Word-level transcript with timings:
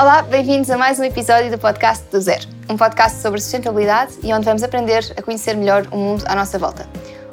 Olá, 0.00 0.22
bem-vindos 0.22 0.70
a 0.70 0.78
mais 0.78 0.98
um 0.98 1.04
episódio 1.04 1.50
do 1.50 1.58
podcast 1.58 2.06
do 2.10 2.18
Zero, 2.18 2.48
um 2.70 2.74
podcast 2.74 3.20
sobre 3.20 3.38
sustentabilidade 3.38 4.14
e 4.22 4.32
onde 4.32 4.46
vamos 4.46 4.62
aprender 4.62 5.04
a 5.14 5.20
conhecer 5.20 5.54
melhor 5.54 5.86
o 5.90 5.96
mundo 5.98 6.24
à 6.26 6.34
nossa 6.34 6.58
volta. 6.58 6.88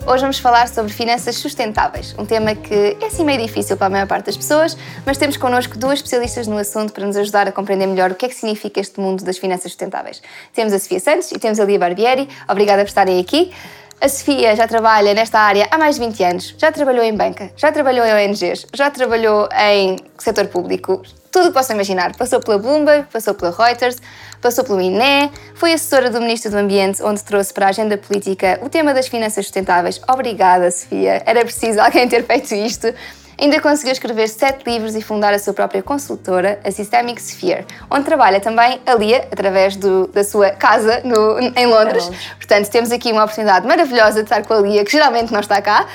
Hoje 0.05 0.19
vamos 0.19 0.37
falar 0.37 0.67
sobre 0.67 0.91
finanças 0.91 1.37
sustentáveis, 1.37 2.13
um 2.19 2.25
tema 2.25 2.53
que 2.55 2.97
é 2.99 3.05
assim 3.05 3.23
meio 3.23 3.41
difícil 3.41 3.77
para 3.77 3.87
a 3.87 3.89
maior 3.89 4.05
parte 4.05 4.25
das 4.25 4.35
pessoas, 4.35 4.77
mas 5.05 5.17
temos 5.17 5.37
connosco 5.37 5.77
duas 5.77 5.99
especialistas 5.99 6.45
no 6.45 6.57
assunto 6.57 6.91
para 6.91 7.05
nos 7.07 7.15
ajudar 7.15 7.47
a 7.47 7.53
compreender 7.53 7.87
melhor 7.87 8.11
o 8.11 8.15
que 8.15 8.25
é 8.25 8.27
que 8.27 8.35
significa 8.35 8.81
este 8.81 8.99
mundo 8.99 9.23
das 9.23 9.37
finanças 9.37 9.71
sustentáveis. 9.71 10.21
Temos 10.53 10.73
a 10.73 10.79
Sofia 10.79 10.99
Santos 10.99 11.31
e 11.31 11.39
temos 11.39 11.61
a 11.61 11.63
Lia 11.63 11.79
Barbieri. 11.79 12.27
Obrigada 12.49 12.81
por 12.81 12.89
estarem 12.89 13.17
aqui. 13.17 13.53
A 13.99 14.07
Sofia 14.07 14.55
já 14.55 14.67
trabalha 14.67 15.11
nesta 15.15 15.39
área 15.39 15.67
há 15.71 15.77
mais 15.77 15.95
de 15.95 16.05
20 16.05 16.23
anos, 16.23 16.55
já 16.55 16.71
trabalhou 16.71 17.03
em 17.03 17.15
banca, 17.15 17.51
já 17.57 17.71
trabalhou 17.71 18.05
em 18.05 18.29
ONGs, 18.29 18.67
já 18.71 18.91
trabalhou 18.91 19.49
em 19.51 19.97
setor 20.19 20.45
público, 20.47 21.01
tudo 21.31 21.45
o 21.45 21.47
que 21.47 21.53
possam 21.53 21.75
imaginar. 21.75 22.15
Passou 22.15 22.39
pela 22.39 22.59
Bloomberg, 22.59 23.07
passou 23.11 23.33
pela 23.33 23.49
Reuters, 23.51 23.97
passou 24.39 24.63
pelo 24.63 24.79
INE, 24.79 25.31
foi 25.55 25.73
assessora 25.73 26.11
do 26.11 26.21
Ministro 26.21 26.51
do 26.51 26.57
Ambiente, 26.57 27.01
onde 27.01 27.23
trouxe 27.23 27.51
para 27.51 27.65
a 27.65 27.69
agenda 27.69 27.97
política 27.97 28.59
o 28.61 28.69
tema 28.69 28.93
das 28.93 29.07
finanças 29.07 29.45
sustentáveis. 29.45 29.99
Obrigada, 30.07 30.69
Sofia. 30.69 31.23
Era 31.25 31.43
preciso 31.43 31.79
alguém 31.81 32.07
ter 32.07 32.23
feito 32.23 32.53
isto. 32.53 32.93
Ainda 33.39 33.61
conseguiu 33.61 33.91
escrever 33.91 34.27
sete 34.29 34.67
livros 34.67 34.95
e 34.95 35.01
fundar 35.01 35.31
a 35.31 35.37
sua 35.37 35.53
própria 35.53 35.83
consultora, 35.83 36.59
a 36.63 36.71
Systemic 36.71 37.21
Sphere, 37.21 37.67
onde 37.89 38.03
trabalha 38.03 38.39
também 38.39 38.81
a 38.83 38.95
Lia, 38.95 39.27
através 39.31 39.75
do, 39.75 40.07
da 40.07 40.23
sua 40.23 40.49
casa 40.49 41.01
no, 41.03 41.39
em 41.55 41.67
Londres. 41.67 42.09
É 42.09 42.35
Portanto, 42.35 42.67
temos 42.71 42.91
aqui 42.91 43.11
uma 43.11 43.23
oportunidade 43.23 43.67
maravilhosa 43.67 44.23
de 44.23 44.23
estar 44.23 44.43
com 44.43 44.55
a 44.55 44.57
Lia, 44.57 44.83
que 44.83 44.91
geralmente 44.91 45.31
não 45.31 45.39
está 45.39 45.61
cá, 45.61 45.85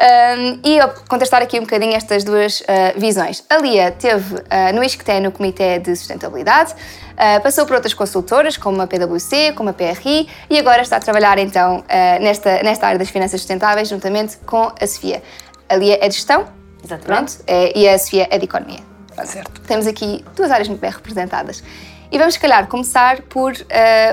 um, 0.00 0.60
e 0.62 0.78
contestar 1.08 1.40
aqui 1.40 1.58
um 1.58 1.62
bocadinho 1.62 1.94
estas 1.94 2.22
duas 2.22 2.60
uh, 2.60 2.64
visões. 2.98 3.42
A 3.48 3.56
Lia 3.56 3.92
teve 3.92 4.34
uh, 4.34 4.42
no 4.74 4.84
ISCTE, 4.84 5.20
no 5.20 5.32
Comitê 5.32 5.78
de 5.78 5.96
Sustentabilidade, 5.96 6.74
uh, 6.74 7.40
passou 7.42 7.64
por 7.64 7.76
outras 7.76 7.94
consultoras, 7.94 8.58
como 8.58 8.82
a 8.82 8.86
PwC, 8.86 9.52
como 9.52 9.70
a 9.70 9.72
PRI, 9.72 10.28
e 10.50 10.58
agora 10.58 10.82
está 10.82 10.96
a 10.96 11.00
trabalhar 11.00 11.38
então 11.38 11.82
nesta, 12.20 12.62
nesta 12.62 12.86
área 12.86 12.98
das 12.98 13.08
finanças 13.08 13.40
sustentáveis, 13.40 13.88
juntamente 13.88 14.36
com 14.44 14.70
a 14.78 14.86
Sofia. 14.86 15.22
A 15.66 15.76
Lia 15.76 15.98
é 16.00 16.08
de 16.08 16.14
gestão, 16.14 16.59
Exatamente. 16.84 17.36
Pronto, 17.36 17.44
é, 17.46 17.78
e 17.78 17.88
a 17.88 17.98
Sofia 17.98 18.28
é 18.30 18.38
de 18.38 18.44
economia. 18.44 18.80
Certo. 19.24 19.60
Temos 19.62 19.86
aqui 19.86 20.24
duas 20.34 20.50
áreas 20.50 20.68
muito 20.68 20.80
bem 20.80 20.90
representadas. 20.90 21.62
E 22.10 22.18
vamos, 22.18 22.34
se 22.34 22.40
calhar, 22.40 22.66
começar 22.66 23.22
por 23.22 23.52
uh, 23.52 23.56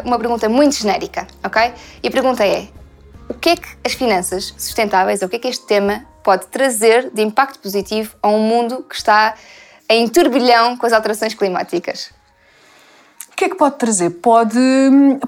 uma 0.06 0.20
pergunta 0.20 0.48
muito 0.48 0.76
genérica, 0.76 1.26
ok? 1.44 1.74
E 2.04 2.08
a 2.08 2.12
pergunta 2.12 2.46
é: 2.46 2.68
o 3.28 3.34
que 3.34 3.50
é 3.50 3.56
que 3.56 3.68
as 3.84 3.94
finanças 3.94 4.54
sustentáveis, 4.58 5.22
ou 5.22 5.28
o 5.28 5.30
que 5.30 5.38
é 5.38 5.40
que 5.40 5.48
este 5.48 5.66
tema 5.66 6.06
pode 6.24 6.48
trazer 6.48 7.10
de 7.12 7.22
impacto 7.22 7.60
positivo 7.60 8.16
a 8.22 8.28
um 8.28 8.40
mundo 8.40 8.84
que 8.88 8.96
está 8.96 9.34
em 9.90 10.08
turbilhão 10.08 10.78
com 10.78 10.86
as 10.86 10.94
alterações 10.94 11.34
climáticas? 11.34 12.12
O 13.32 13.36
que 13.36 13.46
é 13.46 13.50
que 13.50 13.56
pode 13.56 13.78
trazer? 13.78 14.10
Pode, 14.10 14.60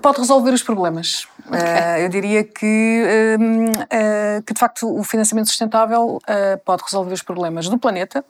pode 0.02 0.20
resolver 0.20 0.52
os 0.52 0.64
problemas. 0.64 1.28
Okay. 1.50 1.60
Uh, 1.60 1.98
eu 2.04 2.10
diria 2.10 2.44
que, 2.44 3.04
uh, 3.36 4.44
que, 4.44 4.54
de 4.54 4.60
facto, 4.60 4.88
o 4.88 5.04
financiamento 5.04 5.48
sustentável 5.48 6.22
pode 6.64 6.84
resolver 6.84 7.14
os 7.14 7.24
problemas 7.24 7.68
do 7.68 7.78
planeta, 7.78 8.24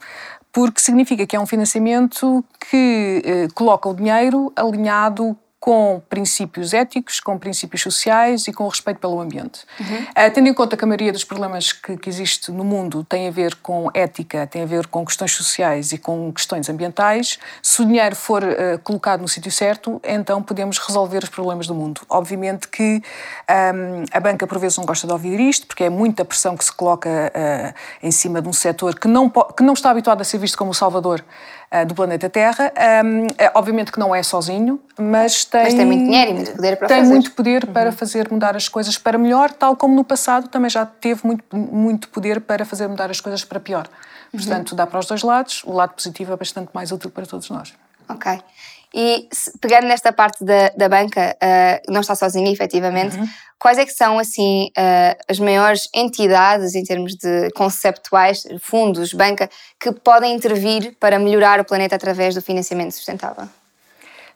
porque 0.52 0.80
significa 0.80 1.28
que 1.28 1.36
é 1.36 1.40
um 1.40 1.46
financiamento 1.46 2.44
que 2.70 3.48
coloca 3.54 3.90
o 3.90 3.94
dinheiro 3.94 4.52
alinhado 4.56 5.38
com 5.60 6.02
princípios 6.10 6.74
éticos, 6.74 7.20
com 7.20 7.38
princípios 7.38 7.82
sociais 7.82 8.48
e 8.48 8.54
com 8.54 8.68
respeito 8.68 9.00
pelo 9.00 9.20
ambiente. 9.20 9.66
Uhum. 9.80 10.04
Uh, 10.04 10.34
tendo 10.34 10.48
em 10.48 10.54
conta 10.54 10.78
que 10.78 10.84
a 10.86 10.88
maioria 10.88 11.12
dos 11.12 11.26
problemas 11.26 11.74
que, 11.74 11.98
que 11.98 12.10
existe 12.10 12.50
no 12.52 12.64
mundo 12.64 13.04
tem 13.04 13.28
a 13.28 13.32
ver 13.32 13.56
com 13.56 13.90
ética, 13.94 14.48
tem 14.48 14.64
a 14.64 14.66
ver 14.66 14.88
com 14.88 15.06
questões 15.06 15.34
sociais 15.34 15.92
e 15.92 15.98
com 15.98 16.32
questões 16.32 16.70
ambientais, 16.70 17.38
se 17.62 17.82
o 17.82 17.86
dinheiro 17.86 18.16
for 18.16 18.42
uh, 18.42 18.80
colocado 18.84 19.22
no 19.22 19.28
sítio 19.28 19.52
certo, 19.52 20.00
então 20.04 20.42
podemos 20.42 20.78
resolver 20.78 21.24
os 21.24 21.30
problemas 21.30 21.68
do 21.68 21.76
mundo. 21.76 22.02
Obviamente 22.10 22.68
que 22.68 23.02
um, 23.50 24.04
a 24.12 24.20
banca 24.20 24.48
por 24.48 24.60
vezes 24.60 24.78
não 24.78 24.86
gosta 24.86 25.06
de 25.06 25.12
ouvir 25.12 25.40
isto, 25.42 25.68
porque 25.68 25.84
é 25.84 25.90
muita 25.90 26.24
pressão 26.24 26.56
que 26.56 26.64
se 26.64 26.72
coloca 26.72 27.10
uh, 27.10 27.74
em 28.02 28.12
cima 28.12 28.42
de 28.42 28.48
um 28.48 28.54
setor 28.54 28.98
que 28.98 29.10
não, 29.10 29.30
que 29.30 29.64
não 29.64 29.74
está 29.74 29.92
habituado 29.92 30.22
a 30.22 30.24
ser 30.24 30.38
visto 30.38 30.58
como 30.58 30.72
o 30.72 30.74
salvador 30.74 31.24
do 31.86 31.94
planeta 31.94 32.30
Terra. 32.30 32.72
Um, 33.06 33.28
é, 33.38 33.52
obviamente 33.54 33.92
que 33.92 34.00
não 34.00 34.14
é 34.14 34.24
sozinho, 34.24 34.80
mas 34.98 35.46
tem, 35.46 35.64
mas 35.64 35.74
tem 35.74 35.86
muito 35.86 36.04
dinheiro 36.04 36.32
e 36.32 36.34
muito 36.34 36.52
poder 36.52 36.78
para 36.78 36.88
tem 36.88 36.98
fazer. 36.98 37.10
Tem 37.10 37.14
muito 37.14 37.32
poder 37.32 37.64
uhum. 37.64 37.74
para 37.74 37.92
fazer 37.92 38.32
mudar 38.32 38.56
as 38.56 38.68
coisas 38.68 38.98
para 38.98 39.18
melhor, 39.18 39.52
tal 39.52 39.76
como 39.76 39.96
no 39.96 40.04
passado 40.04 40.48
também 40.48 40.70
já 40.70 40.86
teve 40.86 41.22
muito, 41.24 41.44
muito 41.56 42.10
poder 42.10 42.42
para 42.42 42.66
fazer 42.66 42.88
mudar 42.88 43.12
as 43.12 43.22
coisas 43.22 43.44
para 43.44 43.60
pior. 43.60 43.88
Uhum. 44.34 44.40
Portanto, 44.40 44.76
dá 44.76 44.88
para 44.88 45.00
os 45.00 45.06
dois 45.06 45.22
lados. 45.22 45.64
O 45.66 45.72
lado 45.72 45.94
positivo 45.94 46.34
é 46.34 46.36
bastante 46.38 46.70
mais 46.74 46.92
útil 46.92 47.10
para 47.10 47.26
todos 47.26 47.50
nós. 47.50 47.74
Ok. 48.10 48.40
E 48.94 49.30
pegando 49.62 49.88
nesta 49.88 50.12
parte 50.12 50.44
da, 50.44 50.70
da 50.70 50.90
banca, 50.90 51.36
uh, 51.36 51.92
não 51.92 52.02
está 52.02 52.16
sozinha, 52.16 52.52
efetivamente, 52.52 53.18
uhum. 53.18 53.28
quais 53.60 53.78
é 53.78 53.86
que 53.86 53.92
são, 53.92 54.18
assim, 54.18 54.70
uh, 54.70 55.16
as 55.28 55.40
maiores 55.40 55.88
entidades 55.94 56.74
em 56.74 56.84
termos 56.84 57.16
de 57.16 57.52
conceptuais, 57.52 58.48
fundos, 58.62 59.14
banca, 59.14 59.48
que 59.80 59.92
podem 59.92 60.34
intervir 60.34 60.96
para 61.00 61.20
melhorar 61.20 61.60
o 61.60 61.66
planeta 61.66 61.96
através 61.96 62.34
do 62.34 62.42
financiamento 62.42 62.94
sustentável? 62.94 63.48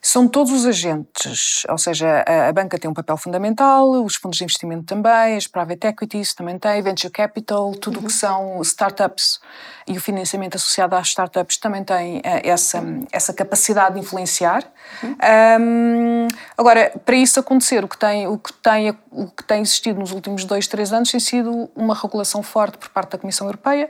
São 0.06 0.28
todos 0.28 0.52
os 0.52 0.66
agentes, 0.66 1.64
ou 1.70 1.78
seja, 1.78 2.26
a, 2.28 2.50
a, 2.50 2.52
banca 2.52 2.78
tem 2.78 2.92
um 2.92 2.94
papel 2.94 3.16
fundamental, 3.16 3.90
os 4.04 4.16
fundos 4.16 4.38
de 4.38 4.44
investimento 4.44 4.84
também, 4.84 5.38
as 5.38 5.48
private 5.48 5.88
equities 5.88 6.34
também 6.34 6.60
têm, 6.60 6.82
venture 6.82 7.10
capital, 7.10 7.72
tudo 7.72 8.00
o 8.00 8.02
uhum. 8.02 8.08
que 8.08 8.12
são 8.12 8.62
startups 8.62 9.40
e 9.88 9.96
o 9.98 10.02
financiamento 10.02 10.56
associado 10.56 10.94
às 10.98 11.08
startups 11.08 11.56
também 11.56 11.86
tem 11.86 12.18
uh, 12.18 12.22
essa, 12.44 12.84
essa 13.14 13.34
capacidade 13.34 13.96
de 13.96 14.02
influenciar. 14.02 14.66
Uhum. 15.02 15.16
Um, 15.62 16.28
agora, 16.58 16.92
para 17.06 17.16
isso 17.16 17.40
acontecer, 17.40 17.82
o 17.82 17.88
que, 17.88 17.98
tem, 17.98 18.28
o, 18.28 18.38
que 18.38 18.52
tem, 18.52 18.90
o 19.10 19.28
que 19.28 19.44
tem 19.46 19.62
existido 19.62 20.02
nos 20.02 20.12
últimos 20.12 20.44
dois, 20.44 20.68
três 20.68 20.92
anos 20.92 21.12
tem 21.12 21.20
sido 21.22 21.72
uma 21.74 21.96
regulação 21.96 22.44
forte 22.44 22.78
por 22.78 22.90
parte 22.90 23.12
da 23.12 23.18
Comissão 23.18 23.48
Europeia, 23.48 23.90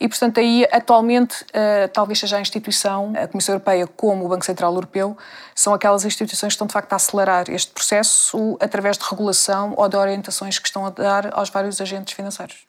e, 0.00 0.08
portanto, 0.08 0.38
aí 0.38 0.66
atualmente 0.70 1.42
uh, 1.44 1.88
talvez 1.92 2.18
seja 2.18 2.36
a 2.36 2.40
instituição, 2.40 3.12
a 3.16 3.28
Comissão 3.28 3.54
Europeia 3.54 3.86
como 3.86 4.24
o 4.24 4.28
Banco 4.28 4.44
Central 4.44 4.74
Europeu, 4.74 5.16
são 5.54 5.72
aquelas 5.72 6.04
instituições 6.04 6.52
que 6.52 6.54
estão 6.54 6.66
de 6.66 6.72
facto 6.72 6.92
a 6.92 6.96
acelerar 6.96 7.50
este 7.50 7.72
processo 7.72 8.56
através 8.60 8.98
de 8.98 9.04
regulação 9.04 9.74
ou 9.76 9.88
de 9.88 9.96
orientações 9.96 10.58
que 10.58 10.66
estão 10.66 10.84
a 10.84 10.90
dar 10.90 11.30
aos 11.32 11.48
vários 11.48 11.80
agentes 11.80 12.14
financeiros. 12.14 12.66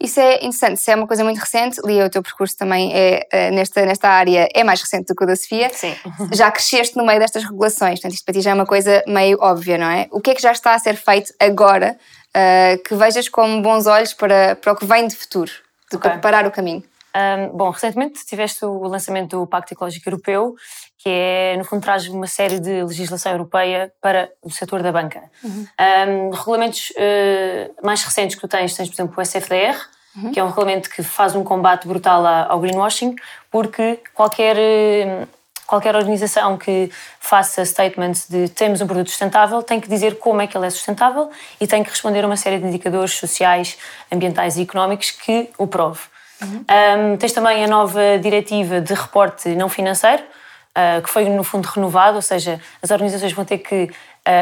Isso 0.00 0.20
é 0.20 0.36
interessante, 0.36 0.78
isso 0.78 0.90
é 0.90 0.96
uma 0.96 1.06
coisa 1.06 1.22
muito 1.22 1.38
recente. 1.38 1.80
Lia, 1.84 2.04
o 2.04 2.10
teu 2.10 2.22
percurso 2.22 2.56
também 2.56 2.92
é, 2.92 3.26
eh, 3.30 3.50
nesta, 3.50 3.86
nesta 3.86 4.08
área 4.08 4.48
é 4.52 4.64
mais 4.64 4.80
recente 4.80 5.06
do 5.06 5.14
que 5.14 5.24
o 5.24 5.26
da 5.26 5.36
Sofia. 5.36 5.70
Sim. 5.72 5.94
Já 6.34 6.50
cresceste 6.50 6.96
no 6.96 7.06
meio 7.06 7.18
destas 7.18 7.44
regulações, 7.44 8.00
portanto, 8.00 8.14
isto 8.14 8.24
para 8.24 8.34
ti 8.34 8.40
já 8.40 8.50
é 8.50 8.54
uma 8.54 8.66
coisa 8.66 9.02
meio 9.06 9.38
óbvia, 9.40 9.78
não 9.78 9.88
é? 9.88 10.08
O 10.10 10.20
que 10.20 10.30
é 10.30 10.34
que 10.34 10.42
já 10.42 10.52
está 10.52 10.74
a 10.74 10.78
ser 10.78 10.96
feito 10.96 11.32
agora 11.40 11.96
uh, 12.36 12.82
que 12.82 12.94
vejas 12.94 13.28
com 13.28 13.62
bons 13.62 13.86
olhos 13.86 14.12
para, 14.12 14.56
para 14.56 14.72
o 14.72 14.76
que 14.76 14.84
vem 14.84 15.06
de 15.06 15.14
futuro? 15.14 15.50
Okay. 15.96 16.12
preparar 16.12 16.46
o 16.46 16.50
caminho? 16.50 16.82
Um, 17.14 17.56
bom, 17.56 17.70
recentemente 17.70 18.26
tiveste 18.26 18.64
o 18.64 18.88
lançamento 18.88 19.38
do 19.38 19.46
Pacto 19.46 19.72
Ecológico 19.72 20.08
Europeu, 20.08 20.56
que 20.98 21.08
é, 21.08 21.56
no 21.56 21.64
fundo, 21.64 21.82
traz 21.82 22.08
uma 22.08 22.26
série 22.26 22.58
de 22.58 22.82
legislação 22.82 23.30
europeia 23.30 23.92
para 24.00 24.30
o 24.42 24.50
setor 24.50 24.82
da 24.82 24.90
banca. 24.90 25.22
Uhum. 25.42 25.66
Um, 25.78 26.30
regulamentos 26.30 26.90
uh, 26.90 27.86
mais 27.86 28.02
recentes 28.02 28.34
que 28.34 28.40
tu 28.40 28.48
tens, 28.48 28.74
tens, 28.74 28.88
por 28.88 28.94
exemplo, 28.94 29.14
o 29.16 29.24
SFDR, 29.24 29.78
uhum. 30.16 30.32
que 30.32 30.40
é 30.40 30.44
um 30.44 30.48
regulamento 30.48 30.90
que 30.90 31.04
faz 31.04 31.36
um 31.36 31.44
combate 31.44 31.86
brutal 31.86 32.26
ao 32.26 32.58
greenwashing, 32.58 33.14
porque 33.50 34.00
qualquer. 34.12 34.56
Uh, 34.56 35.28
qualquer 35.66 35.96
organização 35.96 36.56
que 36.56 36.90
faça 37.18 37.64
statements 37.64 38.26
de 38.28 38.48
temos 38.48 38.80
um 38.80 38.86
produto 38.86 39.10
sustentável 39.10 39.62
tem 39.62 39.80
que 39.80 39.88
dizer 39.88 40.18
como 40.18 40.40
é 40.40 40.46
que 40.46 40.56
ele 40.56 40.66
é 40.66 40.70
sustentável 40.70 41.30
e 41.60 41.66
tem 41.66 41.82
que 41.82 41.90
responder 41.90 42.24
a 42.24 42.26
uma 42.26 42.36
série 42.36 42.58
de 42.58 42.66
indicadores 42.66 43.14
sociais, 43.14 43.78
ambientais 44.12 44.56
e 44.56 44.62
económicos 44.62 45.10
que 45.10 45.50
o 45.58 45.66
prove. 45.66 46.00
Uhum. 46.42 46.64
Um, 47.12 47.16
tens 47.16 47.32
também 47.32 47.64
a 47.64 47.68
nova 47.68 48.18
diretiva 48.18 48.80
de 48.80 48.92
reporte 48.92 49.48
não 49.50 49.68
financeiro, 49.68 50.22
uh, 50.22 51.02
que 51.02 51.08
foi 51.08 51.28
no 51.28 51.44
fundo 51.44 51.66
renovado, 51.66 52.16
ou 52.16 52.22
seja, 52.22 52.60
as 52.82 52.90
organizações 52.90 53.32
vão 53.32 53.44
ter 53.44 53.58
que 53.58 53.84
uh, 53.84 53.90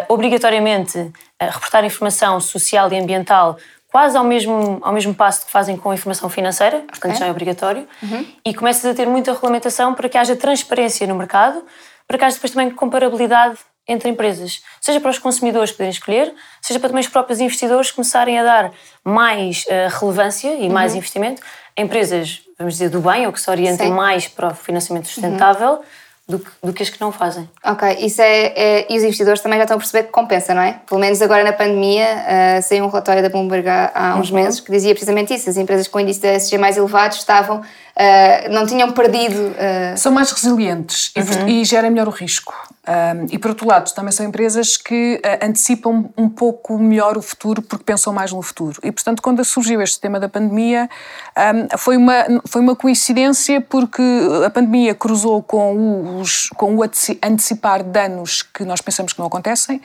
obrigatoriamente 0.08 0.98
uh, 0.98 1.12
reportar 1.38 1.84
informação 1.84 2.40
social 2.40 2.92
e 2.92 2.98
ambiental 2.98 3.56
quase 3.92 4.16
ao 4.16 4.24
mesmo, 4.24 4.78
ao 4.80 4.92
mesmo 4.92 5.14
passo 5.14 5.44
que 5.44 5.52
fazem 5.52 5.76
com 5.76 5.90
a 5.90 5.94
informação 5.94 6.30
financeira, 6.30 6.78
portanto 6.80 7.12
okay. 7.12 7.20
já 7.20 7.26
é 7.26 7.30
obrigatório, 7.30 7.86
uhum. 8.02 8.26
e 8.44 8.54
começas 8.54 8.84
a 8.86 8.94
ter 8.94 9.06
muita 9.06 9.32
regulamentação 9.32 9.94
para 9.94 10.08
que 10.08 10.16
haja 10.16 10.34
transparência 10.34 11.06
no 11.06 11.14
mercado, 11.14 11.62
para 12.08 12.16
que 12.16 12.24
haja 12.24 12.34
depois 12.34 12.52
também 12.52 12.70
comparabilidade 12.70 13.58
entre 13.86 14.08
empresas, 14.08 14.62
seja 14.80 14.98
para 14.98 15.10
os 15.10 15.18
consumidores 15.18 15.72
poderem 15.72 15.90
escolher, 15.90 16.32
seja 16.62 16.80
para 16.80 16.88
também 16.88 17.02
os 17.02 17.08
próprios 17.08 17.38
investidores 17.40 17.90
começarem 17.90 18.38
a 18.38 18.44
dar 18.44 18.72
mais 19.04 19.64
uh, 19.64 19.98
relevância 20.00 20.54
e 20.54 20.70
mais 20.70 20.92
uhum. 20.92 20.98
investimento 20.98 21.42
a 21.76 21.82
empresas, 21.82 22.42
vamos 22.58 22.74
dizer, 22.74 22.88
do 22.88 23.00
bem, 23.00 23.26
ou 23.26 23.32
que 23.32 23.40
se 23.40 23.50
orientem 23.50 23.88
Sim. 23.88 23.92
mais 23.92 24.26
para 24.28 24.48
o 24.48 24.54
financiamento 24.54 25.08
sustentável, 25.08 25.72
uhum. 25.72 25.82
Do 26.32 26.38
que, 26.38 26.50
do 26.62 26.72
que 26.72 26.82
as 26.82 26.88
que 26.88 27.00
não 27.00 27.12
fazem. 27.12 27.48
Ok, 27.62 27.98
isso 28.00 28.22
é, 28.22 28.46
é, 28.56 28.86
E 28.92 28.96
os 28.96 29.02
investidores 29.02 29.40
também 29.40 29.58
já 29.58 29.64
estão 29.64 29.76
a 29.76 29.78
perceber 29.78 30.04
que 30.04 30.12
compensa, 30.12 30.54
não 30.54 30.62
é? 30.62 30.80
Pelo 30.86 31.00
menos 31.00 31.20
agora 31.20 31.44
na 31.44 31.52
pandemia, 31.52 32.06
uh, 32.06 32.62
saiu 32.62 32.84
um 32.84 32.88
relatório 32.88 33.22
da 33.22 33.28
Bloomberg 33.28 33.68
há, 33.68 33.92
há 33.94 34.16
uns 34.16 34.30
uhum. 34.30 34.36
meses 34.36 34.60
que 34.60 34.72
dizia 34.72 34.94
precisamente 34.94 35.34
isso: 35.34 35.50
as 35.50 35.56
empresas 35.56 35.86
com 35.86 36.00
índice 36.00 36.20
de 36.20 36.28
ESG 36.34 36.58
mais 36.58 36.76
elevados 36.76 37.18
estavam. 37.18 37.58
Uh, 37.60 38.50
não 38.50 38.66
tinham 38.66 38.90
perdido. 38.92 39.38
Uh... 39.38 39.96
São 39.96 40.10
mais 40.10 40.32
resilientes 40.32 41.12
uhum. 41.16 41.48
e, 41.48 41.60
e 41.60 41.64
gerem 41.64 41.90
melhor 41.90 42.08
o 42.08 42.10
risco. 42.10 42.54
Um, 42.86 43.26
e 43.30 43.38
por 43.38 43.50
outro 43.50 43.66
lado, 43.66 43.94
também 43.94 44.10
são 44.10 44.26
empresas 44.26 44.76
que 44.76 45.20
uh, 45.24 45.46
antecipam 45.46 46.10
um 46.18 46.28
pouco 46.28 46.76
melhor 46.76 47.16
o 47.16 47.22
futuro 47.22 47.62
porque 47.62 47.84
pensam 47.84 48.12
mais 48.12 48.32
no 48.32 48.42
futuro. 48.42 48.80
E 48.82 48.90
portanto, 48.90 49.22
quando 49.22 49.44
surgiu 49.44 49.80
este 49.80 50.00
tema 50.00 50.18
da 50.18 50.28
pandemia, 50.28 50.90
um, 51.36 51.78
foi, 51.78 51.96
uma, 51.96 52.26
foi 52.44 52.60
uma 52.60 52.74
coincidência 52.74 53.60
porque 53.60 54.02
a 54.44 54.50
pandemia 54.50 54.96
cruzou 54.96 55.42
com, 55.42 56.18
os, 56.20 56.48
com 56.50 56.74
o 56.74 56.82
antecipar 56.82 57.84
danos 57.84 58.42
que 58.42 58.64
nós 58.64 58.80
pensamos 58.80 59.12
que 59.12 59.18
não 59.20 59.26
acontecem 59.26 59.80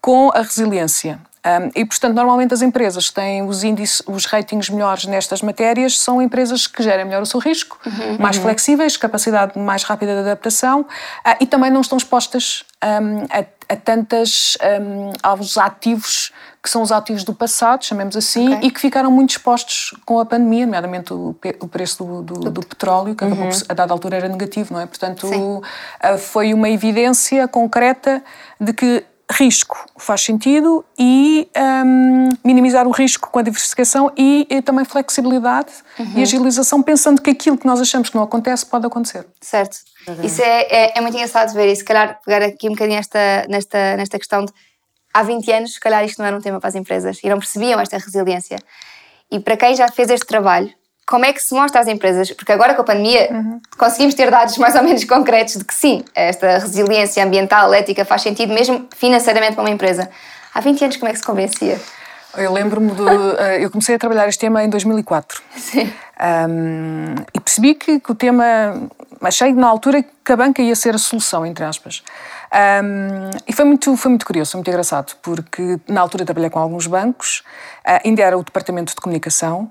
com 0.00 0.30
a 0.34 0.42
resiliência. 0.42 1.20
Um, 1.44 1.70
e, 1.74 1.84
portanto, 1.86 2.14
normalmente 2.14 2.52
as 2.52 2.60
empresas 2.60 3.08
que 3.08 3.14
têm 3.14 3.42
os 3.42 3.64
índices, 3.64 4.02
os 4.06 4.26
ratings 4.26 4.68
melhores 4.68 5.06
nestas 5.06 5.40
matérias 5.40 5.98
são 5.98 6.20
empresas 6.20 6.66
que 6.66 6.82
gerem 6.82 7.06
melhor 7.06 7.22
o 7.22 7.26
seu 7.26 7.40
risco, 7.40 7.78
uhum. 7.86 8.18
mais 8.18 8.36
uhum. 8.36 8.42
flexíveis, 8.42 8.96
capacidade 8.98 9.58
mais 9.58 9.82
rápida 9.82 10.12
de 10.12 10.20
adaptação 10.20 10.82
uh, 10.82 10.86
e 11.40 11.46
também 11.46 11.70
não 11.70 11.80
estão 11.80 11.96
expostas 11.96 12.64
um, 12.84 13.24
a, 13.30 13.72
a, 13.72 13.76
tantas 13.76 14.58
um, 14.82 15.12
aos 15.22 15.56
ativos 15.56 16.30
que 16.62 16.68
são 16.68 16.82
os 16.82 16.92
ativos 16.92 17.24
do 17.24 17.32
passado, 17.32 17.86
chamemos 17.86 18.14
assim, 18.18 18.54
okay. 18.54 18.68
e 18.68 18.70
que 18.70 18.78
ficaram 18.78 19.10
muito 19.10 19.30
expostos 19.30 19.94
com 20.04 20.20
a 20.20 20.26
pandemia, 20.26 20.66
nomeadamente 20.66 21.10
o, 21.10 21.34
o 21.60 21.68
preço 21.68 22.04
do, 22.04 22.22
do, 22.22 22.50
do, 22.50 22.60
petróleo, 22.60 23.14
que 23.14 23.24
uhum. 23.24 23.48
a 23.66 23.72
dada 23.72 23.94
altura 23.94 24.18
era 24.18 24.28
negativo, 24.28 24.74
não 24.74 24.80
é? 24.80 24.84
Portanto, 24.84 25.26
uh, 25.26 26.18
foi 26.18 26.52
uma 26.52 26.68
evidência 26.68 27.48
concreta 27.48 28.22
de 28.60 28.74
que 28.74 29.04
risco 29.30 29.86
faz 29.96 30.22
sentido 30.22 30.84
e 30.98 31.48
um, 31.86 32.28
minimizar 32.44 32.86
o 32.86 32.90
risco 32.90 33.30
com 33.30 33.38
a 33.38 33.42
diversificação 33.42 34.12
e, 34.16 34.46
e 34.50 34.60
também 34.60 34.84
flexibilidade 34.84 35.70
uhum. 35.98 36.12
e 36.16 36.22
agilização, 36.22 36.82
pensando 36.82 37.22
que 37.22 37.30
aquilo 37.30 37.56
que 37.56 37.66
nós 37.66 37.80
achamos 37.80 38.10
que 38.10 38.16
não 38.16 38.24
acontece 38.24 38.66
pode 38.66 38.86
acontecer. 38.86 39.26
Certo. 39.40 39.78
Uhum. 40.08 40.24
Isso 40.24 40.42
é, 40.42 40.62
é, 40.62 40.98
é, 40.98 41.00
muito 41.00 41.14
engraçado 41.14 41.52
ver 41.54 41.68
e 41.68 41.76
se 41.76 41.84
calhar 41.84 42.20
pegar 42.24 42.42
aqui 42.42 42.68
um 42.68 42.72
bocadinho 42.72 42.98
esta, 42.98 43.46
nesta, 43.48 43.96
nesta 43.96 44.18
questão 44.18 44.44
de 44.44 44.52
há 45.14 45.22
20 45.22 45.52
anos, 45.52 45.74
se 45.74 45.80
calhar 45.80 46.04
isto 46.04 46.18
não 46.18 46.26
era 46.26 46.36
um 46.36 46.40
tema 46.40 46.58
para 46.58 46.68
as 46.68 46.74
empresas 46.74 47.20
e 47.22 47.28
não 47.28 47.38
percebiam 47.38 47.80
esta 47.80 47.98
resiliência. 47.98 48.58
E 49.30 49.38
para 49.38 49.56
quem 49.56 49.76
já 49.76 49.88
fez 49.88 50.10
este 50.10 50.26
trabalho, 50.26 50.70
como 51.10 51.24
é 51.24 51.32
que 51.32 51.42
se 51.42 51.52
mostra 51.52 51.80
às 51.80 51.88
empresas? 51.88 52.30
Porque 52.30 52.52
agora 52.52 52.72
com 52.72 52.82
a 52.82 52.84
pandemia 52.84 53.28
uhum. 53.32 53.60
conseguimos 53.76 54.14
ter 54.14 54.30
dados 54.30 54.56
mais 54.58 54.76
ou 54.76 54.82
menos 54.84 55.02
concretos 55.02 55.56
de 55.56 55.64
que 55.64 55.74
sim, 55.74 56.04
esta 56.14 56.58
resiliência 56.58 57.24
ambiental, 57.24 57.74
ética 57.74 58.04
faz 58.04 58.22
sentido 58.22 58.54
mesmo 58.54 58.86
financeiramente 58.96 59.54
para 59.54 59.64
uma 59.64 59.70
empresa. 59.70 60.08
Há 60.54 60.60
20 60.60 60.84
anos 60.84 60.96
como 60.96 61.08
é 61.08 61.12
que 61.12 61.18
se 61.18 61.24
convencia? 61.24 61.80
Eu 62.36 62.52
lembro-me 62.52 62.92
de. 62.92 63.02
Eh, 63.40 63.64
eu 63.64 63.70
comecei 63.70 63.96
a 63.96 63.98
trabalhar 63.98 64.28
este 64.28 64.38
tema 64.38 64.62
em 64.62 64.68
2004. 64.68 65.42
Sim. 65.56 65.92
Um, 66.48 67.14
e 67.34 67.40
percebi 67.40 67.74
que, 67.74 67.98
que, 67.98 68.12
o 68.12 68.14
tema. 68.14 68.44
Achei 69.20 69.52
na 69.52 69.66
altura 69.66 70.04
que 70.24 70.32
a 70.32 70.36
banca 70.36 70.62
ia 70.62 70.76
ser 70.76 70.94
a 70.94 70.98
solução, 70.98 71.44
entre 71.44 71.64
aspas. 71.64 72.02
Um, 72.52 73.30
e 73.48 73.52
foi 73.52 73.64
muito, 73.64 73.96
foi 73.96 74.10
muito 74.10 74.26
curioso, 74.26 74.52
foi 74.52 74.58
muito 74.58 74.68
engraçado, 74.68 75.14
porque 75.22 75.78
na 75.88 76.00
altura 76.00 76.24
trabalhei 76.24 76.50
com 76.50 76.58
alguns 76.58 76.86
bancos, 76.86 77.42
uh, 77.86 78.00
ainda 78.04 78.22
era 78.22 78.38
o 78.38 78.44
departamento 78.44 78.94
de 78.94 79.00
comunicação, 79.00 79.70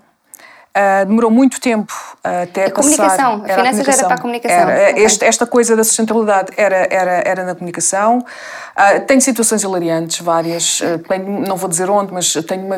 Uh, 0.80 1.06
demorou 1.06 1.30
muito 1.30 1.60
tempo 1.60 1.94
uh, 2.24 2.44
até 2.44 2.68
a 2.68 2.72
comunicação, 2.72 3.44
a 3.44 3.54
finanças 3.54 3.86
era 3.86 4.06
para 4.06 4.16
a 4.16 4.18
comunicação. 4.18 4.70
Era, 4.70 4.92
okay. 4.92 5.04
este, 5.04 5.26
esta 5.26 5.46
coisa 5.46 5.76
da 5.76 5.84
sustentabilidade 5.84 6.54
era, 6.56 6.88
era, 6.90 7.22
era 7.26 7.44
na 7.44 7.54
comunicação. 7.54 8.20
Uh, 8.20 9.02
tenho 9.06 9.20
situações 9.20 9.62
hilariantes, 9.62 10.22
várias. 10.22 10.80
Tenho, 11.06 11.42
não 11.42 11.58
vou 11.58 11.70
dizer 11.70 11.90
onde, 11.90 12.14
mas 12.14 12.32
tenho 12.48 12.66
uma... 12.66 12.78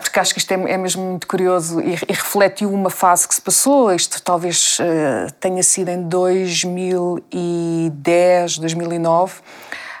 porque 0.00 0.20
acho 0.20 0.34
que 0.34 0.40
isto 0.40 0.52
é, 0.52 0.72
é 0.72 0.76
mesmo 0.76 1.02
muito 1.02 1.26
curioso 1.26 1.80
e, 1.80 1.94
e, 1.94 2.12
refletiu 2.12 2.70
uma 2.70 2.90
fase 2.90 3.26
que 3.26 3.34
se 3.34 3.40
passou. 3.40 3.90
Isto 3.94 4.22
talvez 4.22 4.76
tenha 5.40 5.62
sido 5.62 5.88
em 5.88 6.02
2010, 6.02 8.58
2009. 8.58 9.40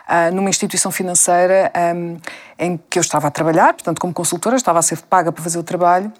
Uh, 0.02 0.34
numa 0.34 0.50
instituição 0.50 0.90
financeira 0.90 1.72
um, 1.94 2.18
em 2.58 2.78
que 2.90 2.98
eu 2.98 3.00
estava 3.00 3.28
a 3.28 3.30
trabalhar, 3.30 3.72
portanto, 3.72 3.98
como 3.98 4.12
consultora, 4.12 4.56
estava 4.56 4.78
a 4.78 4.82
ser 4.82 4.98
paga 4.98 5.32
para 5.32 5.42
fazer 5.42 5.58
o 5.58 5.62
trabalho 5.62 6.12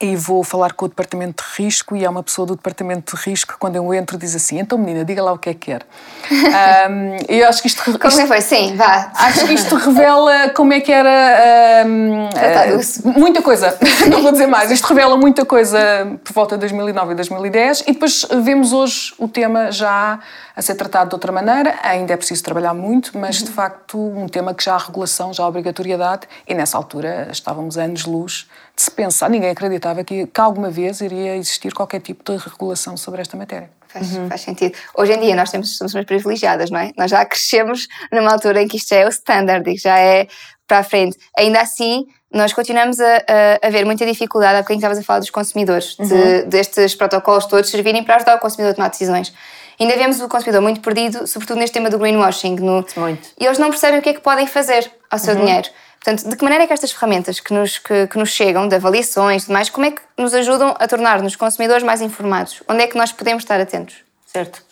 e 0.00 0.16
vou 0.16 0.42
falar 0.42 0.72
com 0.72 0.86
o 0.86 0.88
departamento 0.88 1.44
de 1.44 1.62
risco 1.62 1.94
e 1.94 2.06
há 2.06 2.10
uma 2.10 2.22
pessoa 2.22 2.46
do 2.46 2.56
departamento 2.56 3.14
de 3.14 3.22
risco 3.22 3.52
que 3.52 3.58
quando 3.58 3.76
eu 3.76 3.92
entro 3.92 4.16
diz 4.16 4.34
assim, 4.34 4.58
então 4.58 4.78
menina, 4.78 5.04
diga 5.04 5.22
lá 5.22 5.32
o 5.32 5.38
que 5.38 5.50
é 5.50 5.54
que 5.54 5.72
quer. 5.72 5.82
um, 6.90 7.16
eu 7.28 7.46
acho 7.46 7.60
que 7.60 7.68
isto... 7.68 7.82
Como 7.84 7.96
isto, 7.96 8.18
é 8.18 8.22
que 8.22 8.28
foi? 8.28 8.40
Sim, 8.40 8.76
vá. 8.76 9.12
Acho 9.14 9.46
que 9.46 9.52
isto 9.52 9.74
revela 9.76 10.50
como 10.50 10.72
é 10.72 10.80
que 10.80 10.90
era... 10.90 11.86
Um, 11.86 12.24
uh, 12.28 13.18
muita 13.18 13.42
coisa, 13.42 13.76
não 14.10 14.22
vou 14.22 14.32
dizer 14.32 14.46
mais. 14.46 14.70
Isto 14.70 14.88
revela 14.88 15.18
muita 15.18 15.44
coisa 15.44 15.78
por 16.24 16.32
volta 16.32 16.56
de 16.56 16.60
2009 16.60 17.12
e 17.12 17.14
2010 17.16 17.80
e 17.82 17.92
depois 17.92 18.26
vemos 18.42 18.72
hoje 18.72 19.12
o 19.18 19.28
tema 19.28 19.70
já 19.70 20.18
a 20.60 20.62
ser 20.62 20.74
tratado 20.74 21.08
de 21.08 21.14
outra 21.14 21.32
maneira. 21.32 21.78
Ainda 21.82 22.12
é 22.12 22.16
preciso 22.18 22.44
trabalhar 22.44 22.74
muito, 22.74 23.16
mas 23.18 23.40
uhum. 23.40 23.46
de 23.46 23.50
facto 23.50 23.98
um 23.98 24.28
tema 24.28 24.52
que 24.54 24.62
já 24.62 24.74
há 24.74 24.78
regulação, 24.78 25.32
já 25.32 25.42
há 25.42 25.48
obrigatoriedade 25.48 26.28
e 26.46 26.54
nessa 26.54 26.76
altura 26.76 27.28
estávamos 27.32 27.78
anos-luz 27.78 28.46
de 28.76 28.82
se 28.82 28.90
pensar, 28.90 29.30
ninguém 29.30 29.50
acreditava 29.50 30.04
que, 30.04 30.26
que 30.26 30.40
alguma 30.40 30.70
vez 30.70 31.00
iria 31.00 31.34
existir 31.34 31.72
qualquer 31.72 32.00
tipo 32.00 32.22
de 32.30 32.36
regulação 32.36 32.94
sobre 32.94 33.22
esta 33.22 33.38
matéria. 33.38 33.70
Faz, 33.88 34.12
uhum. 34.12 34.28
faz, 34.28 34.42
sentido. 34.42 34.76
Hoje 34.94 35.12
em 35.14 35.20
dia 35.20 35.34
nós 35.34 35.50
temos, 35.50 35.78
somos 35.78 35.94
mais 35.94 36.06
privilegiadas, 36.06 36.70
não 36.70 36.78
é? 36.78 36.92
Nós 36.96 37.10
já 37.10 37.24
crescemos 37.24 37.88
numa 38.12 38.30
altura 38.30 38.62
em 38.62 38.68
que 38.68 38.76
isto 38.76 38.92
é 38.92 39.06
o 39.06 39.08
standard 39.08 39.68
e 39.68 39.78
já 39.78 39.98
é 39.98 40.28
para 40.68 40.78
a 40.78 40.84
frente. 40.84 41.16
Ainda 41.36 41.60
assim, 41.60 42.06
nós 42.32 42.52
continuamos 42.52 43.00
a, 43.00 43.16
a, 43.62 43.66
a 43.66 43.70
ver 43.70 43.84
muita 43.84 44.06
dificuldade, 44.06 44.58
há 44.58 44.60
bocadinho 44.60 44.78
estavas 44.78 44.98
a 44.98 45.02
falar 45.02 45.18
dos 45.20 45.30
consumidores, 45.30 45.98
uhum. 45.98 46.06
de, 46.06 46.44
destes 46.44 46.94
protocolos 46.94 47.46
todos 47.46 47.68
servirem 47.70 48.04
para 48.04 48.16
ajudar 48.16 48.36
o 48.36 48.38
consumidor 48.38 48.72
a 48.72 48.74
tomar 48.74 48.88
decisões. 48.88 49.32
Ainda 49.80 49.96
vemos 49.96 50.20
o 50.20 50.28
consumidor 50.28 50.60
muito 50.60 50.80
perdido, 50.80 51.26
sobretudo 51.26 51.58
neste 51.58 51.72
tema 51.72 51.88
do 51.88 51.98
greenwashing. 51.98 52.56
No, 52.56 52.84
muito. 52.96 53.28
E 53.38 53.46
eles 53.46 53.58
não 53.58 53.70
percebem 53.70 53.98
o 53.98 54.02
que 54.02 54.10
é 54.10 54.14
que 54.14 54.20
podem 54.20 54.46
fazer 54.46 54.90
ao 55.10 55.18
seu 55.18 55.34
uhum. 55.34 55.40
dinheiro. 55.40 55.68
Portanto, 56.02 56.28
de 56.28 56.36
que 56.36 56.42
maneira 56.42 56.64
é 56.64 56.66
que 56.66 56.72
estas 56.72 56.92
ferramentas 56.92 57.40
que 57.40 57.52
nos, 57.52 57.78
que, 57.78 58.06
que 58.06 58.18
nos 58.18 58.30
chegam, 58.30 58.68
de 58.68 58.74
avaliações 58.74 59.44
e 59.44 59.46
demais, 59.46 59.68
como 59.68 59.86
é 59.86 59.90
que 59.90 60.00
nos 60.16 60.32
ajudam 60.34 60.74
a 60.78 60.86
tornar-nos 60.86 61.36
consumidores 61.36 61.82
mais 61.82 62.00
informados? 62.00 62.62
Onde 62.68 62.82
é 62.82 62.86
que 62.86 62.96
nós 62.96 63.12
podemos 63.12 63.42
estar 63.42 63.60
atentos? 63.60 63.96
Certo. 64.32 64.62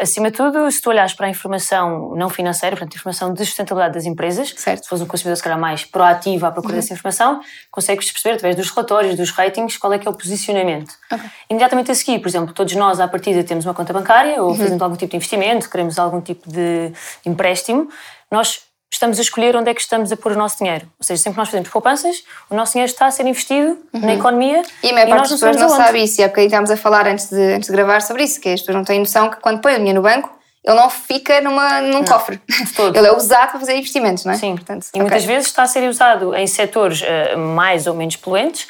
Acima 0.00 0.30
de 0.30 0.36
tudo, 0.38 0.70
se 0.70 0.80
tu 0.80 0.88
olhares 0.88 1.12
para 1.12 1.26
a 1.26 1.28
informação 1.28 2.14
não 2.16 2.30
financeira, 2.30 2.74
portanto, 2.74 2.94
a 2.94 2.96
informação 2.96 3.34
de 3.34 3.44
sustentabilidade 3.44 3.92
das 3.92 4.06
empresas, 4.06 4.54
certo. 4.56 4.84
se 4.84 4.88
fores 4.88 5.02
um 5.02 5.06
consumidor, 5.06 5.36
se 5.36 5.42
calhar, 5.42 5.58
mais 5.58 5.84
proativo 5.84 6.46
à 6.46 6.50
procura 6.50 6.72
uhum. 6.72 6.80
dessa 6.80 6.94
informação, 6.94 7.42
consegues 7.70 8.10
perceber, 8.10 8.36
através 8.36 8.56
dos 8.56 8.70
relatórios, 8.70 9.14
dos 9.14 9.30
ratings, 9.30 9.76
qual 9.76 9.92
é 9.92 9.98
que 9.98 10.08
é 10.08 10.10
o 10.10 10.14
posicionamento. 10.14 10.90
Okay. 11.12 11.28
Imediatamente 11.50 11.90
a 11.90 11.94
seguir, 11.94 12.18
por 12.18 12.28
exemplo, 12.28 12.54
todos 12.54 12.74
nós, 12.74 12.98
à 12.98 13.06
partida, 13.06 13.44
temos 13.44 13.66
uma 13.66 13.74
conta 13.74 13.92
bancária 13.92 14.42
ou 14.42 14.52
uhum. 14.52 14.56
fazendo 14.56 14.82
algum 14.82 14.96
tipo 14.96 15.10
de 15.10 15.16
investimento, 15.16 15.68
queremos 15.68 15.98
algum 15.98 16.22
tipo 16.22 16.50
de 16.50 16.90
empréstimo, 17.26 17.90
nós 18.30 18.63
estamos 18.94 19.18
a 19.18 19.22
escolher 19.22 19.56
onde 19.56 19.70
é 19.70 19.74
que 19.74 19.80
estamos 19.80 20.10
a 20.12 20.16
pôr 20.16 20.32
o 20.32 20.36
nosso 20.36 20.58
dinheiro. 20.58 20.86
Ou 20.98 21.04
seja, 21.04 21.22
sempre 21.22 21.34
que 21.34 21.38
nós 21.38 21.48
fazemos 21.48 21.68
poupanças, 21.68 22.24
o 22.48 22.54
nosso 22.54 22.72
dinheiro 22.72 22.90
está 22.90 23.06
a 23.06 23.10
ser 23.10 23.26
investido 23.26 23.78
uhum. 23.92 24.00
na 24.00 24.14
economia. 24.14 24.62
E 24.82 24.90
a 24.90 24.92
maior 24.92 25.08
parte 25.08 25.30
das 25.30 25.40
pessoas 25.40 25.56
não 25.56 25.68
sabe 25.68 26.02
isso. 26.02 26.20
E 26.20 26.24
há 26.24 26.28
bocadinho 26.28 26.46
estávamos 26.46 26.70
a 26.70 26.76
falar 26.76 27.06
antes 27.06 27.28
de, 27.28 27.54
antes 27.54 27.68
de 27.68 27.74
gravar 27.74 28.00
sobre 28.00 28.24
isso, 28.24 28.40
que 28.40 28.48
as 28.48 28.60
pessoas 28.60 28.76
não 28.76 28.84
têm 28.84 29.00
noção 29.00 29.30
que 29.30 29.36
quando 29.36 29.60
põe 29.60 29.74
o 29.74 29.78
dinheiro 29.78 30.00
no 30.00 30.02
banco, 30.02 30.30
ele 30.64 30.76
não 30.76 30.88
fica 30.88 31.40
numa, 31.40 31.80
num 31.82 31.92
não, 31.92 32.04
cofre. 32.04 32.40
Ele 32.94 33.06
é 33.06 33.12
usado 33.14 33.50
para 33.50 33.60
fazer 33.60 33.76
investimentos, 33.76 34.24
não 34.24 34.32
é? 34.32 34.36
Sim. 34.38 34.54
Portanto, 34.54 34.84
e 34.84 34.88
okay. 34.88 35.02
muitas 35.02 35.24
vezes 35.24 35.48
está 35.48 35.62
a 35.62 35.66
ser 35.66 35.86
usado 35.86 36.34
em 36.34 36.46
setores 36.46 37.02
uh, 37.02 37.38
mais 37.38 37.86
ou 37.86 37.92
menos 37.92 38.16
poluentes, 38.16 38.66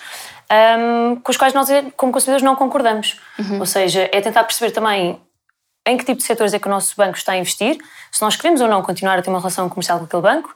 um, 0.50 0.54
ehm, 0.54 1.16
com 1.22 1.30
os 1.30 1.36
quais 1.36 1.54
nós, 1.54 1.68
como 1.96 2.12
consumidores, 2.12 2.42
não 2.42 2.56
concordamos. 2.56 3.20
Uhum. 3.38 3.60
Ou 3.60 3.66
seja, 3.66 4.08
é 4.10 4.20
tentar 4.20 4.42
perceber 4.42 4.72
também 4.72 5.20
em 5.86 5.96
que 5.96 6.04
tipo 6.04 6.18
de 6.18 6.24
setores 6.24 6.54
é 6.54 6.58
que 6.58 6.66
o 6.66 6.70
nosso 6.70 6.94
banco 6.96 7.16
está 7.16 7.32
a 7.32 7.36
investir, 7.36 7.78
se 8.10 8.22
nós 8.22 8.36
queremos 8.36 8.60
ou 8.60 8.68
não 8.68 8.82
continuar 8.82 9.18
a 9.18 9.22
ter 9.22 9.30
uma 9.30 9.38
relação 9.38 9.68
comercial 9.68 9.98
com 9.98 10.04
aquele 10.04 10.22
banco, 10.22 10.54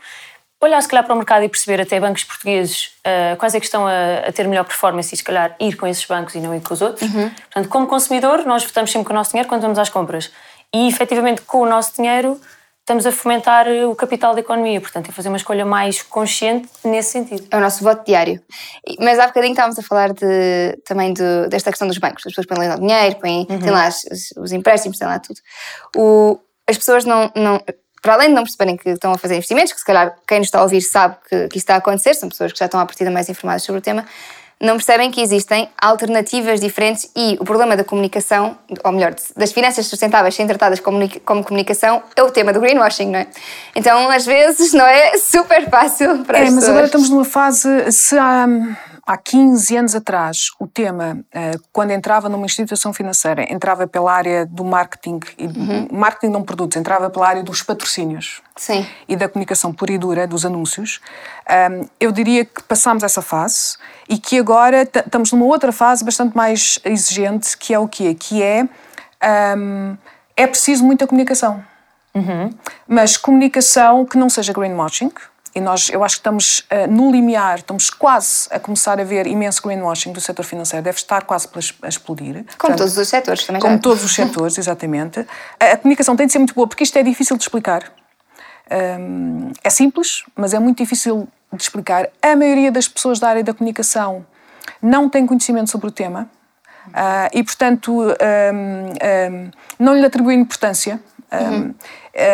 olhar 0.60 0.80
se 0.82 0.88
calhar 0.88 1.04
para 1.04 1.14
o 1.14 1.16
mercado 1.16 1.44
e 1.44 1.48
perceber 1.48 1.80
até 1.80 2.00
bancos 2.00 2.24
portugueses 2.24 2.92
uh, 3.00 3.36
quais 3.36 3.54
é 3.54 3.60
que 3.60 3.66
estão 3.66 3.86
a, 3.86 4.28
a, 4.28 4.32
ter 4.32 4.46
melhor 4.48 4.64
performance 4.64 5.14
e 5.14 5.16
se 5.16 5.22
calhar 5.22 5.54
ir 5.60 5.76
com 5.76 5.86
esses 5.86 6.04
bancos 6.04 6.34
e 6.34 6.40
não 6.40 6.54
ir 6.54 6.60
com 6.60 6.74
os 6.74 6.82
outros. 6.82 7.08
Uhum. 7.08 7.30
Portanto, 7.30 7.68
como 7.68 7.86
consumidor, 7.86 8.44
nós 8.44 8.64
votamos 8.64 8.90
sempre 8.90 9.06
com 9.06 9.12
o 9.12 9.16
nosso 9.16 9.30
dinheiro 9.30 9.48
quando 9.48 9.62
vamos 9.62 9.78
às 9.78 9.88
compras. 9.88 10.32
E 10.74 10.88
efetivamente 10.88 11.42
com 11.42 11.60
o 11.60 11.66
nosso 11.66 11.94
dinheiro 11.94 12.40
estamos 12.88 13.04
a 13.04 13.12
fomentar 13.12 13.66
o 13.68 13.94
capital 13.94 14.32
da 14.32 14.40
economia, 14.40 14.80
portanto, 14.80 15.10
é 15.10 15.12
fazer 15.12 15.28
uma 15.28 15.36
escolha 15.36 15.66
mais 15.66 16.02
consciente 16.02 16.70
nesse 16.82 17.10
sentido. 17.10 17.46
É 17.50 17.58
o 17.58 17.60
nosso 17.60 17.84
voto 17.84 18.02
diário. 18.06 18.40
Mas 18.98 19.18
há 19.18 19.26
bocadinho 19.26 19.52
estávamos 19.52 19.78
a 19.78 19.82
falar 19.82 20.14
de, 20.14 20.78
também 20.86 21.12
de, 21.12 21.48
desta 21.50 21.70
questão 21.70 21.86
dos 21.86 21.98
bancos. 21.98 22.22
As 22.26 22.32
pessoas 22.32 22.46
põem 22.46 22.66
lá 22.66 22.76
o 22.76 22.80
dinheiro, 22.80 23.16
põem, 23.16 23.46
uhum. 23.50 23.58
têm 23.58 23.70
lá 23.70 23.88
os, 23.88 24.32
os 24.38 24.52
empréstimos, 24.52 24.96
têm 24.96 25.06
lá 25.06 25.18
tudo. 25.18 25.38
O, 25.94 26.38
as 26.66 26.78
pessoas 26.78 27.04
não, 27.04 27.30
não, 27.36 27.62
para 28.00 28.14
além 28.14 28.28
de 28.28 28.34
não 28.34 28.42
perceberem 28.42 28.74
que 28.74 28.88
estão 28.88 29.12
a 29.12 29.18
fazer 29.18 29.34
investimentos, 29.34 29.74
que 29.74 29.80
se 29.80 29.84
calhar 29.84 30.16
quem 30.26 30.38
nos 30.38 30.46
está 30.46 30.60
a 30.60 30.62
ouvir 30.62 30.80
sabe 30.80 31.16
que, 31.28 31.48
que 31.48 31.58
isso 31.58 31.64
está 31.64 31.74
a 31.74 31.78
acontecer, 31.78 32.14
são 32.14 32.30
pessoas 32.30 32.52
que 32.52 32.58
já 32.58 32.64
estão 32.64 32.80
à 32.80 32.86
partida 32.86 33.10
mais 33.10 33.28
informadas 33.28 33.64
sobre 33.64 33.80
o 33.80 33.82
tema, 33.82 34.06
não 34.60 34.74
percebem 34.74 35.10
que 35.10 35.20
existem 35.20 35.68
alternativas 35.80 36.60
diferentes 36.60 37.08
e 37.14 37.36
o 37.40 37.44
problema 37.44 37.76
da 37.76 37.84
comunicação, 37.84 38.58
ou 38.82 38.92
melhor, 38.92 39.14
das 39.36 39.52
finanças 39.52 39.86
sustentáveis 39.86 40.34
serem 40.34 40.48
tratadas 40.48 40.80
como, 40.80 40.98
comunicação, 41.44 42.02
é 42.16 42.22
o 42.22 42.30
tema 42.30 42.52
do 42.52 42.60
greenwashing, 42.60 43.06
não 43.06 43.20
é? 43.20 43.26
Então, 43.76 44.10
às 44.10 44.26
vezes, 44.26 44.72
não 44.72 44.84
é 44.84 45.16
super 45.18 45.70
fácil 45.70 46.24
para 46.24 46.38
é, 46.38 46.42
as 46.42 46.46
mas 46.46 46.54
pessoas. 46.54 46.70
agora 46.70 46.86
estamos 46.86 47.08
numa 47.08 47.24
fase, 47.24 47.92
se 47.92 48.18
há, 48.18 48.46
há 49.08 49.16
15 49.16 49.74
anos 49.74 49.94
atrás 49.94 50.50
o 50.60 50.66
tema, 50.66 51.24
eh, 51.32 51.52
quando 51.72 51.92
entrava 51.92 52.28
numa 52.28 52.44
instituição 52.44 52.92
financeira, 52.92 53.50
entrava 53.50 53.86
pela 53.86 54.12
área 54.12 54.44
do 54.44 54.62
marketing, 54.62 55.18
uhum. 55.40 55.88
marketing 55.90 56.30
não 56.30 56.42
produtos, 56.42 56.76
entrava 56.76 57.08
pela 57.08 57.26
área 57.26 57.42
dos 57.42 57.62
patrocínios. 57.62 58.42
Sim. 58.54 58.86
E 59.08 59.16
da 59.16 59.26
comunicação 59.26 59.72
pura 59.72 59.92
e 59.92 59.98
dura, 59.98 60.26
dos 60.26 60.44
anúncios, 60.44 61.00
eu 61.98 62.12
diria 62.12 62.44
que 62.44 62.62
passámos 62.64 63.02
essa 63.02 63.22
fase 63.22 63.78
e 64.08 64.18
que 64.18 64.38
agora 64.38 64.82
estamos 64.82 65.32
numa 65.32 65.46
outra 65.46 65.72
fase 65.72 66.04
bastante 66.04 66.36
mais 66.36 66.78
exigente, 66.84 67.56
que 67.56 67.72
é 67.72 67.78
o 67.78 67.88
quê? 67.88 68.14
Que 68.14 68.42
é, 68.42 68.68
é 70.36 70.46
preciso 70.46 70.84
muita 70.84 71.06
comunicação. 71.06 71.64
Uhum. 72.14 72.50
Mas 72.86 73.16
comunicação 73.16 74.04
que 74.04 74.18
não 74.18 74.28
seja 74.28 74.52
greenwashing, 74.52 75.12
e 75.58 75.60
nós, 75.60 75.90
eu 75.90 76.04
acho 76.04 76.14
que 76.14 76.20
estamos 76.20 76.60
uh, 76.60 76.86
no 76.88 77.10
limiar, 77.10 77.58
estamos 77.58 77.90
quase 77.90 78.48
a 78.50 78.60
começar 78.60 79.00
a 79.00 79.04
ver 79.04 79.26
imenso 79.26 79.60
greenwashing 79.60 80.12
do 80.12 80.20
setor 80.20 80.44
financeiro, 80.44 80.84
deve 80.84 80.98
estar 80.98 81.24
quase 81.24 81.48
a 81.82 81.88
explodir. 81.88 82.34
Como 82.34 82.44
Portanto, 82.56 82.78
todos 82.78 82.96
os 82.96 83.08
setores 83.08 83.44
também 83.44 83.60
Como 83.60 83.74
já. 83.74 83.80
todos 83.80 84.04
os 84.04 84.14
setores, 84.14 84.56
exatamente. 84.58 85.26
A, 85.58 85.72
a, 85.72 85.76
comunicação 85.76 86.14
tem 86.14 86.26
de 86.26 86.32
ser 86.32 86.38
muito 86.38 86.54
boa, 86.54 86.68
porque 86.68 86.84
isto 86.84 86.96
é 86.96 87.02
difícil 87.02 87.36
de 87.36 87.42
explicar. 87.42 87.92
Um, 88.70 89.50
é 89.64 89.70
simples, 89.70 90.22
mas 90.36 90.54
é 90.54 90.60
muito 90.60 90.78
difícil 90.78 91.26
de 91.52 91.60
explicar. 91.60 92.08
A 92.22 92.36
maioria 92.36 92.70
das 92.70 92.86
pessoas 92.86 93.18
da 93.18 93.28
área 93.28 93.42
da 93.42 93.52
comunicação 93.52 94.24
não 94.80 95.08
tem 95.08 95.26
conhecimento 95.26 95.70
sobre 95.70 95.88
o 95.88 95.90
tema 95.90 96.30
uh, 96.88 97.28
e, 97.32 97.42
portanto, 97.42 97.92
um, 97.92 98.12
um, 98.12 99.50
não 99.76 99.94
lhe 99.94 100.06
atribui 100.06 100.34
importância. 100.34 101.00
Uhum. 101.32 101.70
Uh, 101.70 101.74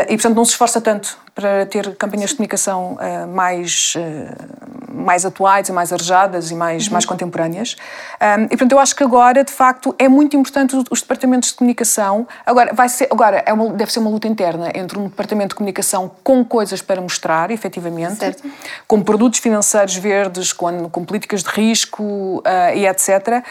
e, 0.09 0.17
portanto, 0.17 0.37
não 0.37 0.45
se 0.45 0.53
esforça 0.53 0.81
tanto 0.81 1.19
para 1.35 1.67
ter 1.67 1.97
campanhas 1.97 2.31
de 2.31 2.37
comunicação 2.37 2.93
uh, 2.95 3.27
mais, 3.27 3.95
uh, 3.97 4.95
mais 4.95 5.27
atuais 5.27 5.69
e 5.69 5.73
mais 5.73 5.93
arejadas 5.93 6.53
e 6.53 6.55
mais, 6.55 6.87
uhum. 6.87 6.93
mais 6.93 7.05
contemporâneas. 7.05 7.77
Um, 8.23 8.45
e, 8.45 8.49
portanto, 8.49 8.73
eu 8.73 8.79
acho 8.79 8.95
que 8.95 9.03
agora, 9.03 9.43
de 9.43 9.53
facto, 9.53 9.95
é 9.99 10.09
muito 10.09 10.37
importante 10.37 10.77
os 10.91 11.01
departamentos 11.03 11.51
de 11.51 11.57
comunicação. 11.57 12.27
Agora, 12.47 12.73
vai 12.73 12.89
ser, 12.89 13.09
agora 13.11 13.43
é 13.45 13.53
uma, 13.53 13.71
deve 13.71 13.93
ser 13.93 13.99
uma 13.99 14.11
luta 14.11 14.29
interna 14.29 14.71
entre 14.75 14.97
um 14.97 15.09
departamento 15.09 15.49
de 15.49 15.55
comunicação 15.57 16.11
com 16.23 16.45
coisas 16.45 16.81
para 16.81 17.01
mostrar, 17.01 17.51
efetivamente, 17.51 18.15
certo. 18.15 18.45
com 18.87 19.03
produtos 19.03 19.41
financeiros 19.41 19.97
verdes, 19.97 20.53
com, 20.53 20.89
com 20.89 21.05
políticas 21.05 21.43
de 21.43 21.51
risco 21.51 22.39
uh, 22.39 22.43
e 22.77 22.87
etc. 22.87 23.43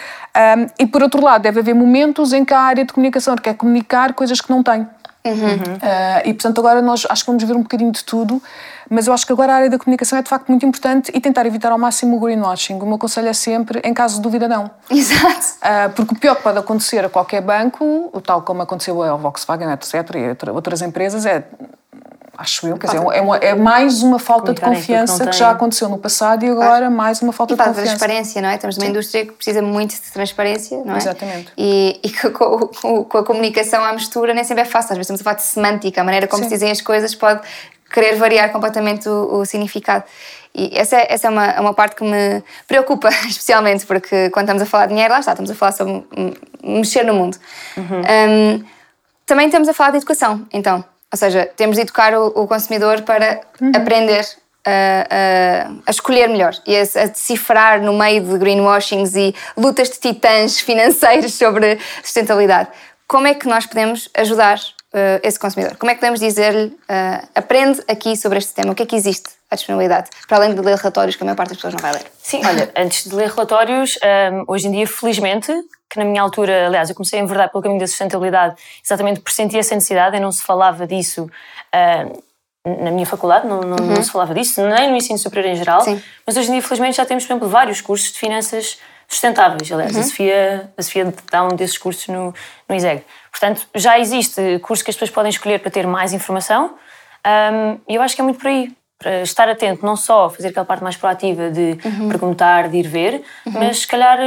Um, 0.58 0.68
e, 0.80 0.88
por 0.88 1.04
outro 1.04 1.22
lado, 1.22 1.42
deve 1.42 1.60
haver 1.60 1.76
momentos 1.76 2.32
em 2.32 2.46
que 2.46 2.54
a 2.54 2.60
área 2.62 2.86
de 2.86 2.94
comunicação 2.94 3.36
quer 3.36 3.56
comunicar 3.56 4.14
coisas 4.14 4.40
que 4.40 4.50
não 4.50 4.64
tem. 4.64 4.88
Uhum. 5.26 5.76
Uh, 5.76 6.22
e 6.26 6.34
portanto 6.34 6.60
agora 6.60 6.82
nós 6.82 7.08
acho 7.10 7.24
que 7.24 7.28
vamos 7.28 7.44
ver 7.44 7.56
um 7.56 7.62
bocadinho 7.62 7.92
de 7.92 8.04
tudo, 8.04 8.42
mas 8.90 9.08
eu 9.08 9.14
acho 9.14 9.26
que 9.26 9.32
agora 9.32 9.54
a 9.54 9.56
área 9.56 9.70
da 9.70 9.78
comunicação 9.78 10.20
é 10.20 10.22
de 10.22 10.28
facto 10.28 10.50
muito 10.50 10.66
importante 10.66 11.12
e 11.14 11.22
tentar 11.22 11.46
evitar 11.46 11.72
ao 11.72 11.78
máximo 11.78 12.18
o 12.18 12.20
greenwashing. 12.20 12.78
O 12.80 12.86
meu 12.86 12.98
conselho 12.98 13.30
é 13.30 13.34
sempre, 13.34 13.80
em 13.84 13.94
caso 13.94 14.16
de 14.18 14.22
dúvida, 14.22 14.48
não. 14.48 14.70
Exato. 14.92 15.58
Uh, 15.62 15.90
porque 15.96 16.14
o 16.14 16.20
pior 16.20 16.36
que 16.36 16.44
pode 16.44 16.60
acontecer 16.60 17.06
a 17.06 17.10
qualquer 17.10 17.42
banco, 17.42 18.12
tal 18.26 18.42
como 18.42 18.62
aconteceu 18.62 19.02
ao 19.02 19.18
Volkswagen, 19.18 19.72
etc., 19.72 19.94
e 20.16 20.50
outras 20.50 20.82
empresas, 20.82 21.26
é 21.26 21.46
acho 22.38 22.68
eu, 22.68 22.78
quer 22.78 22.88
dizer, 22.88 22.98
é, 22.98 23.22
uma, 23.22 23.38
é 23.38 23.54
mais 23.54 24.02
uma 24.02 24.18
falta 24.18 24.54
de 24.54 24.62
confiança 24.62 25.26
que 25.28 25.36
já 25.36 25.52
aconteceu 25.52 25.88
no 25.88 25.98
passado 25.98 26.44
e 26.44 26.50
agora 26.50 26.90
mais 26.90 27.22
uma 27.22 27.32
falta 27.32 27.54
e 27.54 27.58
de 27.58 27.64
confiança. 27.64 27.84
transparência, 27.84 28.42
não 28.42 28.50
é? 28.50 28.56
Estamos 28.56 28.78
numa 28.78 28.86
Sim. 28.86 28.92
indústria 28.92 29.26
que 29.26 29.34
precisa 29.34 29.62
muito 29.62 29.92
de 29.94 30.12
transparência, 30.12 30.84
não 30.84 30.96
é? 30.96 30.98
Exatamente. 30.98 31.52
E, 31.58 32.00
e 32.04 32.10
com, 32.32 32.68
com, 32.68 33.04
com, 33.04 33.18
a 33.18 33.24
comunicação 33.24 33.84
à 33.84 33.94
mistura 33.94 34.34
nem 34.34 34.44
sempre 34.44 34.64
é 34.64 34.66
fácil, 34.66 34.94
às 34.94 34.98
vezes 34.98 35.12
estamos 35.12 35.22
a 35.22 35.24
falar 35.24 35.36
de 35.36 35.44
semântica, 35.44 36.02
a 36.02 36.04
maneira 36.04 36.28
como 36.28 36.44
Sim. 36.44 36.50
se 36.50 36.56
dizem 36.56 36.72
as 36.72 36.82
coisas 36.82 37.14
pode 37.14 37.42
querer 37.92 38.16
variar 38.16 38.52
completamente 38.52 39.08
o, 39.08 39.40
o 39.40 39.46
significado. 39.46 40.04
E 40.56 40.72
essa, 40.78 40.98
é, 40.98 41.08
essa 41.14 41.28
é 41.28 41.30
uma, 41.30 41.62
uma 41.62 41.74
parte 41.74 41.96
que 41.96 42.04
me 42.04 42.44
preocupa, 42.68 43.10
especialmente, 43.30 43.86
porque 43.86 44.30
quando 44.32 44.46
estamos 44.46 44.64
a 44.64 44.66
falar 44.66 44.88
de 44.88 44.94
dinheiro, 44.94 45.14
lá 45.14 45.20
está, 45.20 45.32
estamos 45.32 45.52
a 45.52 45.56
falar 45.56 45.72
sobre 45.72 46.04
mexer 46.64 47.04
no 47.04 47.14
mundo. 47.14 47.38
Uhum. 47.78 48.02
Um, 48.02 48.64
também 49.26 49.46
estamos 49.48 49.70
a 49.70 49.74
falar 49.74 49.92
de 49.92 49.98
educação, 49.98 50.46
então. 50.52 50.84
Ou 51.14 51.18
seja, 51.18 51.48
temos 51.56 51.76
de 51.76 51.84
educar 51.84 52.12
o, 52.16 52.26
o 52.30 52.48
consumidor 52.48 53.04
para 53.04 53.40
uhum. 53.62 53.72
aprender 53.76 54.26
a, 54.66 54.72
a, 54.72 55.72
a, 55.86 55.92
escolher 55.92 56.28
melhor 56.28 56.56
e 56.66 56.76
a, 56.76 56.82
a, 56.82 57.06
decifrar 57.06 57.80
no 57.84 57.94
meio 57.94 58.24
de 58.24 58.36
greenwashings 58.40 59.16
e 59.16 59.36
lutas 59.56 59.90
de 59.90 60.00
titãs 60.00 60.60
financeiros 60.60 61.36
sobre 61.36 61.78
sustentabilidade. 62.02 62.70
Como 63.08 63.28
é 63.28 63.36
que 63.36 63.48
nós 63.48 63.68
podemos 63.68 64.10
ajudar 64.16 64.58
uh, 64.58 65.20
esse 65.22 65.38
consumidor? 65.38 65.78
Como 65.78 65.92
é 65.92 65.94
que 65.94 66.00
podemos 66.00 66.20
dizer-lhe, 66.20 66.70
uh, 66.70 67.28
aprende 67.36 67.84
aqui 67.88 68.18
sobre 68.18 68.40
este 68.40 68.52
tema, 68.56 68.72
o 68.72 68.76
que 68.76 68.82
é 68.82 68.86
que 68.88 68.96
existe 68.96 69.30
à 69.52 69.56
disponibilidade, 69.56 70.10
para 70.28 70.38
além 70.38 70.56
de 70.56 70.62
ler 70.62 70.76
relatórios 70.78 71.16
que 71.16 71.22
a 71.22 71.26
maior 71.26 71.36
parte 71.36 71.50
das 71.50 71.58
pessoas 71.58 71.76
não 71.76 71.82
vai 71.82 71.94
ler? 71.94 72.12
Sim, 72.18 72.42
olha, 72.48 72.72
antes 72.76 73.08
de 73.08 73.14
ler 73.14 73.30
relatórios, 73.30 74.00
um, 74.32 74.52
hoje 74.52 74.68
em 74.68 74.72
dia, 74.72 74.88
felizmente, 74.88 75.54
que 75.94 76.00
na 76.00 76.06
minha 76.06 76.22
altura, 76.22 76.68
aliás, 76.68 76.90
eu 76.90 76.96
comecei 76.96 77.20
a 77.20 77.24
enverdar 77.24 77.50
pelo 77.50 77.62
caminho 77.62 77.80
da 77.80 77.88
sustentabilidade 77.88 78.56
exatamente 78.84 79.20
por 79.20 79.32
sentir 79.32 79.58
essa 79.58 79.76
necessidade, 79.76 80.18
e 80.18 80.20
não 80.20 80.32
se 80.32 80.44
falava 80.44 80.86
disso 80.88 81.24
uh, 81.24 82.24
na 82.84 82.92
minha 82.92 83.06
faculdade, 83.06 83.46
não, 83.46 83.62
não, 83.62 83.78
uhum. 83.78 83.94
não, 83.94 84.04
se 84.04 84.12
falava 84.12 84.34
disso, 84.34 84.62
nem 84.62 84.90
no 84.90 84.96
ensino 84.96 85.18
superior 85.18 85.52
em 85.52 85.56
geral, 85.56 85.82
Sim. 85.82 86.02
mas 86.26 86.38
hoje 86.38 86.50
em 86.50 86.54
dia, 86.54 86.62
felizmente, 86.62 86.98
já 86.98 87.06
temos, 87.06 87.26
por 87.26 87.34
exemplo, 87.34 87.50
vários 87.50 87.82
cursos 87.82 88.14
de 88.14 88.20
finanças 88.20 88.80
sustentáveis. 89.08 89.72
Aliás, 89.72 89.94
uhum. 89.94 90.00
a, 90.00 90.04
Sofia, 90.04 90.74
a 90.78 90.82
Sofia 90.82 91.14
dá 91.30 91.44
um 91.44 91.56
desses 91.56 91.78
cursos 91.78 92.08
no, 92.08 92.34
no 92.68 92.76
ISEG. 92.76 93.04
Portanto, 93.32 93.68
já 93.76 94.00
existe 94.00 94.60
curso 94.60 94.84
que 94.84 94.90
as 94.90 94.96
pessoas 94.96 95.12
podem 95.12 95.30
escolher 95.30 95.60
para 95.60 95.70
ter 95.70 95.86
mais 95.86 96.14
informação 96.14 96.76
um, 97.26 97.80
e 97.88 97.96
eu 97.96 98.02
acho 98.02 98.16
que 98.16 98.22
é 98.22 98.24
muito 98.24 98.40
por 98.40 98.48
aí. 98.48 98.72
Para 98.98 99.22
estar 99.22 99.50
atento, 99.50 99.86
não 99.86 99.98
só 99.98 100.30
fazer 100.30 100.50
aquela 100.50 100.66
parte 100.66 100.82
mais 100.82 100.96
proativa 100.96 101.50
de 101.50 101.78
uhum. 101.84 102.08
perguntar, 102.08 102.70
de 102.70 102.78
ir 102.78 102.88
ver, 102.88 103.24
uhum. 103.46 103.54
mas 103.54 103.80
se 103.80 103.88
calhar 103.88 104.18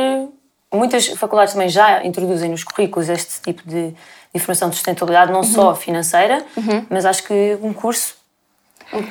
muitas 0.76 1.06
faculdades 1.08 1.54
também 1.54 1.68
já 1.68 2.04
introduzem 2.04 2.50
nos 2.50 2.62
currículos 2.64 3.08
este 3.08 3.40
tipo 3.40 3.62
de, 3.68 3.94
informação 4.36 4.68
de 4.68 4.76
sustentabilidade, 4.76 5.32
não 5.32 5.40
uhum. 5.40 5.44
só 5.44 5.74
financeira, 5.74 6.44
uhum. 6.56 6.86
mas 6.88 7.04
acho 7.04 7.24
que 7.24 7.58
um 7.62 7.72
curso 7.72 8.14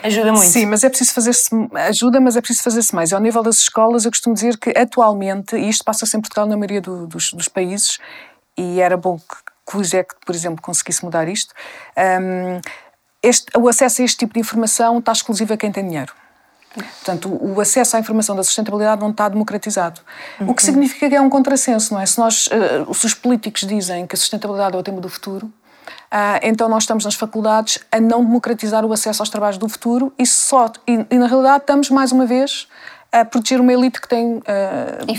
ajuda 0.04 0.32
muito. 0.32 0.48
Sim, 0.48 0.68
mas 0.68 0.84
é 0.84 0.90
preciso 0.90 1.14
fazer-se, 1.14 1.50
ajuda, 1.90 2.22
mas 2.22 2.38
é 2.38 2.42
preciso 2.42 2.64
fazer-se 2.64 2.96
mais. 2.96 3.12
Ao 3.12 3.20
nível 3.20 3.44
das 3.44 3.58
escolas, 3.58 4.06
eu 4.06 4.12
costumo 4.12 4.34
dizer 4.34 4.58
que 4.58 4.70
atualmente, 4.78 5.56
e 5.56 5.68
isto 5.68 5.84
passa-se 5.84 6.16
em 6.16 6.22
Portugal 6.22 6.46
na 6.46 6.56
maioria 6.56 6.82
do, 6.82 7.08
dos, 7.08 7.34
dos, 7.34 7.48
países, 7.48 7.98
e 8.58 8.80
era 8.80 8.96
bom 8.96 9.18
que, 9.18 9.72
que 9.72 9.78
o 9.78 9.82
ISEC, 9.82 10.16
por 10.26 10.34
exemplo, 10.34 10.62
conseguisse 10.62 11.04
mudar 11.04 11.28
isto, 11.28 11.54
um, 11.98 12.62
este, 13.22 13.46
o 13.58 13.68
acesso 13.68 14.02
a 14.02 14.06
este 14.06 14.18
tipo 14.18 14.36
de 14.36 14.40
informação 14.40 15.00
está 15.00 15.12
exclusivo 15.12 15.54
a 15.54 15.58
quem 15.58 15.72
tem 15.72 15.86
dinheiro. 15.86 16.14
Portanto, 16.84 17.29
o 17.41 17.60
acesso 17.62 17.96
à 17.96 18.00
informação 18.00 18.36
da 18.36 18.44
sustentabilidade 18.44 19.01
não 19.01 19.12
está 19.12 19.29
democratizado. 19.29 20.01
Uhum. 20.39 20.50
O 20.50 20.53
que 20.53 20.63
significa 20.63 21.10
que 21.10 21.15
é 21.15 21.22
um 21.22 21.29
contrassenso, 21.29 21.94
não 21.94 22.01
é? 22.01 22.05
Se, 22.05 22.17
nós, 22.20 22.48
uh, 22.48 22.94
se 22.94 23.05
os 23.05 23.13
políticos 23.13 23.62
dizem 23.62 24.05
que 24.05 24.15
a 24.15 24.17
sustentabilidade 24.17 24.75
é 24.75 24.79
o 24.79 24.84
tema 24.84 25.00
do 25.00 25.10
futuro, 25.10 25.46
uh, 25.46 26.39
então 26.41 26.67
nós 26.67 26.84
estamos 26.84 27.05
nas 27.05 27.15
faculdades 27.15 27.79
a 27.91 28.00
não 28.00 28.24
democratizar 28.24 28.86
o 28.86 28.91
acesso 28.91 29.22
aos 29.22 29.29
trabalhos 29.29 29.58
do 29.58 29.70
futuro 29.70 30.13
e, 30.17 30.25
só, 30.25 30.72
e, 30.88 31.05
e 31.10 31.17
na 31.17 31.27
realidade 31.27 31.63
estamos, 31.63 31.89
mais 31.89 32.12
uma 32.12 32.25
vez, 32.25 32.67
a 33.16 33.24
proteger 33.24 33.62
uma 33.62 33.72
elite 33.72 34.02
que 34.02 34.10
tem 34.10 34.36
uh, 34.36 34.42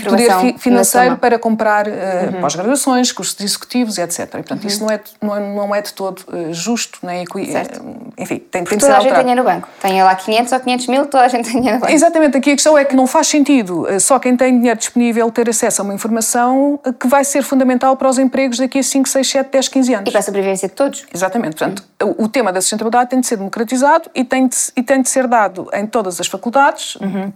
poder 0.07 0.31
fi 0.39 0.55
financeiro 0.59 1.17
para 1.17 1.39
comprar 1.39 1.87
uh, 1.87 1.91
uhum. 1.91 2.41
pós-graduações, 2.41 3.11
cursos 3.11 3.39
executivos, 3.39 3.97
etc. 3.97 4.19
E, 4.19 4.27
portanto, 4.27 4.61
uhum. 4.61 4.67
isso 4.67 4.83
não 4.83 4.91
é, 4.91 4.99
não 5.19 5.35
é, 5.35 5.39
não 5.39 5.75
é 5.75 5.81
de 5.81 5.93
todo 5.93 6.19
uh, 6.27 6.53
justo, 6.53 6.99
nem 7.01 7.25
certo. 7.51 7.83
enfim, 8.15 8.37
tem, 8.37 8.63
de 8.63 8.69
ser 8.69 8.77
Toda 8.77 8.97
a 8.97 8.99
gente 8.99 9.13
tem 9.13 9.21
dinheiro 9.21 9.43
no 9.43 9.49
banco. 9.49 9.67
Tem 9.81 10.03
lá 10.03 10.15
500 10.15 10.51
ou 10.51 10.59
500 10.59 10.87
mil, 10.87 11.05
toda 11.07 11.23
a 11.23 11.27
gente 11.27 11.45
tem 11.45 11.59
dinheiro 11.59 11.77
no 11.77 11.81
banco. 11.81 11.93
Exatamente. 11.93 12.37
Aqui 12.37 12.51
a 12.51 12.53
questão 12.53 12.77
é 12.77 12.85
que 12.85 12.95
não 12.95 13.07
faz 13.07 13.27
sentido 13.27 13.87
só 13.99 14.19
quem 14.19 14.37
tem 14.37 14.55
dinheiro 14.55 14.77
disponível 14.77 15.31
ter 15.31 15.49
acesso 15.49 15.81
a 15.81 15.83
uma 15.83 15.93
informação 15.93 16.79
que 16.99 17.07
vai 17.07 17.23
ser 17.23 17.41
fundamental 17.41 17.97
para 17.97 18.07
os 18.07 18.19
empregos 18.19 18.59
daqui 18.59 18.77
a 18.77 18.83
5, 18.83 19.09
6, 19.09 19.27
7, 19.27 19.51
10, 19.51 19.67
15 19.69 19.93
anos. 19.95 20.09
E 20.09 20.11
para 20.11 20.19
a 20.19 20.23
sobrevivência 20.23 20.67
de 20.67 20.75
todos. 20.75 21.05
Exatamente. 21.11 21.55
Portanto, 21.55 21.83
uhum. 22.01 22.15
o, 22.19 22.25
o, 22.25 22.27
tema 22.29 22.53
da 22.53 22.61
sustentabilidade 22.61 23.09
tem 23.09 23.19
de 23.19 23.27
ser 23.27 23.37
democratizado 23.37 24.09
e 24.13 24.23
tem 24.23 24.47
de, 24.47 24.55
e 24.75 24.83
tem 24.83 25.01
de 25.01 25.09
ser 25.09 25.27
dado 25.27 25.67
em 25.73 25.87
todas 25.87 26.19
as 26.19 26.27
faculdades 26.27 26.95
uhum 26.97 27.31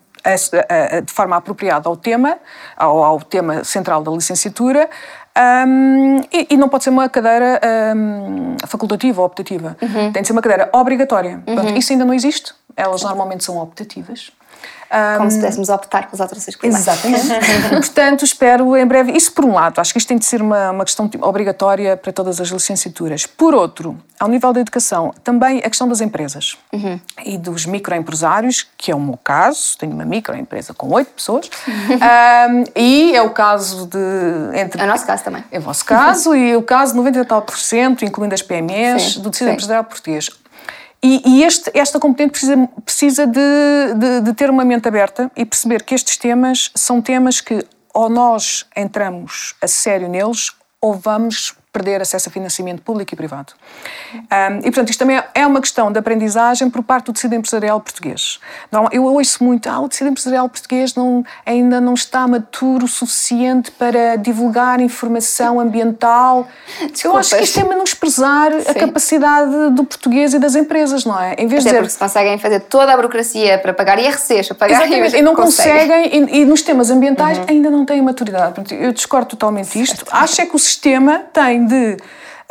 de 1.05 1.11
forma 1.11 1.35
apropriada 1.35 1.89
ao 1.89 1.95
tema, 1.95 2.37
ao, 2.75 3.03
ao 3.03 3.21
tema 3.21 3.63
central 3.63 4.03
da 4.03 4.11
licenciatura, 4.11 4.89
um, 5.37 6.17
e, 6.31 6.47
e, 6.49 6.57
não 6.57 6.67
pode 6.67 6.83
ser 6.83 6.89
uma 6.89 7.07
cadeira 7.07 7.59
um, 7.95 8.57
facultativa 8.67 9.21
ou 9.21 9.27
optativa. 9.27 9.77
Uhum. 9.81 10.11
Tem 10.11 10.21
de 10.21 10.27
ser 10.27 10.33
uma 10.33 10.41
cadeira 10.41 10.69
obrigatória. 10.73 11.35
Uhum. 11.35 11.55
Portanto, 11.55 11.77
isso 11.77 11.93
ainda 11.93 12.03
não 12.03 12.13
existe. 12.13 12.53
Elas 12.75 13.01
normalmente 13.03 13.43
são 13.43 13.57
optativas. 13.57 14.31
Como 15.17 15.31
se 15.31 15.37
pudéssemos 15.37 15.69
optar 15.69 16.07
pelas 16.07 16.19
alterações 16.19 16.55
climáticas. 16.55 17.05
Exatamente. 17.05 17.69
Portanto, 17.69 18.25
espero 18.25 18.75
em 18.75 18.85
breve. 18.85 19.13
Isso 19.13 19.31
por 19.31 19.45
um 19.45 19.53
lado, 19.53 19.79
acho 19.79 19.93
que 19.93 19.97
isto 19.97 20.07
tem 20.07 20.17
de 20.17 20.25
ser 20.25 20.41
uma, 20.41 20.71
uma 20.71 20.83
questão 20.83 21.09
obrigatória 21.21 21.95
para 21.95 22.11
todas 22.11 22.41
as 22.41 22.49
licenciaturas. 22.49 23.25
Por 23.25 23.53
outro, 23.53 23.97
ao 24.19 24.27
nível 24.27 24.51
da 24.51 24.59
educação, 24.59 25.13
também 25.23 25.59
a 25.59 25.69
questão 25.69 25.87
das 25.87 26.01
empresas 26.01 26.57
uhum. 26.73 26.99
e 27.25 27.37
dos 27.37 27.65
microempresários, 27.65 28.67
que 28.77 28.91
é 28.91 28.95
o 28.95 28.99
meu 28.99 29.17
caso, 29.17 29.77
tenho 29.77 29.93
uma 29.93 30.05
microempresa 30.05 30.73
com 30.73 30.89
oito 30.91 31.11
pessoas, 31.11 31.49
um, 31.67 32.63
e 32.75 33.15
é 33.15 33.21
o 33.21 33.29
caso 33.29 33.87
de. 33.87 34.59
Entre, 34.59 34.81
é 34.81 34.83
o 34.83 34.87
nosso 34.87 35.05
caso 35.05 35.23
também. 35.23 35.43
É 35.51 35.57
o 35.57 35.61
vosso 35.61 35.85
caso, 35.85 36.35
e 36.35 36.55
o 36.55 36.61
caso 36.61 36.91
de 36.91 36.97
90 36.97 37.25
tal 37.25 37.41
por 37.41 37.57
cento, 37.57 38.03
incluindo 38.03 38.35
as 38.35 38.41
PMEs, 38.41 39.13
sim, 39.13 39.21
do 39.21 39.29
tecido 39.29 39.47
sim. 39.47 39.53
empresarial 39.53 39.83
português. 39.85 40.29
E, 41.03 41.21
e 41.25 41.43
este, 41.43 41.71
esta 41.73 41.99
competente 41.99 42.31
precisa, 42.31 42.69
precisa 42.85 43.27
de, 43.27 43.93
de, 43.95 44.21
de 44.21 44.33
ter 44.33 44.49
uma 44.49 44.63
mente 44.63 44.87
aberta 44.87 45.31
e 45.35 45.43
perceber 45.43 45.83
que 45.83 45.95
estes 45.95 46.15
temas 46.17 46.71
são 46.75 47.01
temas 47.01 47.41
que 47.41 47.65
ou 47.93 48.09
nós 48.09 48.65
entramos 48.75 49.55
a 49.61 49.67
sério 49.67 50.07
neles 50.07 50.51
ou 50.79 50.93
vamos 50.93 51.55
perder 51.71 52.01
acesso 52.01 52.27
a 52.27 52.31
financiamento 52.31 52.81
público 52.81 53.13
e 53.13 53.17
privado. 53.17 53.53
Um, 54.13 54.57
e, 54.59 54.63
portanto, 54.63 54.89
isto 54.89 54.99
também 54.99 55.21
é 55.33 55.47
uma 55.47 55.61
questão 55.61 55.91
de 55.91 55.97
aprendizagem 55.97 56.69
por 56.69 56.83
parte 56.83 57.05
do 57.05 57.13
tecido 57.13 57.33
empresarial 57.33 57.79
português. 57.79 58.39
Eu 58.91 59.05
ouço 59.05 59.43
muito, 59.43 59.69
ah, 59.69 59.79
o 59.79 59.87
tecido 59.87 60.09
empresarial 60.09 60.49
português 60.49 60.93
não, 60.95 61.23
ainda 61.45 61.79
não 61.79 61.93
está 61.93 62.27
maturo 62.27 62.85
o 62.85 62.87
suficiente 62.87 63.71
para 63.71 64.17
divulgar 64.17 64.81
informação 64.81 65.59
ambiental. 65.59 66.47
Desculpas. 66.91 67.03
Eu 67.03 67.15
acho 67.15 67.35
que 67.37 67.43
isto 67.43 67.59
é 67.61 67.63
menosprezar 67.63 68.51
Sim. 68.51 68.69
a 68.69 68.73
capacidade 68.73 69.69
do 69.71 69.85
português 69.85 70.33
e 70.33 70.39
das 70.39 70.55
empresas, 70.55 71.05
não 71.05 71.19
é? 71.19 71.35
Em 71.37 71.47
vez 71.47 71.65
Até 71.65 71.75
de 71.75 71.79
porque 71.79 71.93
se 71.93 71.99
conseguem 71.99 72.37
fazer 72.37 72.59
toda 72.61 72.91
a 72.91 72.95
burocracia 72.97 73.57
para 73.59 73.73
pagar 73.73 73.97
IRCs, 73.97 74.47
para 74.49 74.55
pagar 74.55 74.81
Exatamente, 74.81 75.15
e 75.15 75.21
não 75.21 75.33
conseguem, 75.33 75.87
conseguem 75.87 76.35
e, 76.35 76.41
e, 76.41 76.45
nos 76.45 76.61
temas 76.61 76.89
ambientais 76.89 77.37
uhum. 77.37 77.45
ainda 77.47 77.69
não 77.69 77.85
têm 77.85 78.01
maturidade. 78.01 78.61
Eu 78.71 78.91
discordo 78.91 79.27
totalmente 79.27 79.81
isto. 79.81 80.05
Acho 80.11 80.41
é 80.41 80.45
que 80.45 80.55
o 80.55 80.59
sistema 80.59 81.23
tem 81.31 81.60
de 81.65 81.97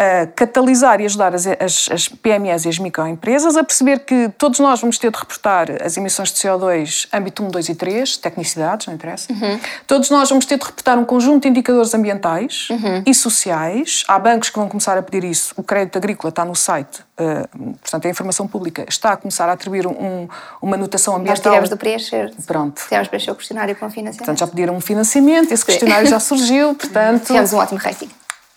uh, 0.01 0.33
catalisar 0.35 1.01
e 1.01 1.05
ajudar 1.05 1.35
as, 1.35 1.47
as, 1.47 1.89
as, 1.93 2.09
PMEs 2.09 2.65
e 2.65 2.69
as 2.69 2.79
microempresas 2.79 3.57
a 3.57 3.63
perceber 3.63 4.01
que 4.01 4.31
todos 4.39 4.59
nós 4.59 4.81
vamos 4.81 4.99
ter 4.99 5.11
de 5.11 5.19
reportar 5.19 5.69
as 5.83 5.97
emissões 5.97 6.33
de 6.33 6.39
CO2 6.39 7.09
âmbito 7.13 7.45
1, 7.45 7.49
2 7.49 7.69
e 7.69 7.75
3, 7.75 8.17
tecnicidades, 8.17 8.87
não 8.87 8.95
interessa. 8.95 9.33
Uhum. 9.33 9.61
Todos 9.87 10.11
nós 10.11 10.29
vamos 10.29 10.47
ter 10.47 10.59
de 10.59 10.65
reportar 10.65 10.99
um 10.99 11.05
conjunto 11.05 11.43
de 11.43 11.49
indicadores 11.49 11.95
ambientais 11.95 12.69
uhum. 12.71 13.03
e 13.07 13.15
sociais. 13.15 14.05
Há 14.09 14.19
bancos 14.19 14.49
que 14.49 14.59
vão 14.59 14.69
começar 14.69 14.97
a 14.97 15.03
pedir 15.03 15.25
isso. 15.25 15.53
O 15.57 15.63
crédito 15.63 15.97
agrícola 15.97 16.31
está 16.31 16.45
no 16.45 16.55
site, 16.55 17.01
uh, 17.19 17.77
portanto, 17.81 18.07
a 18.07 18.11
informação 18.11 18.49
pública 18.49 18.85
está 18.89 19.13
a 19.13 19.17
começar 19.17 19.49
a 19.49 19.53
atribuir 19.53 19.87
um, 19.87 20.29
uma 20.63 20.77
notação 20.77 21.15
ambiental. 21.15 21.53
Nós 21.53 21.69
tivemos 21.69 21.71
de 21.71 21.77
preencher. 21.77 22.33
Pronto. 22.47 22.83
Tivemos 22.83 23.07
de 23.07 23.11
preencher 23.11 23.31
o 23.31 23.35
questionário 23.35 23.77
com 23.77 23.91
financiamento. 23.91 24.19
Portanto, 24.19 24.39
já 24.39 24.47
pediram 24.47 24.75
um 24.75 24.81
financiamento, 24.81 25.53
esse 25.53 25.65
questionário 25.65 26.09
já 26.09 26.21
surgiu, 26.21 26.75
portanto... 26.77 27.27
Tivemos 27.27 27.53
um 27.53 27.59
ótimo 27.59 27.79
rating. 27.79 28.09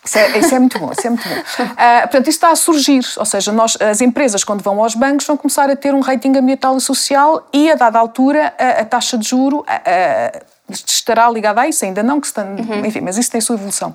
Isso 0.04 0.18
é, 0.18 0.38
isso 0.38 0.54
é, 0.54 0.58
muito 0.58 0.78
bom, 0.78 0.92
isso 0.92 1.06
é 1.06 1.10
muito 1.10 1.26
bom. 1.26 1.34
Uh, 1.34 2.00
portanto, 2.02 2.28
isso 2.28 2.36
está 2.36 2.50
a 2.50 2.56
surgir, 2.56 3.02
ou 3.16 3.24
seja, 3.24 3.50
nós, 3.52 3.76
as 3.80 4.02
empresas, 4.02 4.44
quando 4.44 4.62
vão 4.62 4.82
aos 4.82 4.94
bancos, 4.94 5.26
vão 5.26 5.36
começar 5.36 5.70
a 5.70 5.74
ter 5.74 5.94
um 5.94 6.00
rating 6.00 6.36
ambiental 6.36 6.76
e 6.76 6.80
social 6.80 7.48
e, 7.52 7.70
a 7.70 7.74
dada 7.74 7.98
altura, 7.98 8.52
a, 8.58 8.82
a 8.82 8.84
taxa 8.84 9.16
de 9.16 9.26
juro 9.26 9.64
a, 9.66 9.76
a, 9.76 10.42
estará 10.68 11.30
ligada 11.30 11.62
a 11.62 11.68
isso, 11.68 11.84
ainda 11.84 12.02
não 12.02 12.20
que 12.20 12.26
está, 12.26 12.42
uhum. 12.42 12.84
enfim, 12.84 13.00
mas 13.00 13.16
isso 13.16 13.30
tem 13.30 13.40
sua 13.40 13.54
evolução. 13.56 13.94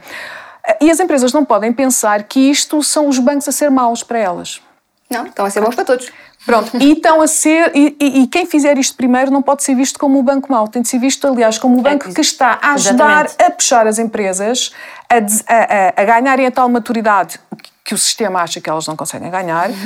E 0.81 0.89
as 0.89 0.99
empresas 0.99 1.31
não 1.31 1.45
podem 1.45 1.71
pensar 1.71 2.23
que 2.23 2.39
isto 2.39 2.83
são 2.83 3.07
os 3.07 3.17
bancos 3.19 3.47
a 3.47 3.51
ser 3.51 3.69
maus 3.69 4.03
para 4.03 4.19
elas. 4.19 4.61
Não, 5.09 5.25
estão 5.25 5.45
a 5.45 5.49
ser 5.49 5.61
bons 5.61 5.73
para 5.73 5.85
todos. 5.85 6.11
Pronto, 6.49 6.71
e 6.79 6.93
estão 6.93 7.21
a 7.21 7.27
ser, 7.27 7.71
e, 7.75 7.95
e, 7.99 8.21
e, 8.23 8.27
quem 8.27 8.45
fizer 8.45 8.75
isto 8.79 8.97
primeiro 8.97 9.29
não 9.29 9.41
pode 9.41 9.63
ser 9.63 9.75
visto 9.75 9.99
como 9.99 10.17
o 10.17 10.23
banco 10.23 10.51
mau, 10.51 10.67
tem 10.67 10.81
de 10.81 10.87
ser 10.87 10.97
visto, 10.97 11.27
aliás, 11.27 11.59
como 11.59 11.77
o 11.77 11.81
banco 11.81 12.09
é, 12.09 12.13
que 12.13 12.21
está 12.21 12.57
a 12.59 12.73
ajudar 12.73 13.25
exatamente. 13.25 13.43
a 13.43 13.51
puxar 13.51 13.85
as 13.85 13.99
empresas 13.99 14.71
a, 15.07 15.15
a, 15.17 16.01
a 16.01 16.05
ganharem 16.05 16.47
a 16.47 16.51
tal 16.51 16.67
maturidade 16.67 17.39
que 17.83 17.93
o 17.93 17.97
sistema 17.97 18.41
acha 18.41 18.59
que 18.59 18.67
elas 18.67 18.87
não 18.87 18.95
conseguem 18.95 19.29
ganhar. 19.29 19.69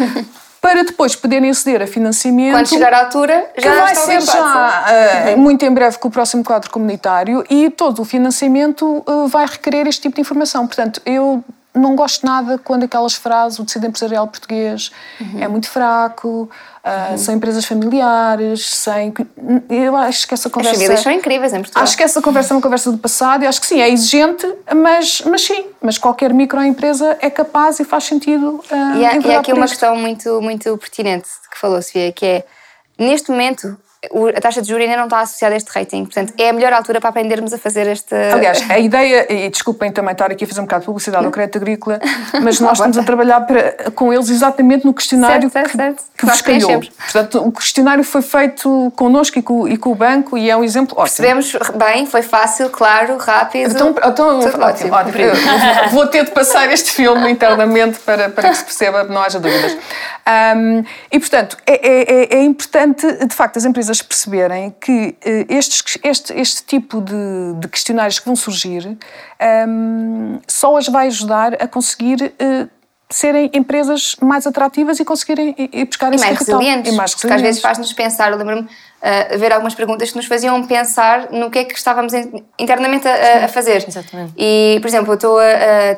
para 0.64 0.86
depois 0.86 1.14
poderem 1.14 1.50
aceder 1.50 1.82
a 1.82 1.88
financiamento. 1.88 2.54
Quando 2.54 2.70
chegar 2.70 2.94
à 2.94 3.04
altura, 3.04 3.52
já 3.58 3.70
que 3.70 3.82
vai 3.82 3.96
ser 3.96 4.22
já 4.22 5.34
uh, 5.36 5.38
muito 5.38 5.66
em 5.66 5.74
breve 5.74 5.98
com 5.98 6.08
o 6.08 6.12
próximo 6.12 6.42
quadro 6.42 6.72
comunitário 6.72 7.44
e 7.50 7.70
todo 7.70 8.02
o 8.02 8.06
financiamento 8.06 9.04
uh, 9.06 9.28
vai 9.28 9.46
requerer 9.46 9.88
este 9.88 10.04
tipo 10.04 10.16
de 10.16 10.22
informação. 10.22 10.66
Portanto, 10.66 11.02
eu 11.06 11.44
não 11.76 11.96
gosto 11.96 12.26
nada 12.26 12.58
quando 12.58 12.84
aquelas 12.84 13.16
frases, 13.16 13.58
o 13.58 13.66
tecido 13.66 13.88
empresarial 13.88 14.28
português 14.28 14.92
uhum. 15.20 15.42
é 15.42 15.48
muito 15.48 15.68
fraco, 15.70 16.50
uh, 16.84 17.12
uhum. 17.12 17.18
são 17.18 17.34
empresas 17.34 17.66
familiares, 17.66 18.66
sem. 18.66 19.14
Eu 19.70 19.96
acho 19.98 20.28
que 20.28 20.34
essa 20.34 20.50
conversa. 20.50 20.76
As 20.76 20.78
famílias 20.78 21.00
são 21.02 21.12
incríveis 21.12 21.54
em 21.54 21.62
Portugal. 21.62 21.84
Acho 21.84 21.98
que 21.98 22.04
essa 22.04 22.22
conversa 22.22 22.54
é 22.54 22.56
uma 22.56 22.62
conversa 22.62 22.92
do 22.92 22.98
passado 22.98 23.44
e 23.44 23.48
acho 23.48 23.60
que 23.60 23.68
sim, 23.68 23.82
é 23.82 23.90
exigente, 23.90 24.48
mas, 24.76 25.24
mas 25.26 25.42
sim, 25.42 25.66
mas 25.82 25.98
qualquer 25.98 26.34
microempresa 26.34 27.18
é 27.20 27.30
capaz 27.30 27.80
e 27.80 27.84
faz 27.84 28.04
sentido. 28.04 28.64
Uh, 28.72 28.98
e, 28.98 29.06
há, 29.06 29.18
e 29.18 29.36
há 29.36 29.40
aqui 29.40 29.52
uma 29.52 29.68
questão 29.68 29.96
muito, 29.96 30.42
muito 30.42 30.78
pertinente 30.78 31.28
que 31.52 31.60
falou, 31.60 31.82
Sofia, 31.82 32.12
que 32.12 32.26
é 32.26 32.46
neste 33.00 33.32
momento 33.32 33.78
a 34.36 34.42
taxa 34.42 34.62
de 34.62 34.68
juros 34.68 34.84
ainda 34.84 34.98
não 34.98 35.06
está 35.06 35.22
associada 35.22 35.56
a 35.56 35.58
este 35.58 35.70
rating. 35.72 36.06
Portanto, 36.06 36.34
é 36.38 36.50
a 36.50 36.54
melhor 36.54 36.74
altura 36.74 37.00
para 37.00 37.10
aprendermos 37.10 37.54
a 37.54 37.58
fazer 37.58 37.88
este. 37.88 38.14
Aliás, 38.14 38.70
a 38.70 38.78
ideia, 38.78 39.32
e 39.32 39.50
desculpem 39.50 39.92
também 39.92 40.12
estar 40.12 40.32
aqui 40.32 40.44
a 40.44 40.48
fazer 40.48 40.60
um 40.60 40.66
bocado 40.66 40.82
de 40.82 40.86
publicidade 40.88 41.26
ao 41.26 41.32
crédito 41.34 41.58
agrícola, 41.58 42.00
mas 42.42 42.60
nós 42.60 42.74
estamos 42.74 42.98
a 42.98 43.04
trabalhar 43.04 43.42
para, 43.42 43.92
com 43.92 44.12
eles 44.12 44.30
exatamente 44.30 44.86
no 44.86 44.94
questionário 44.94 45.50
certo, 45.50 45.78
certo, 45.78 45.78
certo. 45.78 46.04
que, 46.18 46.20
que 46.20 46.26
vos 46.26 46.42
calhou. 46.42 46.82
Portanto, 46.82 47.48
o 47.48 47.52
questionário 47.52 48.04
foi 48.04 48.22
feito 48.22 48.92
connosco 48.96 49.40
e 49.40 49.42
com, 49.42 49.68
e 49.68 49.78
com 49.78 49.92
o 49.92 49.96
banco 49.96 50.38
e 50.38 50.50
é 50.50 50.58
um 50.58 50.64
exemplo 50.64 50.94
ótimo. 50.98 51.04
Percebemos 51.04 51.54
bem, 51.76 52.06
foi 52.06 52.22
fácil, 52.22 52.70
claro, 52.70 53.18
rápido. 53.18 53.72
Então, 53.72 53.96
então 54.04 54.40
ótimo, 54.40 54.64
ótimo. 54.64 54.94
ótimo. 54.94 55.90
Vou 55.92 56.08
ter 56.08 56.26
de 56.26 56.32
passar 56.32 56.72
este 56.72 56.92
filme 56.92 57.30
internamente 57.32 58.00
para, 58.00 58.30
para 58.30 58.50
que 58.50 58.58
se 58.58 58.64
perceba, 58.64 59.04
não 59.04 59.22
haja 59.22 59.40
dúvidas. 59.40 59.78
Um, 60.26 60.84
e, 61.12 61.20
portanto, 61.20 61.58
é, 61.66 61.74
é, 61.74 62.02
é, 62.02 62.36
é 62.38 62.44
importante, 62.44 63.06
de 63.26 63.36
facto, 63.36 63.58
as 63.58 63.66
empresas 63.66 63.93
perceberem 64.02 64.74
que 64.80 65.16
uh, 65.26 65.54
estes, 65.54 65.98
este, 66.04 66.34
este 66.34 66.64
tipo 66.64 67.02
de, 67.02 67.54
de, 67.60 67.68
questionários 67.68 68.20
que 68.20 68.26
vão 68.26 68.36
surgir 68.36 68.98
um, 69.68 70.40
só 70.48 70.78
as 70.78 70.88
vai 70.88 71.08
ajudar 71.08 71.62
a 71.62 71.68
conseguir. 71.68 72.34
Uh, 72.42 72.70
serem 73.10 73.52
empresas 73.54 74.16
mais 74.20 74.48
atrativas 74.48 75.00
e 75.00 75.06
conseguirem 75.06 75.54
e 75.58 75.86
buscar 75.86 76.12
e 76.12 76.20
mais 76.20 76.40
resilientes, 76.40 76.92
e 76.92 76.96
mais 76.96 77.14
resilientes. 77.14 77.22
Porque 77.22 77.34
às 77.34 77.42
vezes 77.42 77.62
faz-nos 77.62 77.94
pensar, 77.94 78.32
eu 78.32 78.38
lembro-me 78.40 78.68
uh, 79.04 79.38
ver 79.38 79.52
algumas 79.52 79.76
perguntas 79.76 80.10
que 80.10 80.16
nos 80.16 80.26
faziam 80.26 80.66
pensar 80.66 81.30
no 81.32 81.52
que 81.52 81.60
é 81.60 81.66
que 81.66 81.78
estávamos 81.78 82.14
internamente 82.58 83.08
a, 83.08 83.46
a 83.46 83.48
fazer. 83.48 83.86
Exatamente. 83.88 84.34
E, 84.38 84.78
por 84.82 84.88
exemplo, 84.88 85.14
estou 85.14 85.38
a, 85.38 85.44
a, 85.44 85.48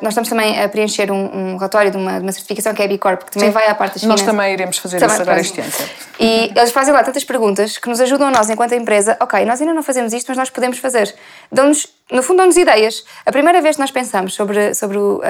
nós 0.02 0.10
estamos 0.10 0.28
também 0.28 0.62
a 0.62 0.68
preencher 0.68 1.12
um, 1.12 1.54
um 1.54 1.58
relatório 1.58 1.92
de 1.92 1.98
uma, 1.98 2.14
de 2.14 2.24
uma, 2.24 2.32
certificação 2.32 2.74
que 2.74 2.82
é 2.82 2.86
a 2.86 2.88
B 2.88 2.98
Corp, 2.98 3.24
que 3.24 3.32
também 3.32 3.50
Sim. 3.50 3.54
vai 3.54 3.68
à 3.68 3.76
parte 3.76 3.94
das 3.94 4.04
Nós 4.04 4.22
também 4.22 4.54
iremos 4.54 4.78
fazer 4.78 5.00
também, 5.00 5.14
isso 5.14 5.22
agora 5.22 5.40
este 5.40 5.62
ano. 5.62 5.72
E 6.20 6.52
eles 6.56 6.72
fazem 6.72 6.94
lá 6.94 7.04
tantas 7.04 7.24
perguntas 7.24 7.78
que 7.78 7.88
nos 7.88 8.02
ajudam 8.02 8.28
a 8.28 8.32
nós, 8.32 8.50
enquanto 8.50 8.74
empresa, 8.74 9.16
ok, 9.20 9.46
nós 9.46 9.62
ainda 9.62 9.74
não 9.74 9.84
fazemos 9.84 10.12
isto, 10.14 10.28
mas 10.30 10.38
nós 10.38 10.50
podemos 10.50 10.80
fazer. 10.80 11.14
Dão-nos, 11.52 11.88
no 12.12 12.22
fundo, 12.22 12.38
dão-nos 12.38 12.56
ideias. 12.56 13.04
A 13.26 13.32
primeira 13.32 13.62
vez 13.62 13.78
que 13.78 13.82
nós 13.82 13.90
pensamos 13.90 14.36
sobre, 14.36 14.76
sobre 14.76 14.98
uh, 14.98 15.22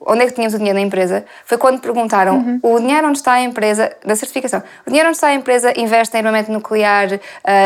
onde 0.00 0.22
é 0.22 0.26
que 0.26 0.32
tínhamos 0.32 0.54
o 0.54 0.58
dinheiro 0.58 0.78
na 0.78 0.84
empresa 0.84 1.24
foi 1.44 1.58
quando 1.58 1.80
perguntaram 1.80 2.36
uhum. 2.36 2.60
o 2.62 2.80
dinheiro 2.80 3.06
onde 3.06 3.18
está 3.18 3.34
a 3.34 3.42
empresa, 3.42 3.94
da 4.04 4.16
certificação, 4.16 4.62
o 4.86 4.90
dinheiro 4.90 5.08
onde 5.08 5.16
está 5.16 5.28
a 5.28 5.34
empresa 5.34 5.78
investe 5.78 6.16
em 6.16 6.20
armamento 6.20 6.50
nuclear, 6.50 7.12
uh, 7.12 7.18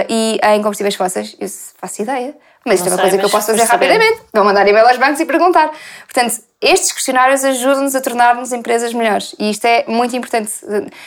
e 0.08 0.40
em 0.42 0.62
combustíveis 0.62 0.96
fósseis, 0.96 1.36
eu 1.38 1.48
faço 1.80 2.02
ideia. 2.02 2.34
Mas 2.66 2.80
isto 2.80 2.88
é 2.88 2.92
uma 2.92 3.00
coisa 3.00 3.16
que 3.16 3.24
eu 3.24 3.30
posso 3.30 3.46
fazer 3.46 3.62
rapidamente. 3.62 4.20
Vou 4.32 4.44
mandar 4.44 4.66
e-mail 4.66 4.86
aos 4.86 4.98
bancos 4.98 5.20
e 5.20 5.24
perguntar. 5.24 5.70
Portanto, 6.04 6.42
estes 6.60 6.92
questionários 6.92 7.44
ajudam-nos 7.44 7.94
a 7.94 8.00
tornar-nos 8.00 8.52
empresas 8.52 8.92
melhores. 8.92 9.34
E 9.38 9.50
isto 9.50 9.64
é 9.64 9.84
muito 9.86 10.14
importante 10.14 10.50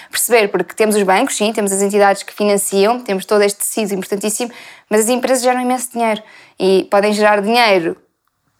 perceber, 0.09 0.47
porque 0.47 0.73
temos 0.73 0.95
os 0.95 1.03
bancos, 1.03 1.35
sim, 1.35 1.51
temos 1.53 1.71
as 1.71 1.81
entidades 1.81 2.23
que 2.23 2.33
financiam, 2.33 2.99
temos 3.01 3.25
todo 3.25 3.43
este 3.43 3.59
tecido 3.59 3.93
importantíssimo, 3.93 4.51
mas 4.89 5.01
as 5.01 5.09
empresas 5.09 5.43
geram 5.43 5.61
imenso 5.61 5.91
dinheiro. 5.91 6.23
E 6.63 6.87
podem 6.91 7.11
gerar 7.11 7.41
dinheiro 7.41 7.97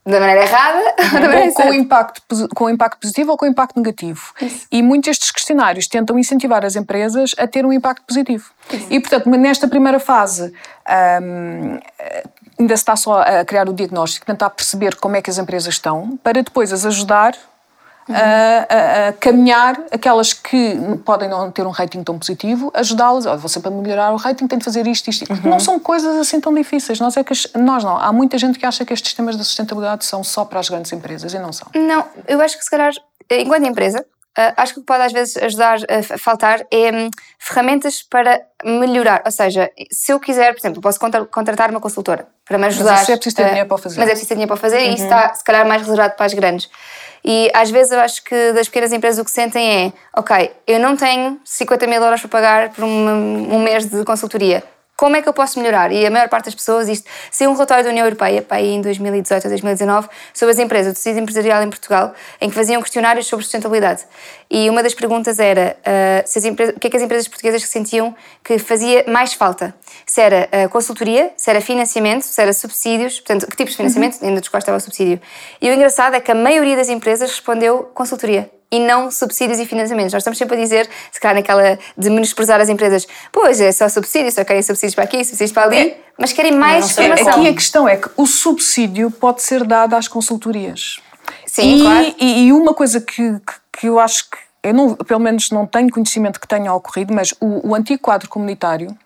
da 0.04 0.18
maneira 0.18 0.42
errada 0.42 0.94
ou 0.98 1.10
da 1.20 1.28
maneira 1.28 1.52
com, 1.52 1.72
impacto, 1.72 2.48
com 2.48 2.68
impacto 2.68 2.98
positivo 3.00 3.30
ou 3.30 3.36
com 3.36 3.46
impacto 3.46 3.76
negativo. 3.76 4.32
Isso. 4.40 4.66
E 4.72 4.82
muitos 4.82 5.10
destes 5.10 5.30
questionários 5.30 5.86
tentam 5.86 6.18
incentivar 6.18 6.64
as 6.64 6.74
empresas 6.74 7.30
a 7.38 7.46
ter 7.46 7.64
um 7.64 7.72
impacto 7.72 8.04
positivo. 8.04 8.50
Isso. 8.72 8.86
E, 8.90 8.98
portanto, 8.98 9.30
nesta 9.30 9.68
primeira 9.68 10.00
fase, 10.00 10.52
um, 11.22 11.78
ainda 12.58 12.76
se 12.76 12.82
está 12.82 12.96
só 12.96 13.22
a 13.22 13.44
criar 13.44 13.68
o 13.68 13.72
diagnóstico, 13.72 14.26
tentar 14.26 14.50
perceber 14.50 14.96
como 14.96 15.14
é 15.14 15.22
que 15.22 15.30
as 15.30 15.38
empresas 15.38 15.74
estão, 15.74 16.18
para 16.24 16.42
depois 16.42 16.72
as 16.72 16.84
ajudar 16.84 17.36
uhum. 18.08 18.14
a, 18.14 18.66
a, 18.68 19.08
a, 19.08 19.12
caminhar 19.14 19.78
aquelas 19.90 20.32
que 20.32 20.76
podem 21.04 21.28
não 21.28 21.50
ter 21.50 21.66
um 21.66 21.70
rating 21.70 22.02
tão 22.02 22.18
positivo, 22.18 22.70
ajudá-las. 22.74 23.26
Oh, 23.26 23.36
você 23.36 23.60
para 23.60 23.70
melhorar 23.70 24.12
o 24.12 24.16
rating 24.16 24.46
tem 24.46 24.58
de 24.58 24.64
fazer 24.64 24.86
isto, 24.86 25.08
isto. 25.10 25.30
Uhum. 25.30 25.50
Não 25.50 25.60
são 25.60 25.78
coisas 25.78 26.16
assim 26.16 26.40
tão 26.40 26.54
difíceis. 26.54 27.00
Nós, 27.00 27.16
é 27.16 27.24
que, 27.24 27.34
nós 27.58 27.84
não. 27.84 27.96
Há 27.96 28.12
muita 28.12 28.38
gente 28.38 28.58
que 28.58 28.66
acha 28.66 28.84
que 28.84 28.92
estes 28.92 29.10
sistemas 29.10 29.36
de 29.36 29.44
sustentabilidade 29.44 30.04
são 30.04 30.22
só 30.24 30.44
para 30.44 30.60
as 30.60 30.68
grandes 30.68 30.92
empresas 30.92 31.32
e 31.32 31.38
não 31.38 31.52
são. 31.52 31.68
Não, 31.74 32.04
eu 32.26 32.40
acho 32.40 32.56
que 32.56 32.64
se 32.64 32.70
calhar, 32.70 32.92
enquanto 33.30 33.66
empresa, 33.66 34.04
uh, 34.38 34.52
acho 34.56 34.74
que 34.74 34.80
o 34.80 34.82
que 34.82 34.86
pode 34.86 35.02
às 35.02 35.12
vezes 35.12 35.36
ajudar 35.36 35.78
a 35.88 36.18
faltar 36.18 36.66
é 36.70 36.90
um, 36.92 37.10
ferramentas 37.38 38.02
para 38.02 38.40
melhorar. 38.64 39.22
Ou 39.24 39.30
seja, 39.30 39.70
se 39.90 40.12
eu 40.12 40.20
quiser, 40.20 40.52
por 40.52 40.60
exemplo, 40.60 40.80
posso 40.80 40.98
contratar 41.30 41.70
uma 41.70 41.80
consultora 41.80 42.26
para 42.44 42.58
me 42.58 42.66
ajudar. 42.66 42.92
Mas 42.92 43.02
isso 43.02 43.12
é 43.12 43.16
preciso 43.16 43.36
ter 43.36 43.44
uh, 43.44 43.48
dinheiro 43.48 43.68
para 43.68 43.78
fazer. 43.78 43.98
Mas 43.98 44.08
é 44.08 44.10
preciso 44.10 44.28
ter 44.28 44.34
dinheiro 44.34 44.48
para 44.48 44.60
fazer 44.60 44.78
uhum. 44.78 44.90
e 44.90 44.94
isso 44.94 45.04
está, 45.04 45.34
se 45.34 45.44
calhar, 45.44 45.66
mais 45.66 45.82
reservado 45.82 46.14
para 46.16 46.26
as 46.26 46.34
grandes. 46.34 46.70
E 47.24 47.50
às 47.54 47.70
vezes 47.70 47.92
eu 47.92 48.00
acho 48.00 48.22
que 48.24 48.52
das 48.52 48.68
pequenas 48.68 48.92
empresas 48.92 49.18
o 49.20 49.24
que 49.24 49.30
sentem 49.30 49.86
é: 49.86 49.92
ok, 50.16 50.50
eu 50.66 50.78
não 50.80 50.96
tenho 50.96 51.40
50 51.44 51.86
mil 51.86 52.02
euros 52.02 52.20
para 52.20 52.28
pagar 52.28 52.70
por 52.70 52.84
um, 52.84 53.54
um 53.54 53.62
mês 53.62 53.86
de 53.86 54.04
consultoria 54.04 54.62
como 55.02 55.16
é 55.16 55.20
que 55.20 55.28
eu 55.28 55.32
posso 55.32 55.58
melhorar? 55.58 55.90
E 55.90 56.06
a 56.06 56.10
maior 56.12 56.28
parte 56.28 56.44
das 56.44 56.54
pessoas, 56.54 56.88
isto, 56.88 57.10
se 57.28 57.44
um 57.44 57.54
relatório 57.54 57.82
da 57.82 57.90
União 57.90 58.06
Europeia, 58.06 58.40
para 58.40 58.58
aí 58.58 58.68
em 58.68 58.80
2018 58.80 59.42
ou 59.42 59.50
2019, 59.50 60.08
sobre 60.32 60.52
as 60.52 60.60
empresas, 60.60 60.92
o 60.92 60.94
tecido 60.94 61.18
empresarial 61.18 61.60
em 61.60 61.68
Portugal, 61.68 62.14
em 62.40 62.48
que 62.48 62.54
faziam 62.54 62.80
questionários 62.80 63.26
sobre 63.26 63.44
sustentabilidade. 63.44 64.04
E 64.48 64.70
uma 64.70 64.80
das 64.80 64.94
perguntas 64.94 65.40
era 65.40 65.76
uh, 65.80 66.22
as 66.24 66.44
empresas, 66.44 66.76
o 66.76 66.78
que 66.78 66.86
é 66.86 66.90
que 66.90 66.96
as 66.96 67.02
empresas 67.02 67.26
portuguesas 67.26 67.64
sentiam 67.64 68.14
que 68.44 68.60
fazia 68.60 69.04
mais 69.08 69.34
falta. 69.34 69.74
Se 70.06 70.20
era 70.20 70.48
uh, 70.52 70.68
consultoria, 70.68 71.32
se 71.36 71.50
era 71.50 71.60
financiamento, 71.60 72.22
se 72.22 72.40
era 72.40 72.52
subsídios, 72.52 73.18
portanto, 73.18 73.48
que 73.48 73.56
tipos 73.56 73.72
de 73.72 73.78
financiamento, 73.78 74.20
uhum. 74.20 74.28
ainda 74.28 74.40
dos 74.40 74.48
quais 74.48 74.62
estava 74.62 74.78
o 74.78 74.80
subsídio. 74.80 75.20
E 75.60 75.68
o 75.68 75.74
engraçado 75.74 76.14
é 76.14 76.20
que 76.20 76.30
a 76.30 76.34
maioria 76.36 76.76
das 76.76 76.88
empresas 76.88 77.28
respondeu 77.28 77.90
consultoria 77.92 78.48
e 78.72 78.80
não 78.80 79.10
subsídios 79.10 79.60
e 79.60 79.66
financiamentos. 79.66 80.14
Nós 80.14 80.22
estamos 80.22 80.38
sempre 80.38 80.56
a 80.56 80.60
dizer, 80.60 80.88
se 81.12 81.20
calhar 81.20 81.36
naquela 81.36 81.78
de 81.96 82.08
menosprezar 82.08 82.58
as 82.58 82.70
empresas, 82.70 83.06
pois 83.30 83.60
é 83.60 83.70
só 83.70 83.86
subsídios, 83.88 84.34
só 84.34 84.42
querem 84.42 84.62
subsídios 84.62 84.94
para 84.94 85.04
aqui, 85.04 85.22
subsídios 85.22 85.52
para 85.52 85.64
ali, 85.64 85.76
é. 85.76 86.00
mas 86.18 86.32
querem 86.32 86.52
mais 86.52 86.90
informação. 86.90 87.34
Aqui 87.34 87.48
a 87.48 87.52
questão 87.52 87.86
é 87.88 87.98
que 87.98 88.08
o 88.16 88.26
subsídio 88.26 89.10
pode 89.10 89.42
ser 89.42 89.62
dado 89.64 89.94
às 89.94 90.08
consultorias. 90.08 91.00
Sim, 91.46 91.76
e, 91.76 91.82
claro. 91.82 92.14
E, 92.18 92.46
e 92.46 92.52
uma 92.52 92.72
coisa 92.72 92.98
que, 92.98 93.36
que 93.78 93.86
eu 93.86 94.00
acho 94.00 94.30
que, 94.30 94.38
eu 94.62 94.72
não, 94.72 94.94
pelo 94.94 95.20
menos 95.20 95.50
não 95.50 95.66
tenho 95.66 95.90
conhecimento 95.90 96.40
que 96.40 96.48
tenha 96.48 96.72
ocorrido, 96.72 97.12
mas 97.12 97.34
o, 97.38 97.68
o 97.68 97.74
antigo 97.74 98.00
quadro 98.00 98.28
comunitário 98.28 98.96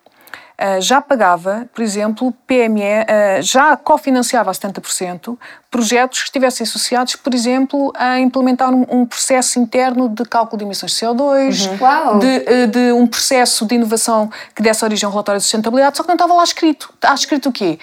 já 0.81 1.03
pagava, 1.03 1.69
por 1.75 1.83
exemplo, 1.83 2.33
PME, 2.47 2.83
eh, 2.83 3.41
já 3.43 3.77
cofinanciava 3.77 4.51
a 4.51 4.55
70% 4.55 5.39
projetos 5.71 6.21
que 6.21 6.25
estivessem 6.25 6.65
associados, 6.65 7.17
por 7.17 7.35
exemplo, 7.35 7.93
a 7.95 8.19
implementar 8.19 8.73
um, 8.73 9.05
processo 9.05 9.59
interno 9.59 10.09
de 10.09 10.25
cálculo 10.25 10.59
de 10.59 10.65
emissões 10.65 10.93
de 10.93 10.99
CO2, 10.99 11.69
uhum. 11.69 12.19
de, 12.19 12.27
eh, 12.27 12.67
de, 12.67 12.93
um 12.93 13.07
processo 13.07 13.67
de 13.67 13.75
inovação 13.75 14.31
que 14.55 14.63
desse 14.63 14.83
origem 14.83 15.07
a 15.07 15.09
um 15.09 15.13
relatório 15.13 15.39
de 15.39 15.45
sustentabilidade, 15.45 15.99
só 15.99 16.03
que 16.03 16.09
não 16.09 16.15
estava 16.15 16.33
lá 16.33 16.45
escrito. 16.45 16.91
Está 16.95 17.13
escrito 17.13 17.51
o 17.51 17.53
quê? 17.53 17.79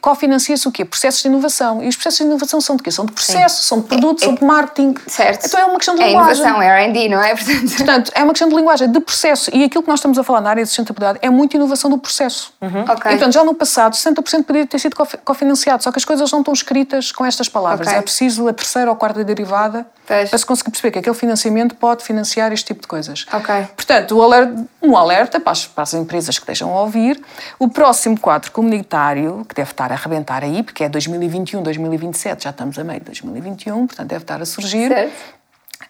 Cofinancia-se 0.00 0.66
o 0.66 0.72
quê? 0.72 0.84
Processos 0.84 1.22
de 1.22 1.28
inovação. 1.28 1.82
E 1.82 1.88
os 1.88 1.96
processos 1.96 2.18
de 2.18 2.24
inovação 2.24 2.60
são 2.60 2.76
de 2.76 2.82
quê? 2.82 2.90
São 2.90 3.04
de 3.04 3.12
processo, 3.12 3.62
Sim. 3.62 3.68
são 3.68 3.80
de 3.80 3.86
produto, 3.86 4.22
é, 4.22 4.24
são 4.26 4.34
de 4.34 4.44
marketing. 4.44 4.94
Certo. 5.06 5.46
Então 5.46 5.60
é 5.60 5.64
uma 5.64 5.76
questão 5.76 5.94
de 5.94 6.02
é 6.02 6.08
linguagem. 6.08 6.44
É 6.44 6.48
inovação, 6.48 6.62
é 6.62 6.84
R&D, 6.84 7.08
não 7.08 7.22
é? 7.22 7.34
Portanto... 7.76 7.98
Portanto, 7.98 8.12
é 8.14 8.22
uma 8.22 8.32
questão 8.32 8.48
de 8.48 8.54
linguagem, 8.54 8.90
de 8.90 9.00
processo. 9.00 9.50
E 9.54 9.64
aquilo 9.64 9.82
que 9.82 9.88
nós 9.88 9.98
estamos 9.98 10.18
a 10.18 10.22
falar 10.22 10.40
na 10.40 10.50
área 10.50 10.62
de 10.62 10.68
sustentabilidade 10.68 11.18
é 11.22 11.30
muito 11.30 11.56
inovação 11.56 11.90
do 11.90 11.98
processo. 11.98 12.52
Uhum. 12.60 12.82
Okay. 12.82 12.94
E, 12.94 13.16
portanto, 13.16 13.32
já 13.32 13.44
no 13.44 13.54
passado, 13.54 13.94
60% 13.94 14.44
poderia 14.44 14.66
ter 14.66 14.78
sido 14.78 14.96
cofinanciado, 15.24 15.82
só 15.82 15.90
que 15.90 15.98
as 15.98 16.04
coisas 16.04 16.30
não 16.30 16.40
estão 16.40 16.54
escritas 16.54 17.12
com 17.12 17.24
estas 17.24 17.48
palavras. 17.48 17.88
Okay. 17.88 17.98
É 17.98 18.02
preciso 18.02 18.48
a 18.48 18.52
terceira 18.52 18.90
ou 18.90 18.96
quarta 18.96 19.24
derivada 19.24 19.86
para 20.06 20.38
se 20.38 20.46
conseguir 20.46 20.70
perceber 20.70 20.90
que 20.92 20.98
aquele 21.00 21.14
financiamento 21.14 21.74
pode 21.74 22.02
financiar 22.02 22.50
este 22.52 22.66
tipo 22.66 22.80
de 22.80 22.88
coisas. 22.88 23.26
Ok. 23.32 23.54
Portanto, 23.76 24.22
alerta, 24.22 24.64
um 24.88 24.96
alerta 24.96 25.38
para 25.38 25.52
as, 25.52 25.66
para 25.66 25.82
as, 25.82 25.94
empresas 25.94 26.38
que 26.38 26.42
estejam 26.42 26.72
a 26.74 26.80
ouvir. 26.80 27.20
O 27.58 27.68
próximo 27.68 28.18
quadro 28.18 28.50
comunitário, 28.50 29.44
que 29.48 29.54
deve 29.54 29.70
estar 29.70 29.90
a 29.92 29.94
arrebentar 29.94 30.42
aí, 30.42 30.62
porque 30.62 30.84
é 30.84 30.88
2021, 30.88 31.62
2027, 31.62 32.44
já 32.44 32.50
estamos 32.50 32.78
a 32.78 32.84
meio 32.84 33.00
de 33.00 33.06
2021, 33.06 33.86
portanto 33.86 34.08
deve 34.08 34.24
estar 34.24 34.40
a 34.40 34.46
surgir. 34.46 34.88
Certo. 34.88 35.38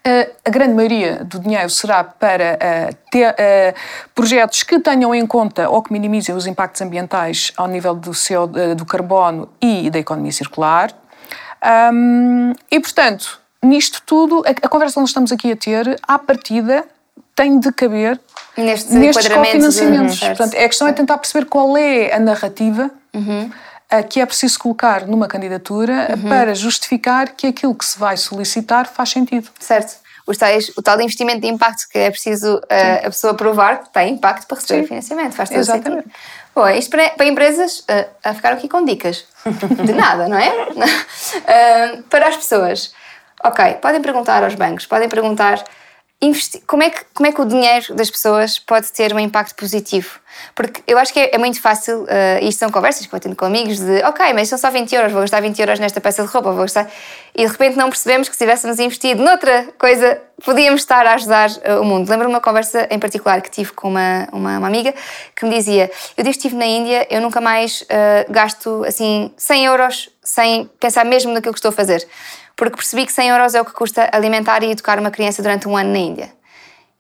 Uh, 0.07 0.31
a 0.45 0.51
grande 0.51 0.75
maioria 0.75 1.25
do 1.25 1.39
dinheiro 1.39 1.69
será 1.71 2.05
para 2.05 2.57
uh, 2.57 2.97
ter, 3.11 3.31
uh, 3.31 3.75
projetos 4.15 4.63
que 4.63 4.79
tenham 4.79 5.15
em 5.15 5.27
conta 5.27 5.69
ou 5.69 5.83
que 5.83 5.93
minimizem 5.93 6.35
os 6.35 6.47
impactos 6.47 6.81
ambientais 6.83 7.53
ao 7.57 7.67
nível 7.67 7.95
do, 7.95 8.13
CO, 8.13 8.47
do 8.77 8.85
carbono 8.85 9.49
e 9.61 9.91
da 9.91 9.99
economia 9.99 10.33
circular. 10.33 10.93
Um, 11.93 12.53
e, 12.71 12.79
portanto, 12.79 13.41
nisto 13.63 14.03
tudo, 14.05 14.43
a, 14.47 14.51
a, 14.51 14.69
conversa 14.69 14.95
que 14.95 15.01
nós 15.01 15.11
estamos 15.11 15.33
aqui 15.33 15.53
a 15.53 15.57
ter, 15.57 15.99
à 16.03 16.19
partida, 16.19 16.85
tem 17.39 17.61
de 17.61 17.73
caber 17.73 18.19
Neste 18.57 18.93
nestes 18.93 19.29
cofinanciamentos. 19.29 20.19
Portanto, 20.19 20.57
a 20.57 20.69
questão 20.69 20.89
é 20.89 20.93
tentar 20.93 21.17
perceber 21.19 21.47
qual 21.47 21.77
é 21.77 22.13
a 22.13 22.19
narrativa 22.19 22.91
uhum. 23.15 23.49
que 24.11 24.21
é 24.21 24.27
preciso 24.27 24.59
colocar 24.59 25.07
numa 25.07 25.29
candidatura 25.29 26.09
uhum. 26.17 26.29
para 26.29 26.53
justificar 26.57 27.29
que 27.37 27.47
aquilo 27.47 27.73
que 27.77 27.85
se 27.85 27.97
vai 27.97 28.17
solicitar 28.17 28.89
faz 28.89 29.11
sentido. 29.11 29.49
Certo. 29.61 29.97
Tais, 30.39 30.71
o 30.77 30.83
tal 30.83 31.01
investimento 31.01 31.41
de 31.41 31.47
impacto 31.47 31.89
que 31.91 31.99
é 31.99 32.11
preciso 32.11 32.57
uh, 32.57 32.99
a 33.07 33.09
pessoa 33.09 33.33
provar 33.33 33.85
que 33.85 33.91
tem 33.91 34.13
impacto 34.13 34.47
para 34.47 34.59
receber 34.59 34.83
Sim. 34.83 34.89
financiamento. 34.89 35.35
Faz 35.35 35.49
todo 35.49 35.59
Exatamente. 35.59 36.03
sentido. 36.03 36.15
Bom, 36.55 36.69
isto 36.69 36.91
para, 36.91 37.11
para 37.11 37.27
empresas, 37.27 37.79
uh, 37.79 38.07
a 38.23 38.35
ficar 38.35 38.53
aqui 38.53 38.69
com 38.69 38.85
dicas. 38.85 39.25
De 39.87 39.93
nada, 39.95 40.29
não 40.29 40.37
é? 40.37 40.51
uh, 40.69 42.03
para 42.11 42.29
as 42.29 42.37
pessoas 42.37 42.93
Ok, 43.45 43.75
podem 43.75 44.03
perguntar 44.03 44.43
aos 44.43 44.55
bancos, 44.55 44.87
podem 44.87 45.09
perguntar 45.09 45.63
como 46.67 46.83
é, 46.83 46.91
que, 46.91 47.05
como 47.15 47.29
é 47.29 47.33
que 47.33 47.41
o 47.41 47.45
dinheiro 47.45 47.95
das 47.95 48.11
pessoas 48.11 48.59
pode 48.59 48.93
ter 48.93 49.15
um 49.15 49.21
impacto 49.21 49.55
positivo? 49.55 50.19
Porque 50.53 50.83
eu 50.85 50.99
acho 50.99 51.13
que 51.13 51.21
é, 51.21 51.37
é 51.37 51.39
muito 51.39 51.61
fácil, 51.61 52.03
uh, 52.03 52.07
isto 52.43 52.59
são 52.59 52.71
conversas 52.73 53.07
que 53.07 53.15
eu 53.15 53.21
tendo 53.21 53.37
com 53.37 53.45
amigos, 53.45 53.79
de 53.79 54.03
ok, 54.03 54.33
mas 54.33 54.49
são 54.49 54.59
só 54.59 54.69
20 54.69 54.93
euros, 54.97 55.13
vou 55.13 55.21
gastar 55.21 55.41
20 55.41 55.61
euros 55.61 55.79
nesta 55.79 56.01
peça 56.01 56.25
de 56.25 56.29
roupa, 56.29 56.51
vou 56.51 56.63
gastar. 56.63 56.91
E 57.37 57.47
de 57.47 57.53
repente 57.53 57.77
não 57.77 57.89
percebemos 57.89 58.29
que 58.29 58.35
se 58.35 58.41
tivéssemos 58.41 58.81
investido 58.81 59.23
noutra 59.23 59.69
coisa, 59.79 60.21
podíamos 60.45 60.81
estar 60.81 61.07
a 61.07 61.15
ajudar 61.15 61.51
uh, 61.51 61.81
o 61.81 61.85
mundo. 61.85 62.11
Lembro-me 62.11 62.35
uma 62.35 62.41
conversa 62.41 62.89
em 62.91 62.99
particular 62.99 63.41
que 63.41 63.51
tive 63.51 63.71
com 63.71 63.89
uma, 63.89 64.27
uma, 64.33 64.59
uma, 64.59 64.67
amiga 64.67 64.93
que 65.37 65.47
me 65.47 65.55
dizia: 65.55 65.89
Eu 66.17 66.25
desde 66.25 66.41
estive 66.41 66.57
na 66.57 66.67
Índia, 66.67 67.07
eu 67.11 67.21
nunca 67.21 67.41
mais 67.41 67.83
uh, 67.83 68.33
gasto 68.33 68.83
assim 68.85 69.33
100 69.37 69.67
euros 69.67 70.11
sem 70.21 70.69
pensar 70.81 71.05
mesmo 71.05 71.33
naquilo 71.33 71.55
que 71.55 71.59
estou 71.59 71.69
a 71.69 71.73
fazer 71.73 72.05
porque 72.59 72.75
percebi 72.75 73.07
que 73.07 73.13
100 73.13 73.29
euros 73.29 73.55
é 73.55 73.61
o 73.61 73.65
que 73.65 73.73
custa 73.73 74.11
alimentar 74.13 74.65
e 74.65 74.73
educar 74.73 74.99
uma 74.99 75.13
criança 75.13 75.41
durante 75.41 75.69
um 75.69 75.77
ano 75.77 75.93
na 75.93 75.99
Índia. 75.99 76.33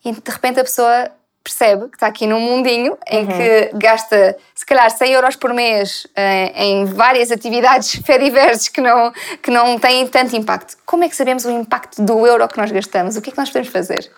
E 0.04 0.12
de 0.12 0.30
repente 0.30 0.60
a 0.60 0.62
pessoa 0.62 1.10
percebe 1.42 1.88
que 1.88 1.96
está 1.96 2.06
aqui 2.06 2.28
num 2.28 2.38
mundinho 2.38 2.96
em 3.08 3.24
uhum. 3.24 3.26
que 3.26 3.70
gasta, 3.74 4.36
se 4.54 4.64
calhar, 4.64 4.88
100 4.88 5.12
euros 5.12 5.34
por 5.34 5.52
mês 5.52 6.06
eh, 6.14 6.52
em 6.54 6.84
várias 6.84 7.32
atividades 7.32 7.96
fediverses 8.06 8.68
que 8.68 8.80
não, 8.80 9.12
que 9.42 9.50
não 9.50 9.78
têm 9.80 10.06
tanto 10.06 10.36
impacto. 10.36 10.76
Como 10.86 11.02
é 11.02 11.08
que 11.08 11.16
sabemos 11.16 11.44
o 11.44 11.50
impacto 11.50 12.00
do 12.02 12.24
euro 12.24 12.46
que 12.46 12.56
nós 12.56 12.70
gastamos? 12.70 13.16
O 13.16 13.20
que 13.20 13.30
é 13.30 13.32
que 13.32 13.38
nós 13.38 13.48
podemos 13.48 13.68
fazer? 13.68 14.08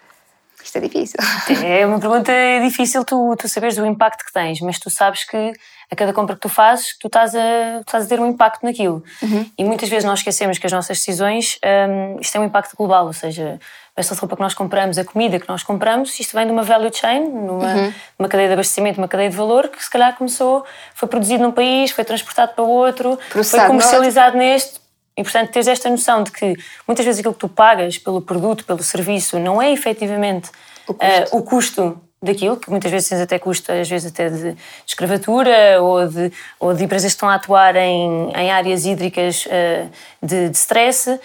Isto 0.65 0.79
é 0.79 0.81
difícil. 0.81 1.19
É 1.65 1.87
uma 1.87 1.99
pergunta 1.99 2.33
difícil 2.63 3.05
tu, 3.05 3.35
tu 3.37 3.49
saberes 3.49 3.77
do 3.77 3.87
impacto 3.87 4.25
que 4.25 4.33
tens, 4.33 4.61
mas 4.61 4.79
tu 4.79 4.91
sabes 4.91 5.25
que 5.25 5.53
a 5.91 5.97
cada 5.97 6.13
compra 6.13 6.37
que 6.37 6.41
tu 6.41 6.49
fazes, 6.49 6.97
tu 6.99 7.09
estás 7.09 7.35
a, 7.35 7.79
tu 7.79 7.89
estás 7.89 8.07
a 8.07 8.09
ter 8.09 8.21
um 8.21 8.27
impacto 8.27 8.65
naquilo. 8.65 9.03
Uhum. 9.21 9.51
E 9.59 9.65
muitas 9.65 9.89
vezes 9.89 10.05
nós 10.05 10.21
esquecemos 10.21 10.57
que 10.57 10.67
as 10.67 10.73
nossas 10.73 10.99
decisões, 10.99 11.59
um, 11.89 12.21
isto 12.21 12.33
tem 12.33 12.41
um 12.41 12.45
impacto 12.45 12.77
global, 12.77 13.07
ou 13.07 13.13
seja, 13.13 13.59
esta 13.97 14.15
roupa 14.15 14.37
que 14.37 14.43
nós 14.43 14.55
compramos, 14.55 14.99
a 14.99 15.05
comida 15.05 15.41
que 15.41 15.49
nós 15.49 15.65
compramos, 15.65 16.19
isto 16.21 16.35
vem 16.37 16.47
de 16.47 16.53
uma 16.53 16.63
value 16.63 16.91
chain, 16.93 17.29
numa, 17.29 17.75
uhum. 17.75 17.93
uma 18.19 18.29
cadeia 18.29 18.49
de 18.49 18.55
abastecimento, 18.55 18.99
uma 18.99 19.09
cadeia 19.09 19.31
de 19.31 19.37
valor, 19.37 19.69
que 19.69 19.83
se 19.83 19.91
calhar 19.91 20.17
começou, 20.17 20.65
foi 20.95 21.09
produzido 21.09 21.43
num 21.43 21.53
país, 21.53 21.91
foi 21.91 22.05
transportado 22.05 22.53
para 22.55 22.65
outro, 22.65 23.19
Processado 23.29 23.63
foi 23.63 23.69
comercializado 23.69 24.37
neste. 24.37 24.80
E, 25.17 25.23
portanto, 25.23 25.51
tens 25.51 25.69
esta 25.69 25.91
noção 25.91 26.23
de 26.23 26.31
que 26.31 26.57
muitas 26.87 27.05
vezes 27.05 27.19
aquilo 27.19 27.35
que 27.35 27.41
tu 27.41 27.49
pagas 27.49 27.99
pelo 27.99 28.23
produto, 28.23 28.65
pelo 28.65 28.83
serviço, 28.83 29.39
não 29.39 29.61
é 29.61 29.73
efetivamente 29.73 30.51
o 30.89 30.95
custo, 30.95 31.05
uh, 31.05 31.39
o 31.39 31.43
custo 31.43 32.01
daquilo, 32.23 32.57
que 32.57 32.71
muitas 32.71 32.91
vezes 32.91 33.09
tens 33.09 33.21
até 33.21 33.39
custo, 33.39 33.73
às 33.73 33.89
vezes 33.89 34.11
até 34.13 34.29
de, 34.29 34.57
escravatura 34.87 35.81
ou 35.81 36.07
de, 36.07 36.33
ou 36.59 36.75
de 36.75 36.85
empresas 36.85 37.13
que 37.13 37.17
estão 37.17 37.29
a 37.29 37.35
atuar 37.35 37.77
em, 37.77 38.31
em 38.35 38.51
áreas 38.51 38.85
hídricas 38.85 39.47
uh, 39.47 39.91
de, 40.23 40.51
de 40.51 40.57
stress. 40.57 41.19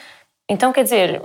Então, 0.47 0.71
quer 0.71 0.83
dizer, 0.83 1.21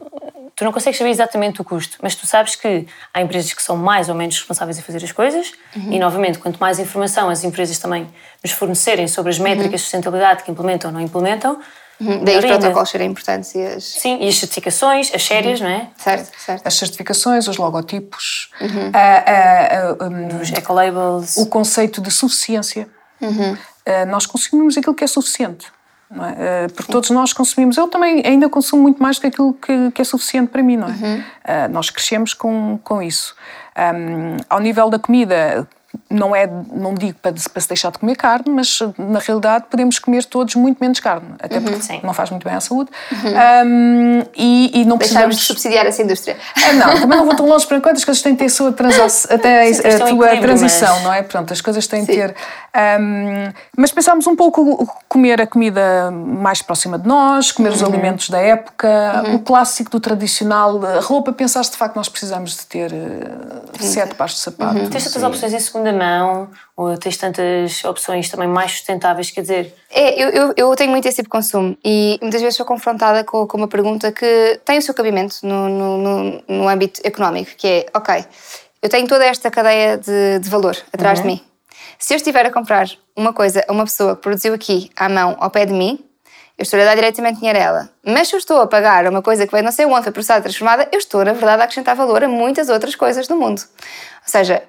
tu 0.57 0.65
não 0.65 0.73
consegues 0.73 0.99
saber 0.99 1.11
exatamente 1.11 1.61
o 1.61 1.65
custo, 1.65 1.99
mas 2.03 2.15
tu 2.15 2.27
sabes 2.27 2.55
que 2.55 2.87
há 3.15 3.23
empresas 3.23 3.53
que 3.53 3.63
são 3.63 3.77
mais 3.77 4.09
ou 4.09 4.15
menos 4.15 4.37
responsáveis 4.37 4.79
em 4.79 4.83
fazer 4.83 5.03
as 5.05 5.13
coisas 5.13 5.53
uhum. 5.75 5.93
e, 5.93 5.99
novamente, 5.99 6.39
quanto 6.39 6.59
mais 6.59 6.79
informação 6.79 7.29
as 7.29 7.45
empresas 7.45 7.79
também 7.79 8.09
nos 8.43 8.53
fornecerem 8.53 9.07
sobre 9.07 9.31
as 9.31 9.39
métricas 9.39 9.67
uhum. 9.67 9.77
de 9.77 9.83
sustentabilidade 9.83 10.43
que 10.43 10.51
implementam 10.51 10.91
ou 10.91 10.95
não 10.95 11.01
implementam, 11.01 11.61
Uhum. 12.01 12.25
Daí 12.25 12.39
os 12.39 12.45
protocolos 12.45 12.89
serem 12.89 13.11
importantes 13.11 13.55
e 13.55 13.63
as... 13.63 13.85
Sim, 13.85 14.19
e 14.21 14.29
as 14.29 14.37
certificações, 14.37 15.13
as 15.15 15.23
sérias, 15.23 15.61
uhum. 15.61 15.69
não 15.69 15.75
é? 15.75 15.89
Certo, 15.99 16.31
certo. 16.39 16.67
As 16.67 16.75
certificações, 16.75 17.47
os 17.47 17.57
logotipos, 17.59 18.51
uhum. 18.61 18.91
a, 18.95 18.99
a, 18.99 20.05
a, 20.05 20.09
um, 20.09 20.41
os 20.41 20.51
ecolabels. 20.51 21.37
O 21.37 21.47
conceito 21.47 22.01
de 22.01 22.11
suficiência. 22.11 22.89
Uhum. 23.21 23.53
Uh, 23.53 24.07
nós 24.09 24.25
consumimos 24.25 24.79
aquilo 24.79 24.95
que 24.95 25.05
é 25.05 25.07
suficiente. 25.07 25.67
Não 26.11 26.25
é? 26.25 26.31
Uh, 26.31 26.73
porque 26.73 26.91
todos 26.91 27.11
nós 27.11 27.33
consumimos. 27.33 27.77
Eu 27.77 27.87
também 27.87 28.23
ainda 28.25 28.49
consumo 28.49 28.83
muito 28.83 29.03
mais 29.03 29.17
do 29.17 29.21
que 29.21 29.27
aquilo 29.27 29.53
que, 29.55 29.91
que 29.93 30.01
é 30.01 30.05
suficiente 30.05 30.49
para 30.49 30.63
mim, 30.63 30.77
não 30.77 30.89
é? 30.89 30.91
Uhum. 30.91 31.19
Uh, 31.19 31.69
nós 31.71 31.91
crescemos 31.91 32.33
com, 32.33 32.79
com 32.83 33.03
isso. 33.03 33.37
Um, 33.77 34.37
ao 34.49 34.59
nível 34.59 34.91
da 34.91 34.99
comida, 34.99 35.69
não 36.09 36.35
é, 36.35 36.47
não 36.73 36.95
digo 36.95 37.19
para, 37.21 37.33
para 37.53 37.61
se 37.61 37.69
deixar 37.69 37.91
de 37.91 37.99
comer 37.99 38.17
carne, 38.17 38.45
mas 38.49 38.79
na 38.99 39.19
realidade 39.19 39.65
podemos 39.71 39.99
comer 39.99 40.25
todos 40.25 40.55
muito 40.55 40.79
menos 40.81 41.01
carne, 41.01 41.35
até 41.41 41.59
Uhum. 41.59 41.65
porque 41.65 42.01
não 42.05 42.13
faz 42.15 42.31
muito 42.31 42.45
bem 42.45 42.55
à 42.55 42.61
saúde. 42.61 42.91
Um, 43.65 44.23
e, 44.37 44.81
e 44.81 44.85
não 44.85 44.97
Deixarmos 44.97 44.99
precisamos 44.99 45.37
de 45.37 45.43
subsidiar 45.43 45.87
essa 45.87 46.03
indústria. 46.03 46.37
é, 46.63 46.73
não, 46.75 47.01
também 47.01 47.19
não 47.19 47.27
vou 47.27 47.35
tão 47.35 47.47
longe 47.49 47.67
para 47.67 47.77
enquanto 47.79 47.97
as 47.97 48.05
coisas 48.05 48.23
têm 48.23 48.33
de 48.33 48.39
ter 48.39 48.45
a 48.47 48.49
sua 48.51 48.73
transa- 48.73 49.29
até 49.35 49.73
Sim, 49.73 49.81
a, 49.89 49.99
tua 49.99 50.09
equilíbrio, 50.09 50.41
transição, 50.43 50.95
mas- 50.95 51.03
não 51.05 51.13
é? 51.13 51.23
Pronto, 51.23 51.53
as 51.53 51.61
coisas 51.61 51.87
têm 51.87 52.05
de 52.05 52.13
Sim. 52.13 52.19
ter. 52.21 52.35
hum, 53.01 53.53
mas 53.77 53.91
pensámos 53.93 54.27
um 54.27 54.37
pouco 54.37 54.87
comer 55.09 55.41
a 55.41 55.47
comida 55.47 56.11
mais 56.11 56.63
próxima 56.63 56.99
de 56.99 57.07
nós, 57.09 57.51
comer 57.53 57.71
Uhum. 57.71 57.75
os 57.77 57.83
alimentos 57.83 58.31
da 58.31 58.39
época, 58.39 59.25
o 59.35 59.39
clássico 59.41 59.91
do 59.91 60.01
tradicional, 60.01 60.81
a 60.85 61.01
roupa, 61.01 61.33
pensar 61.33 61.63
de 61.63 61.71
facto 61.77 61.97
nós 61.97 62.09
precisamos 62.09 62.57
de 62.57 62.67
ter 62.67 62.93
eh, 62.93 63.81
sete 63.81 64.15
pares 64.15 64.35
de 64.35 64.41
sapato. 64.41 64.77
Uhum. 64.79 64.89
Tens 64.91 65.05
tantas 65.05 65.23
opções 65.23 65.53
em 65.53 65.61
segunda 65.81 65.93
mão, 65.93 66.51
ou 66.77 66.97
tens 66.97 67.17
tantas 67.17 67.83
opções 67.85 68.29
também 68.29 68.47
mais 68.47 68.73
sustentáveis, 68.73 69.31
quer 69.31 69.41
dizer, 69.41 69.75
É, 69.91 70.23
eu, 70.23 70.29
eu, 70.29 70.55
eu 70.57 70.77
tenho 70.77 70.91
muito 70.91 71.07
esse 71.09 71.17
tipo 71.17 71.27
de 71.27 71.31
consumo 71.31 71.77
e 71.85 72.19
muitas 72.21 72.41
vezes 72.41 72.57
sou 72.57 72.67
confrontada 72.67 73.25
com, 73.25 73.47
com 73.47 73.57
uma 73.57 73.69
pergunta 73.69 74.13
que 74.13 74.61
tem 74.65 74.79
o 74.79 74.83
seu 74.83 74.95
cabimento 74.95 75.37
no, 75.43 75.69
no, 75.69 76.43
no, 76.47 76.69
âmbito 76.69 77.01
económico, 77.03 77.53
que 77.57 77.67
é, 77.67 77.87
ok, 77.95 78.25
eu 78.83 78.89
tenho 78.89 79.09
toda 79.09 79.25
esta 79.25 79.51
cadeia 79.51 79.97
de, 79.97 80.39
de 80.39 80.51
valor 80.51 80.77
atrás 80.93 81.21
de 81.21 81.27
mim. 81.27 81.41
Se 81.99 82.15
eu 82.15 82.17
estiver 82.17 82.47
a 82.47 82.51
comprar 82.51 82.89
uma 83.17 83.33
coisa 83.33 83.65
a 83.69 83.73
uma 83.73 83.85
pessoa 83.85 84.17
que 84.17 84.23
produziu 84.23 84.55
aqui 84.55 84.91
à 84.97 85.09
mão, 85.09 85.37
ao 85.39 85.51
pé 85.51 85.67
de 85.67 85.73
mim, 85.73 85.99
eu 86.57 86.63
estou 86.63 86.79
a 86.79 86.85
dar 86.85 86.95
diretamente 86.95 87.39
dinheiro 87.39 87.59
a 87.59 87.63
ela. 87.63 87.91
Mas 88.05 88.29
se 88.29 88.35
eu 88.35 88.39
estou 88.39 88.61
a 88.61 88.67
pagar 88.67 89.07
uma 89.07 89.23
coisa 89.23 89.47
que 89.47 89.53
vai 89.53 89.63
não 89.63 89.73
sei 89.73 89.87
onde, 89.87 90.03
foi 90.03 90.13
processada, 90.13 90.43
transformada, 90.43 90.89
eu 90.93 90.99
estou, 90.99 91.25
na 91.25 91.33
verdade, 91.33 91.63
a 91.63 91.65
acrescentar 91.65 91.97
valor 91.97 92.23
a 92.23 92.29
muitas 92.29 92.69
outras 92.69 92.95
coisas 92.95 93.27
do 93.27 93.35
mundo. 93.37 93.63
Ou 93.63 94.31
seja, 94.31 94.63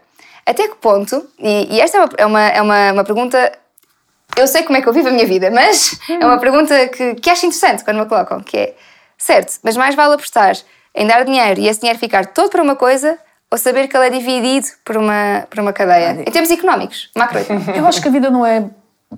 até 0.45 0.67
que 0.67 0.75
ponto, 0.75 1.27
e, 1.39 1.75
e 1.75 1.81
esta 1.81 1.97
é 1.97 2.01
uma, 2.01 2.09
é 2.17 2.25
uma, 2.25 2.47
é 2.47 2.61
uma, 2.61 2.91
uma 2.93 3.03
pergunta 3.03 3.51
eu 4.37 4.47
sei 4.47 4.63
como 4.63 4.77
é 4.77 4.81
que 4.81 4.87
eu 4.87 4.93
vivo 4.93 5.09
a 5.09 5.11
minha 5.11 5.25
vida, 5.25 5.51
mas 5.51 5.99
é 6.09 6.25
uma 6.25 6.39
pergunta 6.39 6.87
que, 6.87 7.15
que 7.15 7.29
acho 7.29 7.45
interessante 7.45 7.83
quando 7.83 7.99
me 7.99 8.05
colocam, 8.05 8.39
que 8.41 8.57
é, 8.57 8.75
certo, 9.17 9.59
mas 9.63 9.75
mais 9.75 9.95
vale 9.95 10.13
apostar 10.13 10.55
em 10.95 11.05
dar 11.05 11.23
dinheiro 11.25 11.59
e 11.59 11.67
esse 11.67 11.79
dinheiro 11.79 11.99
ficar 11.99 12.25
todo 12.27 12.49
para 12.49 12.61
uma 12.61 12.75
coisa 12.75 13.17
ou 13.49 13.57
saber 13.57 13.87
que 13.87 13.97
ele 13.97 14.07
é 14.07 14.09
dividido 14.09 14.67
por 14.85 14.95
uma, 14.95 15.45
por 15.49 15.59
uma 15.59 15.73
cadeia, 15.73 16.23
em 16.25 16.31
termos 16.31 16.49
económicos, 16.49 17.09
macroeconómicos. 17.15 17.75
Eu 17.75 17.85
acho 17.85 18.01
que 18.01 18.07
a 18.07 18.11
vida 18.11 18.29
não 18.29 18.45
é 18.45 18.65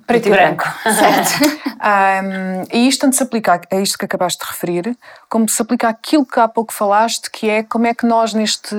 preto 0.06 0.26
e 0.28 0.30
branco. 0.30 0.64
Certo. 0.84 1.64
Um, 1.84 2.64
e 2.72 2.88
isto 2.88 3.00
tanto 3.02 3.16
se 3.16 3.22
aplica 3.22 3.60
a 3.70 3.76
isto 3.76 3.98
que 3.98 4.04
acabaste 4.04 4.42
de 4.44 4.50
referir, 4.50 4.96
como 5.28 5.48
se 5.48 5.60
aplica 5.60 5.88
àquilo 5.88 6.24
que 6.24 6.40
há 6.40 6.48
pouco 6.48 6.72
falaste, 6.72 7.30
que 7.30 7.48
é 7.50 7.62
como 7.62 7.86
é 7.86 7.94
que 7.94 8.06
nós 8.06 8.32
neste 8.32 8.74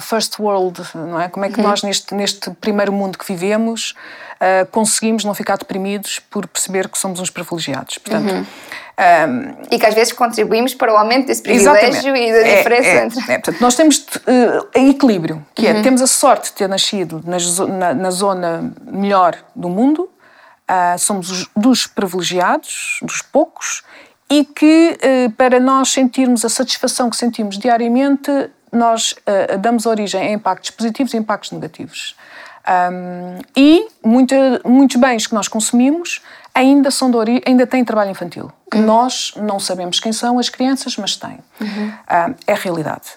first 0.00 0.38
world, 0.38 0.82
não 0.94 1.20
é? 1.20 1.28
Como 1.28 1.44
é 1.44 1.48
que 1.48 1.60
nós 1.60 1.82
neste, 1.82 2.14
neste 2.14 2.50
primeiro 2.52 2.92
mundo 2.92 3.16
que 3.18 3.24
vivemos 3.26 3.94
uh, 4.40 4.66
conseguimos 4.70 5.24
não 5.24 5.34
ficar 5.34 5.56
deprimidos 5.56 6.18
por 6.18 6.46
perceber 6.46 6.88
que 6.88 6.98
somos 6.98 7.20
uns 7.20 7.30
privilegiados. 7.30 7.98
Portanto, 7.98 8.32
um, 8.34 9.54
E 9.70 9.78
que 9.78 9.86
às 9.86 9.94
vezes 9.94 10.12
contribuímos 10.12 10.74
para 10.74 10.92
o 10.92 10.96
aumento 10.96 11.26
desse 11.26 11.42
privilégio 11.42 12.14
e 12.16 12.32
da 12.32 12.38
É, 12.38 12.56
diferença 12.58 12.88
é, 12.88 13.04
entre... 13.04 13.20
é. 13.32 13.38
Portanto, 13.38 13.60
nós 13.60 13.74
temos 13.74 13.98
uh, 13.98 14.68
equilíbrio, 14.74 15.44
que 15.54 15.66
Uhum. 15.66 15.78
é, 15.78 15.82
temos 15.82 16.02
a 16.02 16.06
sorte 16.06 16.50
de 16.50 16.52
ter 16.52 16.68
nascido 16.68 17.22
na, 17.24 17.38
na- 17.66 17.94
na 17.94 18.10
zona 18.10 18.72
melhor 18.84 19.34
do 19.54 19.68
mundo, 19.68 20.10
ah, 20.66 20.96
somos 20.98 21.30
os, 21.30 21.50
dos 21.56 21.86
privilegiados, 21.86 22.98
dos 23.02 23.22
poucos, 23.22 23.82
e 24.30 24.44
que 24.44 24.98
uh, 24.98 25.30
para 25.32 25.60
nós 25.60 25.90
sentirmos 25.90 26.44
a 26.44 26.48
satisfação 26.48 27.10
que 27.10 27.16
sentimos 27.16 27.58
diariamente, 27.58 28.30
nós 28.72 29.12
uh, 29.12 29.58
damos 29.58 29.86
origem 29.86 30.20
a 30.20 30.32
impactos 30.32 30.70
positivos 30.70 31.12
e 31.12 31.18
impactos 31.18 31.52
negativos. 31.52 32.16
Um, 32.66 33.38
e 33.54 33.86
muita, 34.02 34.62
muitos 34.64 34.96
bens 34.96 35.26
que 35.26 35.34
nós 35.34 35.48
consumimos 35.48 36.22
ainda 36.54 36.90
são 36.90 37.10
de 37.10 37.42
ainda 37.46 37.66
têm 37.66 37.84
trabalho 37.84 38.10
infantil, 38.10 38.50
que 38.70 38.78
nós 38.78 39.34
não 39.36 39.60
sabemos 39.60 40.00
quem 40.00 40.12
são 40.12 40.38
as 40.38 40.48
crianças, 40.48 40.96
mas 40.96 41.14
têm. 41.14 41.38
Ah, 42.06 42.30
é 42.46 42.52
a 42.52 42.56
realidade. 42.56 43.10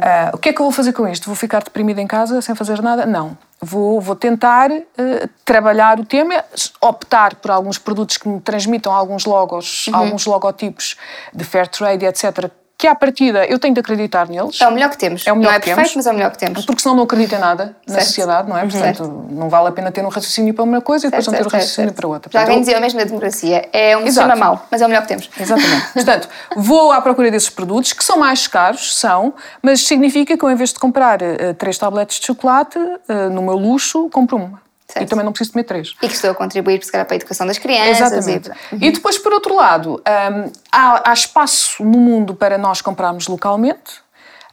Ah, 0.00 0.30
o 0.32 0.38
que 0.38 0.50
é 0.50 0.52
que 0.52 0.60
eu 0.60 0.64
vou 0.64 0.72
fazer 0.72 0.92
com 0.92 1.06
isto? 1.08 1.26
Vou 1.26 1.34
ficar 1.34 1.62
deprimida 1.62 2.00
em 2.00 2.06
casa 2.06 2.40
sem 2.40 2.54
fazer 2.54 2.80
nada? 2.80 3.04
Não. 3.06 3.36
Vou, 3.60 4.00
vou 4.00 4.14
tentar 4.14 4.70
eh, 4.70 5.28
trabalhar 5.44 5.98
o 5.98 6.04
tema, 6.04 6.44
optar 6.80 7.36
por 7.36 7.50
alguns 7.50 7.78
produtos 7.78 8.16
que 8.16 8.28
me 8.28 8.40
transmitam 8.40 8.92
alguns 8.92 9.24
logos, 9.24 9.86
alguns 9.92 10.26
logotipos 10.26 10.96
de 11.32 11.44
fair 11.44 11.66
trade, 11.66 12.04
etc., 12.04 12.50
que 12.76 12.86
à 12.88 12.94
partida 12.94 13.46
eu 13.46 13.58
tenho 13.58 13.72
de 13.72 13.80
acreditar 13.80 14.28
neles. 14.28 14.60
É 14.60 14.66
o 14.68 14.72
melhor 14.72 14.90
que 14.90 14.98
temos. 14.98 15.26
É 15.26 15.32
o 15.32 15.36
melhor 15.36 15.50
não 15.50 15.56
é 15.56 15.60
que 15.60 15.66
perfeito, 15.66 15.86
temos. 15.92 15.96
mas 15.96 16.06
é 16.06 16.10
o 16.10 16.14
melhor 16.14 16.30
que 16.32 16.38
temos. 16.38 16.66
Porque 16.66 16.82
senão 16.82 16.96
não 16.96 17.04
acredito 17.04 17.34
em 17.34 17.38
nada 17.38 17.76
na 17.86 17.94
Certo. 17.94 18.06
sociedade, 18.06 18.48
não 18.48 18.58
é? 18.58 18.62
Portanto, 18.66 19.26
não 19.30 19.48
vale 19.48 19.68
a 19.68 19.72
pena 19.72 19.92
ter 19.92 20.04
um 20.04 20.08
raciocínio 20.08 20.52
para 20.52 20.64
uma 20.64 20.80
coisa 20.80 21.06
e 21.06 21.10
depois 21.10 21.24
Certo, 21.24 21.34
não 21.36 21.42
ter 21.42 21.46
um 21.46 21.50
certo, 21.50 21.60
raciocínio 21.62 21.88
certo. 21.90 21.96
para 21.96 22.08
outra. 22.08 22.30
Já 22.32 22.38
Portanto, 22.40 22.42
alguém 22.42 22.56
eu- 22.56 22.60
dizia 22.64 22.80
mesmo 22.80 22.98
da 22.98 23.04
democracia. 23.04 23.68
É 23.72 23.96
um 23.96 24.04
sistema 24.06 24.36
mau, 24.36 24.66
mas 24.70 24.82
é 24.82 24.84
o 24.84 24.88
melhor 24.88 25.02
que 25.02 25.08
temos. 25.08 25.30
Exatamente. 25.38 25.86
Portanto, 25.94 26.28
vou 26.56 26.90
à 26.92 27.00
procura 27.00 27.30
desses 27.30 27.48
produtos, 27.50 27.92
que 27.92 28.04
são 28.04 28.18
mais 28.18 28.46
caros, 28.48 28.96
são, 28.96 29.32
mas 29.62 29.86
significa 29.86 30.36
que 30.36 30.44
eu, 30.44 30.50
em 30.50 30.56
vez 30.56 30.70
de 30.72 30.78
comprar 30.78 31.22
eh, 31.22 31.52
três 31.54 31.78
tabletes 31.78 32.18
de 32.18 32.26
chocolate, 32.26 32.78
eh, 33.08 33.28
no 33.28 33.42
meu 33.42 33.54
luxo, 33.56 34.08
compro 34.10 34.36
uma. 34.36 34.63
Certo. 34.94 35.06
E 35.06 35.08
também 35.08 35.24
não 35.24 35.32
preciso 35.32 35.52
comer 35.52 35.64
três. 35.64 35.92
E 36.00 36.08
que 36.08 36.14
estou 36.14 36.30
a 36.30 36.34
contribuir, 36.34 36.84
se 36.84 36.92
calhar, 36.92 37.04
para 37.04 37.14
a 37.14 37.16
educação 37.16 37.46
das 37.46 37.58
crianças. 37.58 38.12
Exatamente. 38.12 38.50
E... 38.72 38.86
E 38.86 38.90
depois, 38.92 39.18
por 39.18 39.32
outro 39.32 39.56
lado, 39.56 39.94
hum, 39.94 40.52
há, 40.70 41.10
há 41.10 41.12
espaço 41.12 41.82
no 41.82 41.98
mundo 41.98 42.34
para 42.34 42.56
nós 42.56 42.80
comprarmos 42.80 43.26
localmente. 43.26 44.03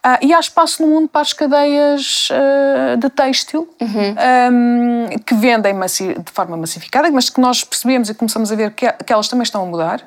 Ah, 0.04 0.20
e 0.22 0.34
há 0.34 0.40
espaço 0.40 0.82
no 0.82 0.88
mundo 0.88 1.08
para 1.08 1.22
as 1.22 1.32
cadeias 1.34 2.28
ah, 2.32 2.96
de 2.96 3.10
têxtil 3.10 3.70
hum, 3.80 5.06
que 5.26 5.36
vendem 5.36 5.76
de 5.80 6.32
forma 6.32 6.58
massificada, 6.58 7.10
mas 7.12 7.30
que 7.30 7.40
nós 7.40 7.64
percebemos 7.64 8.10
e 8.10 8.14
começamos 8.14 8.52
a 8.52 8.56
ver 8.56 8.72
que, 8.72 8.92
que 8.92 9.14
elas 9.14 9.28
também 9.28 9.44
estão 9.44 9.64
a 9.64 9.66
mudar. 9.66 10.02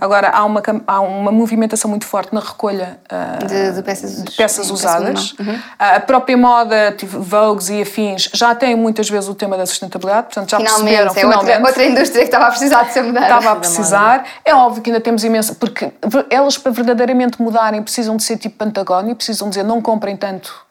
Agora, 0.00 0.30
há 0.30 0.44
uma, 0.44 0.62
há 0.86 1.00
uma 1.00 1.32
movimentação 1.32 1.90
muito 1.90 2.04
forte 2.04 2.34
na 2.34 2.40
recolha 2.40 2.98
ah, 3.08 3.38
De, 3.44 3.72
de 3.72 3.82
peças, 3.82 4.22
de 4.22 4.36
peças 4.36 4.70
usadas. 4.70 5.34
Uhum. 5.38 5.58
A 5.78 6.00
própria 6.00 6.36
moda, 6.36 6.92
tipo 6.92 7.20
Vogues 7.20 7.68
e 7.68 7.82
afins, 7.82 8.28
já 8.34 8.54
tem 8.54 8.76
muitas 8.76 9.08
vezes 9.08 9.28
o 9.28 9.34
tema 9.34 9.56
da 9.56 9.66
sustentabilidade, 9.66 10.26
portanto 10.26 10.50
já 10.50 10.58
perceberam 10.58 10.88
Finalmente, 10.88 11.18
é 11.18 11.26
outra, 11.26 11.40
finalmente 11.40 11.66
outra 11.66 11.84
indústria 11.84 12.20
que 12.22 12.28
estava 12.28 12.46
a 12.46 12.50
precisar 12.50 12.82
de 12.84 12.92
ser 12.92 13.02
mudada. 13.02 13.26
estava 13.26 13.52
a 13.52 13.56
precisar. 13.56 14.24
É 14.44 14.54
óbvio 14.54 14.82
que 14.82 14.90
ainda 14.90 15.00
temos 15.00 15.24
imensa. 15.24 15.54
Porque 15.54 15.90
elas, 16.30 16.58
para 16.58 16.72
verdadeiramente 16.72 17.40
mudarem, 17.40 17.82
precisam 17.82 18.16
de 18.16 18.22
ser 18.22 18.36
tipo 18.36 18.56
Pantagónia, 18.56 19.14
precisam 19.14 19.37
dizer 19.48 19.62
não 19.62 19.80
comprem 19.82 20.16
tanto. 20.16 20.66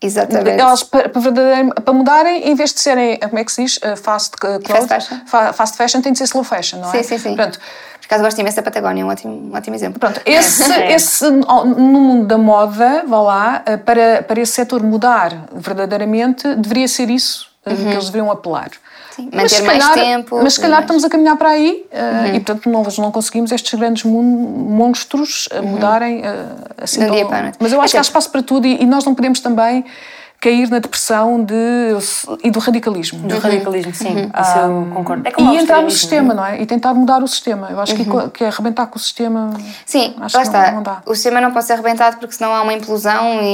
Exatamente. 0.00 0.60
Elas, 0.60 0.82
para, 0.82 1.08
para, 1.08 1.92
mudarem, 1.92 2.48
em 2.50 2.54
vez 2.54 2.72
de 2.72 2.80
serem, 2.80 3.18
como 3.18 3.38
é 3.38 3.44
que 3.44 3.50
se 3.50 3.62
diz? 3.64 3.76
Uh, 3.78 3.96
Fast 3.96 4.36
clothes, 4.36 4.86
fashion. 4.86 5.16
fa- 5.26 5.52
fast 5.54 5.76
fashion, 5.76 6.02
tem 6.02 6.12
de 6.12 6.18
ser 6.18 6.24
slow 6.24 6.44
fashion, 6.44 6.80
não 6.80 6.88
é? 6.92 7.02
Sim, 7.02 7.02
sim, 7.02 7.18
sim. 7.18 7.34
Pronto, 7.34 7.58
Por 7.58 8.04
acaso 8.04 8.22
gosto 8.22 8.38
imenso 8.38 8.56
da 8.56 8.62
Patagónia, 8.62 9.04
um 9.06 9.08
ótimo, 9.08 9.50
um 9.52 9.56
ótimo 9.56 9.74
exemplo. 9.74 9.98
Pronto, 9.98 10.20
esse, 10.26 10.70
É. 10.70 10.92
esse, 10.94 11.28
no 11.30 12.00
mundo 12.00 12.26
da 12.26 12.36
moda, 12.36 13.04
vá 13.06 13.20
lá, 13.22 13.62
eh, 13.64 13.78
para, 13.78 14.22
para 14.22 14.40
esse 14.40 14.52
setor 14.52 14.82
mudar 14.82 15.46
verdadeiramente, 15.52 16.54
deveria 16.56 16.86
ser 16.88 17.08
isso 17.08 17.48
eh, 17.66 17.74
que 17.74 17.82
eles 17.88 18.06
deveriam 18.06 18.30
apelar. 18.30 18.70
Sim, 19.10 19.30
Mas 19.32 19.52
manter 19.52 19.64
mais 19.66 19.78
calhar- 19.86 19.94
tempo, 19.94 20.40
Mas 20.42 20.54
se 20.54 20.60
calhar 20.60 20.76
mais. 20.76 20.84
estamos 20.84 21.04
a 21.04 21.08
caminhar 21.08 21.36
para 21.36 21.48
aí 21.50 21.84
eh, 21.90 22.28
e, 22.34 22.40
portanto, 22.40 22.68
não, 22.70 22.82
não 22.98 23.10
conseguimos 23.10 23.50
estes 23.50 23.78
grandes 23.78 24.04
mon- 24.04 24.22
monstros 24.22 25.48
a 25.56 25.62
mudarem 25.62 26.22
eh, 26.22 26.46
assim 26.78 27.02
um 27.02 27.06
tão- 27.06 27.14
dia 27.16 27.26
para 27.26 27.38
a 27.38 27.42
noite. 27.42 27.56
Mas 27.60 27.72
eu 27.72 27.80
acho 27.80 27.92
que 27.92 27.96
há 27.96 28.00
Até- 28.00 28.08
espaço 28.08 28.30
para 28.30 28.42
tudo 28.42 28.66
e, 28.66 28.82
e 28.82 28.86
nós 28.86 29.04
não 29.04 29.14
podemos 29.14 29.40
também 29.40 29.84
cair 30.40 30.68
na 30.70 30.78
depressão 30.78 31.42
de, 31.42 31.54
e 32.44 32.50
do 32.50 32.58
radicalismo. 32.58 33.20
Do 33.20 33.38
radicalismo, 33.38 33.94
sim. 33.94 34.08
Uhum. 34.08 34.30
Isso 34.40 34.58
eu 34.58 34.88
concordo. 34.94 35.26
É 35.26 35.32
E 35.42 35.56
entrar 35.56 35.82
no 35.82 35.90
sistema, 35.90 36.34
não 36.34 36.44
é? 36.44 36.60
E 36.60 36.66
tentar 36.66 36.94
mudar 36.94 37.22
o 37.22 37.26
sistema. 37.28 37.68
Eu 37.70 37.80
acho 37.80 37.94
que, 37.94 38.04
que 38.32 38.44
é 38.44 38.48
arrebentar 38.48 38.86
com 38.86 38.96
o 38.96 39.00
sistema. 39.00 39.50
Sim, 39.84 40.14
Acho 40.20 40.36
lá 40.36 40.42
que 40.42 40.48
está. 40.48 40.70
não- 40.72 40.84
o 41.06 41.14
sistema 41.14 41.40
não 41.40 41.50
pode 41.52 41.64
ser 41.66 41.72
arrebentado 41.74 42.16
porque 42.18 42.34
senão 42.34 42.54
há 42.54 42.62
uma 42.62 42.72
implosão 42.72 43.40
e, 43.42 43.46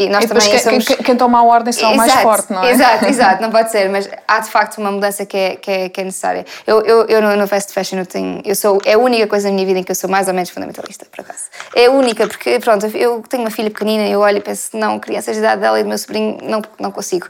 e- 0.00 0.04
e 0.04 0.08
nós 0.08 0.24
E 0.24 0.28
também 0.28 0.48
quem, 0.50 0.58
somos... 0.58 0.84
quem, 0.86 0.96
quem 0.98 1.16
toma 1.16 1.38
a 1.38 1.42
ordem 1.42 1.72
será 1.72 1.90
o 1.90 1.96
mais 1.96 2.12
forte, 2.14 2.52
não 2.52 2.62
é? 2.62 2.70
Exato, 2.70 3.04
exato, 3.08 3.42
não 3.42 3.50
pode 3.50 3.70
ser, 3.70 3.88
mas 3.88 4.08
há 4.28 4.40
de 4.40 4.50
facto 4.50 4.78
uma 4.78 4.92
mudança 4.92 5.24
que 5.26 5.36
é, 5.36 5.56
que 5.56 5.70
é, 5.70 5.88
que 5.88 6.00
é 6.00 6.04
necessária. 6.04 6.44
Eu, 6.66 6.80
eu, 6.82 7.04
eu 7.06 7.22
no, 7.22 7.36
no 7.36 7.46
fast 7.48 7.72
fashion 7.72 7.98
eu 7.98 8.06
tenho, 8.06 8.40
eu 8.44 8.54
sou, 8.54 8.78
é 8.84 8.94
a 8.94 8.98
única 8.98 9.26
coisa 9.26 9.48
na 9.48 9.54
minha 9.54 9.66
vida 9.66 9.78
em 9.80 9.82
que 9.82 9.90
eu 9.90 9.96
sou 9.96 10.08
mais 10.08 10.28
ou 10.28 10.34
menos 10.34 10.50
fundamentalista, 10.50 11.06
por 11.10 11.22
acaso. 11.22 11.44
É 11.74 11.86
a 11.86 11.90
única, 11.90 12.26
porque 12.26 12.58
pronto, 12.60 12.86
eu 12.94 13.22
tenho 13.28 13.42
uma 13.42 13.50
filha 13.50 13.70
pequenina 13.70 14.04
e 14.06 14.12
eu 14.12 14.20
olho 14.20 14.38
e 14.38 14.40
penso, 14.40 14.76
não, 14.76 14.98
crianças 14.98 15.36
da 15.36 15.40
idade 15.42 15.60
dela 15.62 15.78
e 15.80 15.82
do 15.82 15.88
meu 15.88 15.96
sobrinho, 16.10 16.38
não, 16.42 16.62
não 16.78 16.90
consigo. 16.90 17.28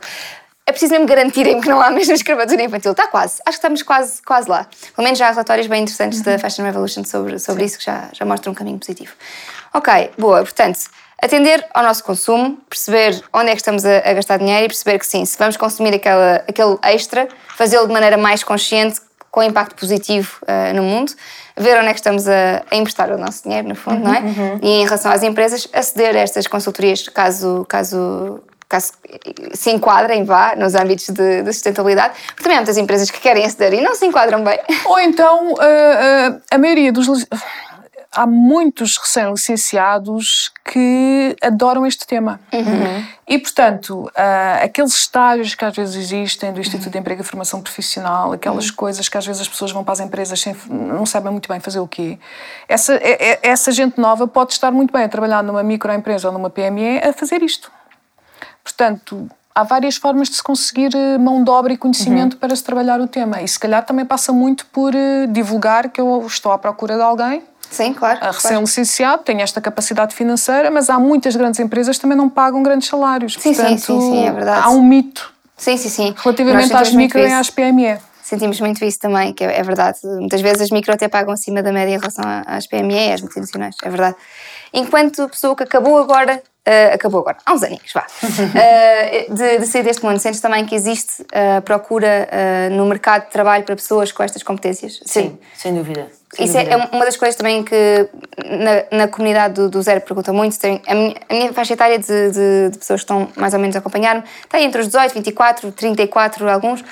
É 0.66 0.73
preciso 0.73 0.93
mesmo 0.93 1.07
garantirem 1.07 1.61
que 1.61 1.69
não 1.69 1.81
há 1.81 1.90
mesmo 1.93 2.14
escravatura 2.14 2.62
infantil. 2.62 2.93
Está 2.93 3.07
quase. 3.09 3.40
Acho 3.45 3.59
que 3.59 3.66
estamos 3.66 3.83
quase, 3.83 4.23
quase 4.23 4.49
lá. 4.49 4.66
Pelo 4.95 5.05
menos 5.05 5.19
já 5.19 5.29
há 5.29 5.31
relatórios 5.31 5.66
bem 5.66 5.83
interessantes 5.83 6.23
da 6.23 6.38
Fashion 6.38 6.64
Revolution 6.64 7.05
sobre, 7.05 7.38
sobre 7.38 7.64
isso 7.64 7.79
que 7.79 7.85
já, 7.85 8.09
já 8.12 8.25
mostram 8.25 8.53
um 8.53 8.55
caminho 8.55 8.79
positivo. 8.79 9.12
Ok, 9.75 10.11
boa. 10.16 10.43
Portanto, 10.43 10.79
atender 11.21 11.66
ao 11.75 11.83
nosso 11.83 12.03
consumo, 12.03 12.57
perceber 12.69 13.23
onde 13.33 13.51
é 13.51 13.53
que 13.53 13.61
estamos 13.61 13.85
a, 13.85 13.99
a 13.99 14.14
gastar 14.14 14.38
dinheiro 14.38 14.64
e 14.64 14.69
perceber 14.69 14.99
que 14.99 15.07
sim, 15.07 15.25
se 15.25 15.37
vamos 15.37 15.57
consumir 15.57 15.95
aquela, 15.95 16.37
aquele 16.49 16.79
extra, 16.83 17.29
fazê-lo 17.57 17.87
de 17.87 17.93
maneira 17.93 18.16
mais 18.16 18.43
consciente, 18.43 19.01
com 19.31 19.43
impacto 19.43 19.77
positivo 19.77 20.38
eh, 20.47 20.73
no 20.73 20.83
mundo, 20.83 21.12
ver 21.57 21.79
onde 21.79 21.87
é 21.87 21.93
que 21.93 22.01
estamos 22.01 22.27
a, 22.27 22.64
a 22.69 22.77
emprestar 22.77 23.12
o 23.12 23.19
nosso 23.19 23.45
dinheiro, 23.45 23.69
no 23.69 23.77
fundo, 23.77 24.01
não 24.01 24.12
é? 24.12 24.23
E 24.61 24.69
em 24.83 24.85
relação 24.85 25.12
às 25.12 25.23
empresas, 25.23 25.69
aceder 25.73 26.16
a 26.16 26.19
estas 26.19 26.49
consultorias 26.49 27.09
caso, 27.09 27.64
caso 27.69 28.43
caso 28.71 28.93
se 29.53 29.71
enquadrem, 29.71 30.25
vá, 30.25 30.55
nos 30.57 30.75
âmbitos 30.77 31.09
de, 31.09 31.43
de, 31.43 31.53
sustentabilidade, 31.53 32.15
porque 32.29 32.45
também 32.45 32.57
há 32.57 32.61
muitas 32.61 32.79
empresas 32.79 33.11
que 33.11 33.21
querem 33.21 33.45
aceder 33.45 33.75
e 33.75 33.83
não 33.83 33.95
se 33.97 34.07
enquadram 34.07 34.43
bem. 34.45 34.59
Ou 34.87 34.99
então, 35.01 35.55
a, 35.59 36.55
a, 36.55 36.55
a 36.55 36.59
maioria 36.59 36.93
dos 36.93 37.09
há 38.13 38.27
muitos 38.27 38.97
recém-licenciados 38.97 40.53
que 40.65 41.37
adoram 41.41 41.87
este 41.87 42.07
tema. 42.07 42.41
Uhum. 42.53 43.05
E, 43.29 43.39
portanto, 43.39 44.11
uh, 44.17 44.65
aqueles 44.65 44.93
estágios 44.95 45.55
que 45.55 45.65
às 45.65 45.75
vezes 45.75 45.95
existem 45.95 46.53
do 46.53 46.61
Instituto 46.61 46.87
uhum. 46.87 46.91
de 46.91 46.99
Emprego 46.99 47.23
e 47.23 47.25
Formação 47.25 47.63
Profissional, 47.63 48.33
aquelas 48.33 48.69
uhum. 48.69 48.77
coisas 48.77 49.09
que 49.09 49.17
às 49.17 49.25
vezes 49.25 49.43
as 49.43 49.49
pessoas 49.49 49.71
vão 49.71 49.85
para 49.85 49.93
as 49.93 50.01
empresas 50.01 50.41
sem, 50.41 50.57
não 50.69 51.07
sabem 51.07 51.31
muito 51.31 51.49
bem 51.49 51.61
fazer 51.61 51.79
o 51.79 51.87
quê, 51.87 52.19
essa, 52.69 52.95
é, 52.95 53.33
é, 53.33 53.39
essa 53.43 53.71
gente 53.71 54.01
nova 54.01 54.27
pode 54.27 54.53
estar 54.53 54.73
muito 54.73 54.93
bem 54.93 55.05
a 55.05 55.09
trabalhar 55.09 55.43
numa 55.43 55.63
microempresa 55.63 56.29
ou 56.29 56.35
numa 56.35 56.51
PME 56.51 56.99
a 56.99 57.13
fazer 57.13 57.43
isto. 57.43 57.71
Portanto, 58.62 59.29
há 59.55 59.62
várias 59.62 59.96
formas 59.96 60.29
de 60.29 60.37
se 60.37 60.42
conseguir 60.42 60.94
eh, 60.94 61.18
mão 61.18 61.42
de 61.42 61.51
obra 61.51 61.73
e 61.73 61.77
conhecimento 61.77 62.35
uhum. 62.35 62.38
para 62.38 62.55
se 62.55 62.62
trabalhar 62.62 63.01
o 63.01 63.07
tema. 63.07 63.42
E 63.42 63.49
se 63.49 63.59
calhar 63.59 63.85
também 63.85 64.05
passa 64.05 64.33
muito 64.33 64.66
por 64.66 64.94
uh, 64.94 65.27
divulgar 65.29 65.88
que 65.88 66.01
eu 66.01 66.25
estou 66.27 66.53
à 66.53 66.59
procura 66.59 66.96
de 66.96 67.03
alguém 67.03 67.42
Sim, 67.70 67.94
claro. 67.94 68.18
A 68.20 68.33
recém-licenciado 68.33 69.23
tem 69.23 69.42
esta 69.42 69.61
capacidade 69.61 70.14
financeira, 70.14 70.70
mas 70.70 70.90
há 70.90 70.99
muitas 70.99 71.37
grandes 71.37 71.61
empresas 71.61 71.96
que 71.96 72.03
também 72.03 72.18
não 72.18 72.29
pagam 72.29 72.62
grandes 72.62 72.88
salários. 72.88 73.35
Sim, 73.38 73.55
Portanto, 73.55 73.79
sim, 73.79 74.01
sim, 74.01 74.11
sim, 74.11 74.27
é 74.27 74.33
verdade. 74.33 74.66
Há 74.66 74.70
um 74.70 74.83
mito. 74.83 75.33
Sim, 75.57 75.77
sim, 75.77 75.88
sim. 75.88 76.14
Relativamente 76.16 76.75
às 76.75 76.92
micro 76.92 77.20
e 77.20 77.33
às 77.33 77.49
PME. 77.49 77.99
Sentimos 78.23 78.61
muito 78.61 78.85
isso 78.85 78.99
também, 78.99 79.33
que 79.33 79.44
é, 79.44 79.59
é, 79.59 79.62
verdade. 79.62 79.99
Muitas 80.05 80.40
vezes 80.40 80.62
as 80.62 80.70
micro 80.70 80.92
até 80.92 81.09
pagam 81.09 81.33
acima 81.33 81.62
da 81.62 81.73
média 81.73 81.94
em 81.94 81.99
relação 81.99 82.25
às 82.46 82.66
PME 82.66 83.09
e 83.09 83.12
às 83.12 83.20
multinacionais, 83.20 83.77
é 83.83 83.88
verdade. 83.88 84.16
Enquanto 84.73 85.29
pessoa 85.29 85.57
que 85.57 85.64
acabou 85.64 85.99
agora 85.99 86.42
Uh, 86.68 86.92
acabou 86.94 87.20
agora, 87.20 87.38
há 87.46 87.55
uns 87.55 87.62
aninhos, 87.62 87.90
vá, 87.94 88.07
uh, 88.23 89.33
de, 89.35 89.59
de, 89.61 89.66
sair 89.66 89.83
deste 89.83 90.05
mundo. 90.05 90.18
Sentes 90.18 90.42
também 90.42 90.66
que 90.66 90.75
existe 90.75 91.23
uh, 91.23 91.62
procura 91.64 92.29
no 92.70 92.85
mercado 92.85 93.25
de 93.25 93.31
trabalho 93.31 93.64
para 93.64 93.75
pessoas 93.75 94.12
com 94.12 94.23
estas 94.23 94.42
competências? 94.42 95.01
Sim, 95.07 95.23
Sim 95.23 95.38
sem 95.55 95.75
dúvida. 95.75 96.09
Sem 96.35 96.44
Isso 96.44 96.59
é, 96.59 96.64
dúvida. 96.64 96.90
é 96.92 96.96
uma 96.96 97.05
das 97.07 97.16
coisas 97.16 97.35
também 97.35 97.64
que 97.64 98.09
na, 98.44 98.99
na 98.99 99.09
comunidade 99.09 99.55
do, 99.55 99.70
do, 99.70 99.81
Zero 99.81 100.03
perguntam 100.03 100.35
muito. 100.35 100.59
Tem, 100.59 100.83
a, 100.87 100.94
minha, 100.94 101.14
a 101.31 101.35
minha 101.35 101.53
faixa 101.55 101.73
etária 101.73 101.99
de, 101.99 102.31
de, 102.31 102.70
de, 102.70 102.79
pessoas 102.79 103.01
que 103.01 103.05
estão 103.05 103.29
mais 103.37 103.55
ou 103.55 103.59
menos 103.59 103.75
a 103.75 103.79
acompanhar-me 103.79 104.23
está 104.44 104.61
entre 104.61 104.83
os 104.83 104.87
18, 104.87 105.14
24, 105.14 105.73
34, 105.73 106.51
alguns. 106.51 106.85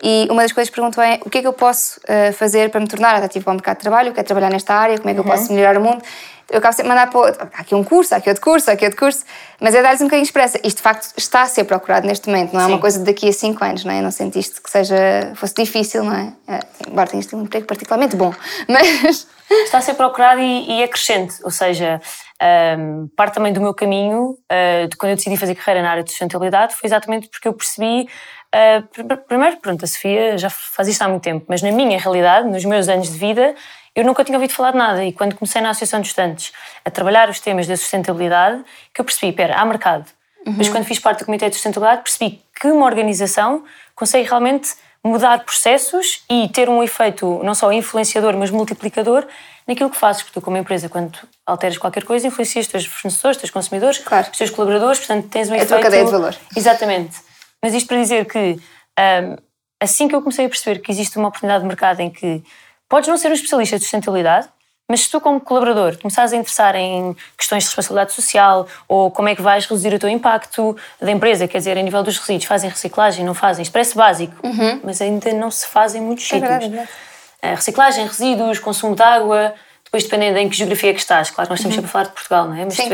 E 0.00 0.28
uma 0.30 0.42
das 0.42 0.52
coisas 0.52 0.70
que 0.70 0.76
perguntam 0.76 1.02
é 1.02 1.18
o 1.24 1.28
que 1.28 1.38
é 1.38 1.40
que 1.40 1.48
eu 1.48 1.52
posso 1.52 2.00
fazer 2.34 2.70
para 2.70 2.80
me 2.80 2.86
tornar 2.86 3.16
atrativo 3.16 3.44
para 3.44 3.52
o 3.52 3.54
mercado 3.54 3.78
de 3.78 3.82
trabalho, 3.82 4.12
quero 4.12 4.26
trabalhar 4.26 4.50
nesta 4.50 4.74
área, 4.74 4.98
como 4.98 5.10
é 5.10 5.14
que 5.14 5.20
uhum. 5.20 5.26
eu 5.26 5.32
posso 5.32 5.52
melhorar 5.52 5.78
o 5.78 5.82
mundo 5.82 6.02
eu 6.50 6.58
acabo 6.58 6.74
sempre 6.74 6.90
de 6.90 6.96
mandar 6.96 7.10
para 7.10 7.48
há 7.54 7.60
aqui 7.60 7.74
um 7.74 7.82
curso, 7.82 8.14
há 8.14 8.18
aqui 8.18 8.28
outro 8.28 8.42
curso, 8.42 8.70
há 8.70 8.74
aqui 8.74 8.84
outro 8.84 8.98
curso, 8.98 9.24
mas 9.60 9.74
é 9.74 9.82
dar-lhes 9.82 10.00
um 10.00 10.04
bocadinho 10.04 10.24
expressa. 10.24 10.58
Isto 10.62 10.76
de 10.76 10.82
facto 10.82 11.12
está 11.16 11.42
a 11.42 11.46
ser 11.46 11.64
procurado 11.64 12.06
neste 12.06 12.28
momento, 12.28 12.52
não 12.52 12.60
é 12.60 12.64
Sim. 12.64 12.72
uma 12.72 12.78
coisa 12.78 12.98
de 12.98 13.04
daqui 13.04 13.28
a 13.28 13.32
5 13.32 13.64
anos, 13.64 13.84
não 13.84 13.92
é? 13.92 13.98
Eu 13.98 14.02
não 14.02 14.10
sentiste 14.10 14.60
que 14.60 14.70
seja, 14.70 14.96
fosse 15.34 15.54
difícil, 15.54 16.04
não 16.04 16.14
é? 16.14 16.32
é 16.48 16.60
embora 16.88 17.08
tenha 17.08 17.22
um 17.34 17.42
emprego 17.42 17.66
particularmente 17.66 18.16
bom, 18.16 18.32
mas. 18.68 19.26
Está 19.48 19.78
a 19.78 19.80
ser 19.80 19.94
procurado 19.94 20.40
e, 20.40 20.68
e 20.68 20.82
é 20.82 20.88
crescente, 20.88 21.36
ou 21.44 21.52
seja, 21.52 22.00
um, 22.78 23.08
parte 23.16 23.34
também 23.34 23.52
do 23.52 23.60
meu 23.60 23.72
caminho, 23.72 24.30
uh, 24.30 24.88
de 24.88 24.96
quando 24.96 25.10
eu 25.10 25.16
decidi 25.16 25.36
fazer 25.36 25.54
carreira 25.54 25.82
na 25.82 25.90
área 25.92 26.02
de 26.02 26.10
sustentabilidade, 26.10 26.74
foi 26.74 26.88
exatamente 26.88 27.28
porque 27.28 27.46
eu 27.46 27.52
percebi 27.52 28.08
Uh, 28.54 29.18
primeiro, 29.28 29.58
pronto, 29.58 29.84
a 29.84 29.88
Sofia 29.88 30.38
já 30.38 30.48
faz 30.48 30.88
isto 30.88 31.02
há 31.02 31.08
muito 31.08 31.22
tempo, 31.22 31.44
mas 31.48 31.60
na 31.60 31.70
minha 31.70 31.98
realidade, 31.98 32.48
nos 32.48 32.64
meus 32.64 32.88
anos 32.88 33.12
de 33.12 33.18
vida, 33.18 33.54
eu 33.96 34.04
nunca 34.04 34.22
tinha 34.22 34.36
ouvido 34.36 34.52
falar 34.52 34.72
de 34.72 34.76
nada 34.76 35.04
e 35.04 35.10
quando 35.10 35.34
comecei 35.34 35.62
na 35.62 35.70
Associação 35.70 36.02
de 36.02 36.08
Estudantes 36.08 36.52
a 36.84 36.90
trabalhar 36.90 37.30
os 37.30 37.40
temas 37.40 37.66
da 37.66 37.76
sustentabilidade, 37.76 38.62
que 38.92 39.00
eu 39.00 39.04
percebi, 39.04 39.30
espera, 39.30 39.56
há 39.56 39.64
mercado. 39.64 40.06
Uhum. 40.46 40.54
Mas 40.58 40.68
quando 40.68 40.84
fiz 40.84 40.98
parte 40.98 41.20
do 41.20 41.24
Comitê 41.24 41.48
de 41.48 41.54
Sustentabilidade, 41.56 42.02
percebi 42.02 42.42
que 42.60 42.68
uma 42.68 42.84
organização 42.84 43.64
consegue 43.94 44.28
realmente 44.28 44.74
mudar 45.02 45.44
processos 45.44 46.22
e 46.28 46.48
ter 46.50 46.68
um 46.68 46.82
efeito 46.82 47.40
não 47.42 47.54
só 47.54 47.72
influenciador, 47.72 48.36
mas 48.36 48.50
multiplicador 48.50 49.26
naquilo 49.66 49.88
que 49.88 49.96
fazes. 49.96 50.22
Porque 50.22 50.38
tu, 50.38 50.44
como 50.44 50.58
empresa, 50.58 50.88
quando 50.90 51.18
alteras 51.46 51.78
qualquer 51.78 52.04
coisa, 52.04 52.26
influencias 52.26 52.66
os 52.66 52.70
teus 52.70 52.84
fornecedores, 52.84 53.36
os 53.36 53.40
teus 53.40 53.50
consumidores, 53.50 53.98
claro. 53.98 54.28
os 54.30 54.36
teus 54.36 54.50
colaboradores, 54.50 54.98
portanto 54.98 55.28
tens 55.28 55.48
um 55.48 55.54
é 55.54 55.58
efeito... 55.58 55.72
a 55.72 55.76
tua 55.76 55.82
cadeia 55.82 56.04
de 56.04 56.10
valor. 56.10 56.36
Exatamente. 56.54 57.16
Mas 57.62 57.72
isto 57.72 57.86
para 57.86 57.96
dizer 57.96 58.26
que 58.26 58.60
um, 58.98 59.36
assim 59.80 60.06
que 60.06 60.14
eu 60.14 60.20
comecei 60.20 60.46
a 60.46 60.48
perceber 60.48 60.80
que 60.80 60.90
existe 60.90 61.16
uma 61.16 61.28
oportunidade 61.28 61.62
de 61.62 61.68
mercado 61.68 62.00
em 62.00 62.10
que 62.10 62.42
Podes 62.88 63.08
não 63.08 63.16
ser 63.16 63.28
um 63.28 63.34
especialista 63.34 63.76
de 63.76 63.82
sustentabilidade, 63.82 64.48
mas 64.88 65.00
se 65.00 65.10
tu, 65.10 65.20
como 65.20 65.40
colaborador, 65.40 65.98
começares 65.98 66.32
a 66.32 66.36
interessar 66.36 66.76
em 66.76 67.16
questões 67.36 67.64
de 67.64 67.68
responsabilidade 67.70 68.12
social 68.12 68.68
ou 68.86 69.10
como 69.10 69.28
é 69.28 69.34
que 69.34 69.42
vais 69.42 69.66
reduzir 69.66 69.92
o 69.92 69.98
teu 69.98 70.08
impacto 70.08 70.76
da 71.00 71.10
empresa, 71.10 71.48
quer 71.48 71.58
dizer, 71.58 71.76
a 71.76 71.82
nível 71.82 72.02
dos 72.04 72.18
resíduos, 72.18 72.44
fazem 72.44 72.70
reciclagem, 72.70 73.24
não 73.24 73.34
fazem? 73.34 73.62
Isto 73.62 73.72
parece 73.72 73.96
básico, 73.96 74.34
uhum. 74.46 74.80
mas 74.84 75.00
ainda 75.00 75.32
não 75.32 75.50
se 75.50 75.66
faz 75.66 75.96
em 75.96 76.00
muitos 76.00 76.24
é 76.26 76.36
sítios. 76.36 76.68
Verdade. 76.68 76.88
Uh, 77.42 77.54
reciclagem, 77.56 78.06
resíduos, 78.06 78.60
consumo 78.60 78.94
de 78.94 79.02
água, 79.02 79.54
depois 79.84 80.04
dependendo 80.04 80.38
em 80.38 80.48
que 80.48 80.56
geografia 80.56 80.90
é 80.90 80.94
que 80.94 81.00
estás. 81.00 81.30
Claro, 81.30 81.50
nós 81.50 81.58
estamos 81.58 81.76
uhum. 81.76 81.82
sempre 81.82 81.88
a 81.88 81.92
falar 81.92 82.04
de 82.04 82.12
Portugal, 82.12 82.48
não 82.48 82.54
é? 82.54 82.64
Mas 82.64 82.74
Sim, 82.74 82.88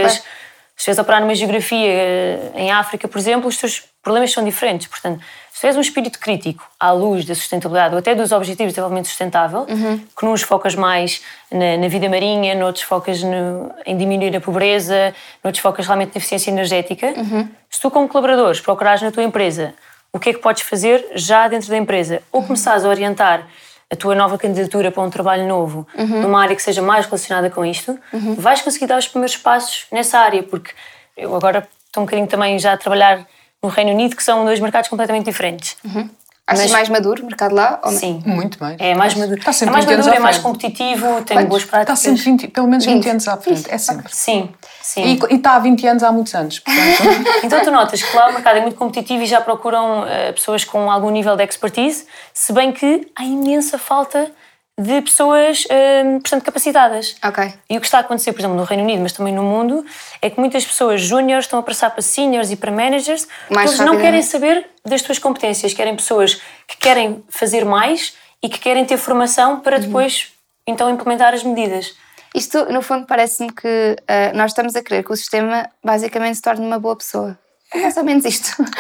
se 0.77 0.91
estiveres 0.91 0.99
a 0.99 1.03
operar 1.03 1.21
numa 1.21 1.35
geografia 1.35 1.89
eh, 1.89 2.53
em 2.55 2.71
África, 2.71 3.07
por 3.07 3.19
exemplo, 3.19 3.49
os 3.49 3.57
teus 3.57 3.85
problemas 4.03 4.33
são 4.33 4.45
diferentes. 4.45 4.89
Portanto, 4.89 5.23
se 5.53 5.67
és 5.67 5.77
um 5.77 5.81
espírito 5.81 6.19
crítico 6.19 6.69
à 6.81 6.91
luz 6.91 7.25
da 7.25 7.35
sustentabilidade 7.35 7.95
ou 7.95 7.99
até 7.99 8.15
dos 8.15 8.33
Objetivos 8.33 8.73
de 8.73 8.75
Desenvolvimento 8.75 9.07
Sustentável, 9.07 9.67
uhum. 9.69 10.01
que 10.19 10.25
nos 10.25 10.43
focas 10.43 10.75
mais 10.75 11.23
na, 11.51 11.77
na 11.77 11.89
vida 11.89 12.09
marinha, 12.09 12.55
noutros 12.55 12.85
focas 12.85 13.23
no, 13.23 13.73
em 13.87 13.97
diminuir 13.97 14.35
a 14.35 14.41
pobreza, 14.41 15.15
noutros 15.45 15.63
focas 15.63 15.87
realmente 15.87 16.15
na 16.15 16.19
eficiência 16.19 16.51
energética, 16.51 17.15
uhum. 17.17 17.49
se 17.71 17.81
tu, 17.81 17.91
como 17.91 18.09
colaboradores, 18.09 18.61
procurares 18.61 19.03
na 19.03 19.13
tua 19.13 19.23
empresa 19.23 19.75
o 20.13 20.19
que 20.19 20.31
é 20.31 20.33
que 20.33 20.41
podes 20.41 20.63
fazer 20.63 21.13
já 21.15 21.49
dentro 21.49 21.69
da 21.71 21.77
empresa 21.77 22.23
ou 22.31 22.41
uhum. 22.41 22.49
começares 22.49 22.85
a 22.85 22.89
orientar 22.89 23.47
a 23.93 23.97
tua 23.97 24.15
nova 24.15 24.39
candidatura 24.39 24.91
para 24.91 25.03
um 25.03 25.11
trabalho 25.11 25.47
novo 25.47 25.87
uhum. 25.95 26.23
numa 26.23 26.43
área 26.43 26.57
que 26.57 26.63
seja 26.63 26.81
mais 26.81 27.05
relacionada 27.05 27.51
com 27.51 27.63
isto, 27.63 27.99
uhum. 28.11 28.35
vais 28.37 28.63
conseguir 28.63 28.87
dar 28.87 28.99
os 28.99 29.07
primeiros 29.07 29.37
passos 29.37 29.87
nessa 29.93 30.19
área, 30.19 30.43
porque 30.43 30.73
eu 31.15 31.37
agora 31.37 31.69
estou 31.87 32.03
um 32.03 32.07
bocadinho 32.07 32.27
também 32.27 32.59
já 32.59 32.73
a 32.73 32.77
trabalhar 32.79 33.27
no 33.63 33.69
Reino 33.69 33.93
Unido, 33.93 34.17
que 34.17 34.23
são 34.23 34.47
dois 34.47 34.59
mercados 34.61 34.89
completamente 34.89 35.27
diferentes. 35.27 35.77
Uhum. 35.85 36.09
Achas 36.45 36.65
Mas, 36.65 36.73
mais 36.73 36.89
maduro 36.89 37.23
o 37.23 37.27
mercado 37.27 37.55
lá? 37.55 37.81
Ou 37.85 37.93
sim. 37.93 38.21
Muito 38.27 38.59
mais. 38.61 38.77
É 38.81 38.95
mais 38.95 39.15
maduro. 39.15 39.39
Está 39.39 39.53
sempre 39.53 39.75
é 39.75 39.77
mais 39.77 39.87
maduro, 39.87 40.15
é 40.15 40.19
mais 40.19 40.39
competitivo, 40.39 41.23
tem 41.23 41.47
boas 41.47 41.65
práticas. 41.65 42.01
Está 42.01 42.11
sempre 42.11 42.25
20, 42.25 42.49
pelo 42.49 42.67
menos 42.67 42.85
20, 42.85 42.95
20 42.97 43.11
anos 43.11 43.29
à 43.29 43.37
frente. 43.37 43.65
É 43.71 43.79
sempre. 43.79 44.13
Sim, 44.13 44.51
sim. 44.83 45.05
E, 45.05 45.35
e, 45.35 45.37
está 45.37 45.55
há 45.55 45.59
20 45.61 45.87
anos 45.87 46.03
há 46.03 46.11
muitos 46.11 46.35
anos. 46.35 46.59
Portanto... 46.59 47.29
então 47.45 47.63
tu 47.63 47.71
notas 47.71 48.03
que 48.03 48.17
lá 48.17 48.29
o 48.29 48.33
mercado 48.33 48.57
é 48.57 48.61
muito 48.61 48.77
competitivo 48.77 49.23
e 49.23 49.27
já 49.27 49.41
procuram 49.41 50.03
uh, 50.03 50.33
pessoas 50.35 50.65
com 50.65 50.91
algum 50.91 51.11
nível 51.11 51.37
de 51.37 51.45
expertise, 51.45 52.07
se 52.35 52.53
bem 52.53 52.73
que 52.73 53.07
há 53.15 53.23
imensa 53.23 53.79
falta 53.79 54.33
de 54.81 55.03
pessoas, 55.03 55.65
hum, 55.71 56.21
portanto, 56.21 56.45
capacitadas. 56.45 57.17
Ok. 57.23 57.53
E 57.69 57.77
o 57.77 57.81
que 57.81 57.87
está 57.87 57.99
a 57.99 58.01
acontecer, 58.01 58.33
por 58.33 58.41
exemplo, 58.41 58.57
no 58.57 58.65
Reino 58.65 58.83
Unido, 58.85 59.03
mas 59.03 59.13
também 59.13 59.33
no 59.33 59.43
mundo, 59.43 59.85
é 60.21 60.31
que 60.31 60.41
muitas 60.41 60.65
pessoas 60.65 61.01
júniores 61.03 61.45
estão 61.45 61.59
a 61.59 61.63
passar 61.63 61.91
para 61.91 62.03
seniors 62.03 62.51
e 62.51 62.57
para 62.57 62.71
managers, 62.71 63.29
mais 63.51 63.73
eles 63.73 63.85
não 63.85 63.99
querem 63.99 64.23
saber 64.23 64.67
das 64.85 65.03
tuas 65.03 65.19
competências, 65.19 65.75
querem 65.75 65.95
pessoas 65.95 66.41
que 66.67 66.77
querem 66.79 67.23
fazer 67.29 67.65
mais 67.65 68.15
e 68.43 68.49
que 68.49 68.59
querem 68.59 68.85
ter 68.85 68.97
formação 68.97 69.61
para 69.61 69.77
uhum. 69.77 69.83
depois, 69.83 70.33
uhum. 70.67 70.75
então, 70.75 70.91
implementar 70.91 71.35
as 71.35 71.43
medidas. 71.43 71.95
Isto, 72.35 72.65
no 72.73 72.81
fundo, 72.81 73.07
parece-me 73.07 73.53
que 73.53 73.69
uh, 73.69 74.37
nós 74.37 74.53
estamos 74.53 74.75
a 74.75 74.83
querer 74.83 75.05
que 75.05 75.13
o 75.13 75.17
sistema 75.17 75.69
basicamente 75.85 76.37
se 76.37 76.43
torne 76.43 76.65
uma 76.65 76.79
boa 76.79 76.97
pessoa. 76.97 77.39
É 77.75 77.81
mais 77.81 77.97
ou 77.97 78.05
menos 78.05 78.25
isto. 78.25 78.63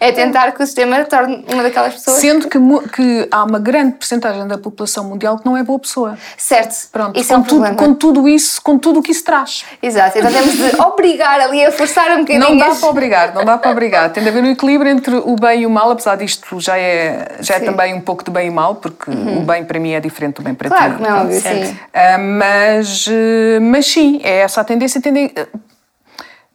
É 0.00 0.12
tentar 0.12 0.52
que 0.52 0.62
o 0.62 0.66
sistema 0.66 1.04
torne 1.04 1.44
uma 1.52 1.62
daquelas 1.62 1.94
pessoas. 1.94 2.18
Sendo 2.18 2.48
que, 2.48 2.58
que 2.94 3.28
há 3.32 3.42
uma 3.42 3.58
grande 3.58 3.96
porcentagem 3.96 4.46
da 4.46 4.56
população 4.56 5.02
mundial 5.02 5.38
que 5.38 5.44
não 5.44 5.56
é 5.56 5.62
boa 5.64 5.78
pessoa. 5.78 6.16
Certo. 6.36 6.88
Pronto. 6.92 7.18
Isso 7.18 7.30
com, 7.30 7.34
é 7.34 7.38
um 7.38 7.42
tudo, 7.42 7.74
com 7.74 7.94
tudo 7.94 8.28
isso, 8.28 8.62
com 8.62 8.78
tudo 8.78 9.00
o 9.00 9.02
que 9.02 9.10
isso 9.10 9.24
traz. 9.24 9.64
Exato. 9.82 10.18
Então 10.18 10.30
temos 10.30 10.52
de 10.56 10.76
obrigar 10.80 11.40
ali 11.40 11.64
a 11.64 11.72
forçar 11.72 12.12
um 12.12 12.20
bocadinho. 12.20 12.48
Não 12.48 12.56
dá 12.56 12.74
para 12.74 12.88
obrigar, 12.88 13.34
não 13.34 13.44
dá 13.44 13.58
para 13.58 13.70
obrigar. 13.72 14.12
Tem 14.12 14.22
de 14.22 14.28
haver 14.28 14.44
um 14.44 14.50
equilíbrio 14.50 14.90
entre 14.90 15.16
o 15.16 15.34
bem 15.34 15.62
e 15.62 15.66
o 15.66 15.70
mal, 15.70 15.90
apesar 15.90 16.16
disto 16.16 16.60
já 16.60 16.78
é, 16.78 17.36
já 17.40 17.56
é 17.56 17.60
também 17.60 17.94
um 17.94 18.00
pouco 18.00 18.22
de 18.22 18.30
bem 18.30 18.48
e 18.48 18.50
mal, 18.50 18.76
porque 18.76 19.10
uhum. 19.10 19.42
o 19.42 19.44
bem 19.44 19.64
para 19.64 19.80
mim 19.80 19.92
é 19.92 20.00
diferente 20.00 20.36
do 20.36 20.42
bem 20.42 20.54
para 20.54 20.68
claro, 20.68 20.92
ti. 20.92 20.98
Claro, 20.98 21.14
não, 21.14 21.22
óbvio, 21.22 21.40
sim. 21.40 21.64
Uh, 21.64 22.18
mas, 22.38 23.06
uh, 23.06 23.60
mas 23.60 23.86
sim, 23.86 24.20
é 24.22 24.38
essa 24.40 24.60
a 24.60 24.64
tendência. 24.64 25.00
Tendem, 25.00 25.32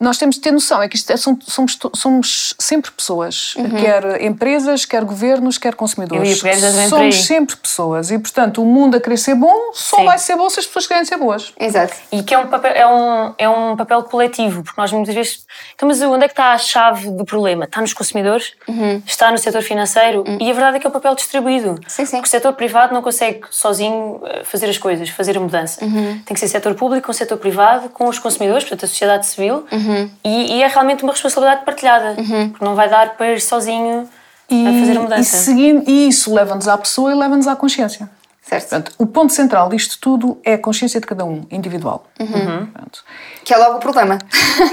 nós 0.04 0.18
temos 0.18 0.36
de 0.36 0.42
ter 0.42 0.52
noção, 0.52 0.82
é 0.82 0.88
que 0.88 0.96
isto 0.96 1.10
é, 1.12 1.18
somos, 1.18 1.80
somos 1.96 2.54
sempre 2.60 2.92
pessoas, 2.92 3.56
uhum. 3.56 3.70
quer 3.70 4.22
empresas, 4.22 4.86
quer 4.86 5.04
governos, 5.04 5.58
quer 5.58 5.76
consumidores. 5.76 6.42
Somos 6.90 7.26
sempre 7.26 7.56
pessoas 7.56 8.12
e, 8.12 8.20
portanto, 8.20 8.62
o 8.62 8.66
mundo 8.66 8.98
a 8.98 9.00
querer 9.00 9.18
ser 9.18 9.36
bom 9.36 9.72
só 9.74 9.98
Sim. 9.98 10.06
vai 10.06 10.18
ser 10.18 10.36
bom 10.36 10.50
se 10.50 10.60
as 10.60 10.66
pessoas 10.66 10.88
querem 10.88 11.06
ser 11.06 11.18
boas. 11.18 11.54
Exato. 11.60 11.96
E 12.12 12.22
que 12.22 12.34
é 12.34 12.38
um 12.38 12.48
papel, 12.48 12.72
é 12.74 12.88
um, 12.88 13.34
é 13.38 13.50
um 13.50 13.76
papel 13.76 14.04
coletivo, 14.04 14.64
porque 14.64 14.80
nós 14.80 14.92
muitas 14.92 15.16
vezes. 15.16 15.46
Então, 15.74 15.88
mas 15.88 16.02
onde 16.02 16.26
é 16.26 16.28
que 16.28 16.34
está 16.34 16.54
a 16.54 16.58
chave 16.58 17.10
do 17.12 17.24
problema? 17.24 17.64
Está 17.64 17.80
nos 17.80 17.94
consumidores? 17.94 18.54
Uhum. 18.68 19.02
Está 19.06 19.32
no 19.32 19.38
setor 19.38 19.62
financeiro? 19.62 20.24
Uhum. 20.28 20.38
E 20.42 20.50
a 20.50 20.54
verdade 20.54 20.78
é 20.78 20.80
que 20.80 20.88
é 20.88 20.90
o 20.90 20.94
papel 20.94 21.16
distribuído. 21.16 21.80
Sim, 21.88 22.06
sim. 22.06 22.18
Porque 22.18 22.28
o 22.28 22.32
setor 22.32 22.54
privado 22.54 22.94
não 22.94 23.02
consegue 23.02 23.42
sozinho 23.50 24.22
eh, 24.26 24.44
fazer 24.44 24.70
as 24.70 24.78
coisas, 24.78 25.10
fazer 25.10 25.38
a 25.38 25.40
mudança. 25.40 25.84
Uhum. 25.84 26.22
Tem 26.26 26.34
que 26.34 26.40
ser 26.40 26.48
setor 26.48 26.76
público 26.76 27.06
com 27.06 27.12
o 27.12 27.16
setor 27.16 27.38
privado, 27.38 27.90
com 27.90 28.08
os 28.08 28.20
consumidores, 28.20 28.64
portanto, 28.64 28.86
a 28.86 28.88
sociedade 28.88 29.26
civil, 29.26 29.66
uhum 29.94 30.10
E, 30.24 30.58
e 30.58 30.64
é 30.64 30.68
realmente 30.68 31.04
uma 31.04 31.14
responsabilidade 31.14 31.66
partilhada, 31.66 32.16
porque 32.52 32.66
não 32.66 32.76
vai 32.76 32.90
dar 32.90 33.16
para 33.16 33.32
ir 33.34 33.42
sozinho 33.42 34.10
E, 34.50 34.68
a 34.68 34.72
fazer 34.80 34.92
a 34.92 34.96
e, 34.96 35.00
mudança. 35.00 35.38
seguindo, 35.38 35.90
e 35.90 36.08
isso 36.08 36.34
leva-nos 36.34 36.68
à 36.68 36.78
pessoa 36.78 37.12
e 37.12 37.16
leva-nos 37.16 37.48
à 37.48 37.56
consciência. 37.56 38.10
Certo. 38.42 38.70
Portanto, 38.70 38.92
o 38.98 39.06
ponto 39.08 39.32
central 39.32 39.70
disto 39.70 39.98
tudo 40.02 40.38
é 40.44 40.56
a 40.56 40.58
consciência 40.58 41.00
de 41.00 41.08
cada 41.08 41.24
um, 41.24 41.46
individual. 41.50 42.06
Portanto, 42.18 43.04
Que 43.46 43.54
é 43.54 43.58
logo 43.58 43.78
o 43.78 43.80
problema. 43.80 44.18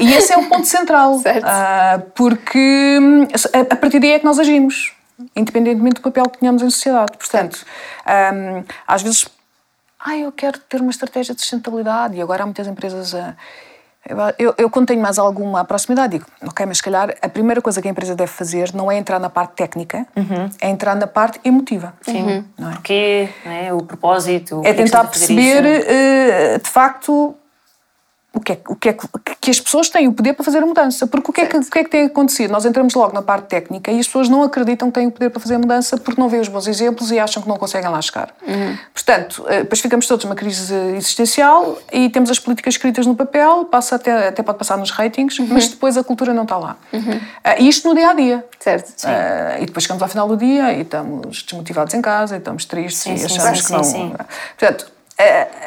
E 0.01 0.13
esse 0.13 0.33
é 0.33 0.37
o 0.37 0.49
ponto 0.49 0.67
central. 0.67 1.19
Certo. 1.23 1.45
Ah, 1.47 2.03
porque 2.17 2.99
a, 3.55 3.61
a 3.61 3.77
partir 3.77 4.01
daí 4.01 4.11
é 4.11 4.19
que 4.19 4.25
nós 4.25 4.41
agimos, 4.41 4.93
independentemente 5.37 5.95
do 5.97 6.01
papel 6.03 6.25
que 6.25 6.39
tenhamos 6.39 6.63
em 6.63 6.69
sociedade. 6.71 7.13
Portanto, 7.17 7.65
hum, 8.35 8.65
às 8.89 9.03
vezes, 9.03 9.29
ah, 10.05 10.17
eu 10.17 10.33
quero 10.33 10.59
ter 10.59 10.81
uma 10.81 10.91
estratégia 10.91 11.33
de 11.33 11.41
sustentabilidade 11.41 12.17
e 12.17 12.21
agora 12.21 12.43
há 12.43 12.47
muitas 12.47 12.67
empresas 12.67 13.15
a. 13.15 13.37
Eu, 14.09 14.17
eu, 14.39 14.55
eu, 14.57 14.71
quando 14.71 14.89
tenho 14.89 15.01
mais 15.01 15.19
alguma 15.19 15.65
proximidade, 15.65 16.19
digo, 16.19 16.27
ok, 16.43 16.65
mas 16.65 16.79
se 16.79 16.83
calhar 16.83 17.15
a 17.21 17.29
primeira 17.29 17.61
coisa 17.61 17.83
que 17.83 17.89
a 17.89 17.91
empresa 17.91 18.15
deve 18.15 18.31
fazer 18.33 18.73
não 18.75 18.91
é 18.91 18.97
entrar 18.97 19.19
na 19.19 19.29
parte 19.29 19.55
técnica, 19.55 20.07
é 20.61 20.71
entrar 20.71 20.97
na 20.97 21.07
parte 21.07 21.39
emotiva. 21.45 21.93
Sim. 22.01 22.45
Não 22.59 22.71
é? 22.71 22.73
Porquê, 22.73 23.29
né? 23.45 23.73
o 23.73 23.83
propósito. 23.83 24.61
É 24.65 24.73
porque 24.73 24.85
tentar 24.85 25.05
perceber, 25.05 25.65
eh, 25.65 26.59
de 26.59 26.69
facto, 26.69 27.37
o 28.33 28.41
que, 28.41 28.53
é, 28.53 28.61
o 28.69 28.77
que 28.77 28.89
é 28.89 28.93
que, 28.93 29.07
que 29.41 29.51
as 29.51 29.61
pessoas 29.61 29.89
têm 29.89 30.07
o 30.07 30.13
poder 30.13 30.35
para 30.35 30.45
fazer 30.45 30.59
a 30.63 30.67
mudança. 30.67 31.07
Porque 31.07 31.31
o 31.31 31.33
que, 31.35 31.41
é 31.41 31.47
que, 31.47 31.57
o 31.57 31.65
que 31.65 31.79
é 31.81 31.85
que 31.85 31.91
tem 31.91 32.05
acontecido? 32.07 32.51
Nós 32.53 32.65
entramos 32.65 32.95
logo 32.95 33.13
na 33.13 33.23
parte 33.23 33.47
técnica 33.49 33.91
e 33.91 33.99
as 33.99 34.07
pessoas 34.07 34.29
não 34.29 34.43
acreditam 34.45 34.89
que 34.89 34.95
têm 34.95 35.09
o 35.09 35.11
poder 35.11 35.31
para 35.31 35.41
fazer 35.41 35.57
a 35.57 35.59
mudança 35.59 35.97
porque 35.99 36.21
não 36.21 36.29
veem 36.29 36.41
os 36.41 36.49
bons 36.49 36.69
exemplos 36.69 37.11
e 37.11 37.19
acham 37.19 37.43
que 37.43 37.49
não 37.49 37.57
conseguem 37.57 37.91
lá 37.91 38.01
chegar. 38.01 38.33
Portanto, 38.95 39.45
eh, 39.49 39.63
depois 39.63 39.81
ficamos 39.81 40.07
todos 40.07 40.25
numa 40.25 40.37
crise 40.37 40.73
existencial 40.97 41.77
e 41.93 42.09
temos 42.09 42.31
as 42.31 42.39
políticas 42.39 42.75
escritas 42.75 43.05
no 43.05 43.17
papel, 43.17 43.65
passa 43.65 43.97
até, 43.97 44.29
até 44.29 44.43
pode 44.43 44.59
passar 44.59 44.77
nos 44.79 44.91
ratings, 44.91 45.39
mas 45.49 45.69
depois 45.69 45.97
a 45.97 46.05
cultura 46.05 46.33
não 46.33 46.45
está 46.45 46.57
lá. 46.57 46.77
Ah, 47.43 47.59
E 47.59 47.69
isto 47.69 47.89
no 47.89 47.95
dia 47.95 48.11
a 48.11 48.15
dia. 48.15 48.45
Certo. 48.61 48.93
Ah, 49.05 49.57
e 49.61 49.67
depois 49.67 49.83
chegamos 49.83 50.03
ao 50.03 50.09
final 50.09 50.29
do 50.29 50.37
dia 50.37 50.73
e 50.73 50.83
estamos 50.83 51.43
desmotivados 51.43 51.95
em 51.95 52.01
casa, 52.01 52.37
e 52.37 52.39
estamos 52.39 52.65
tristes 52.65 53.03
Sim, 53.03 53.15
e 53.15 53.19
sim, 53.19 53.25
achamos 53.27 53.59
sim, 53.59 53.67
que 53.67 53.73
não. 53.73 53.83
sim, 53.85 53.93
sim. 53.93 54.15
Portanto, 54.59 54.87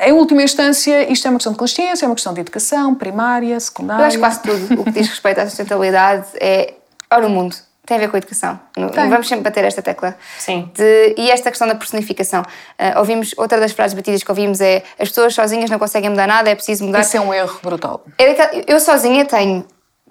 em 0.07 0.11
última 0.13 0.41
instância, 0.43 1.11
isto 1.11 1.27
é 1.27 1.29
uma 1.29 1.37
questão 1.37 1.53
de 1.53 1.59
consciência, 1.59 2.05
é 2.05 2.07
uma 2.07 2.15
questão 2.15 2.33
de 2.33 2.41
educação 2.41 2.95
primária, 2.95 3.59
secundária. 3.59 4.03
Eu 4.03 4.07
acho 4.07 4.17
que 4.17 4.21
quase 4.21 4.41
tudo 4.41 4.81
o 4.81 4.83
que 4.85 4.91
diz 4.91 5.07
respeito 5.09 5.39
à 5.39 5.45
sustentabilidade 5.45 6.27
é. 6.39 6.73
Ora, 7.11 7.27
o 7.27 7.29
mundo 7.29 7.55
tem 7.85 7.97
a 7.97 7.99
ver 7.99 8.09
com 8.09 8.15
a 8.15 8.19
educação. 8.19 8.59
Tem. 8.73 9.09
Vamos 9.09 9.27
sempre 9.27 9.43
bater 9.43 9.65
esta 9.65 9.81
tecla. 9.81 10.15
Sim. 10.39 10.71
De- 10.73 11.15
e 11.17 11.29
esta 11.29 11.49
questão 11.49 11.67
da 11.67 11.75
personificação. 11.75 12.43
Ah, 12.79 12.99
ouvimos, 12.99 13.33
outra 13.37 13.59
das 13.59 13.73
frases 13.73 13.93
batidas 13.93 14.23
que 14.23 14.31
ouvimos 14.31 14.61
é 14.61 14.83
as 14.99 15.09
pessoas 15.09 15.35
sozinhas 15.35 15.69
não 15.69 15.77
conseguem 15.77 16.09
mudar 16.09 16.27
nada, 16.27 16.49
é 16.49 16.55
preciso 16.55 16.85
mudar. 16.85 17.01
Isso 17.01 17.17
é 17.17 17.21
um 17.21 17.33
erro 17.33 17.59
brutal. 17.61 18.03
É 18.17 18.63
eu 18.71 18.79
sozinha 18.79 19.25
tenho 19.25 19.65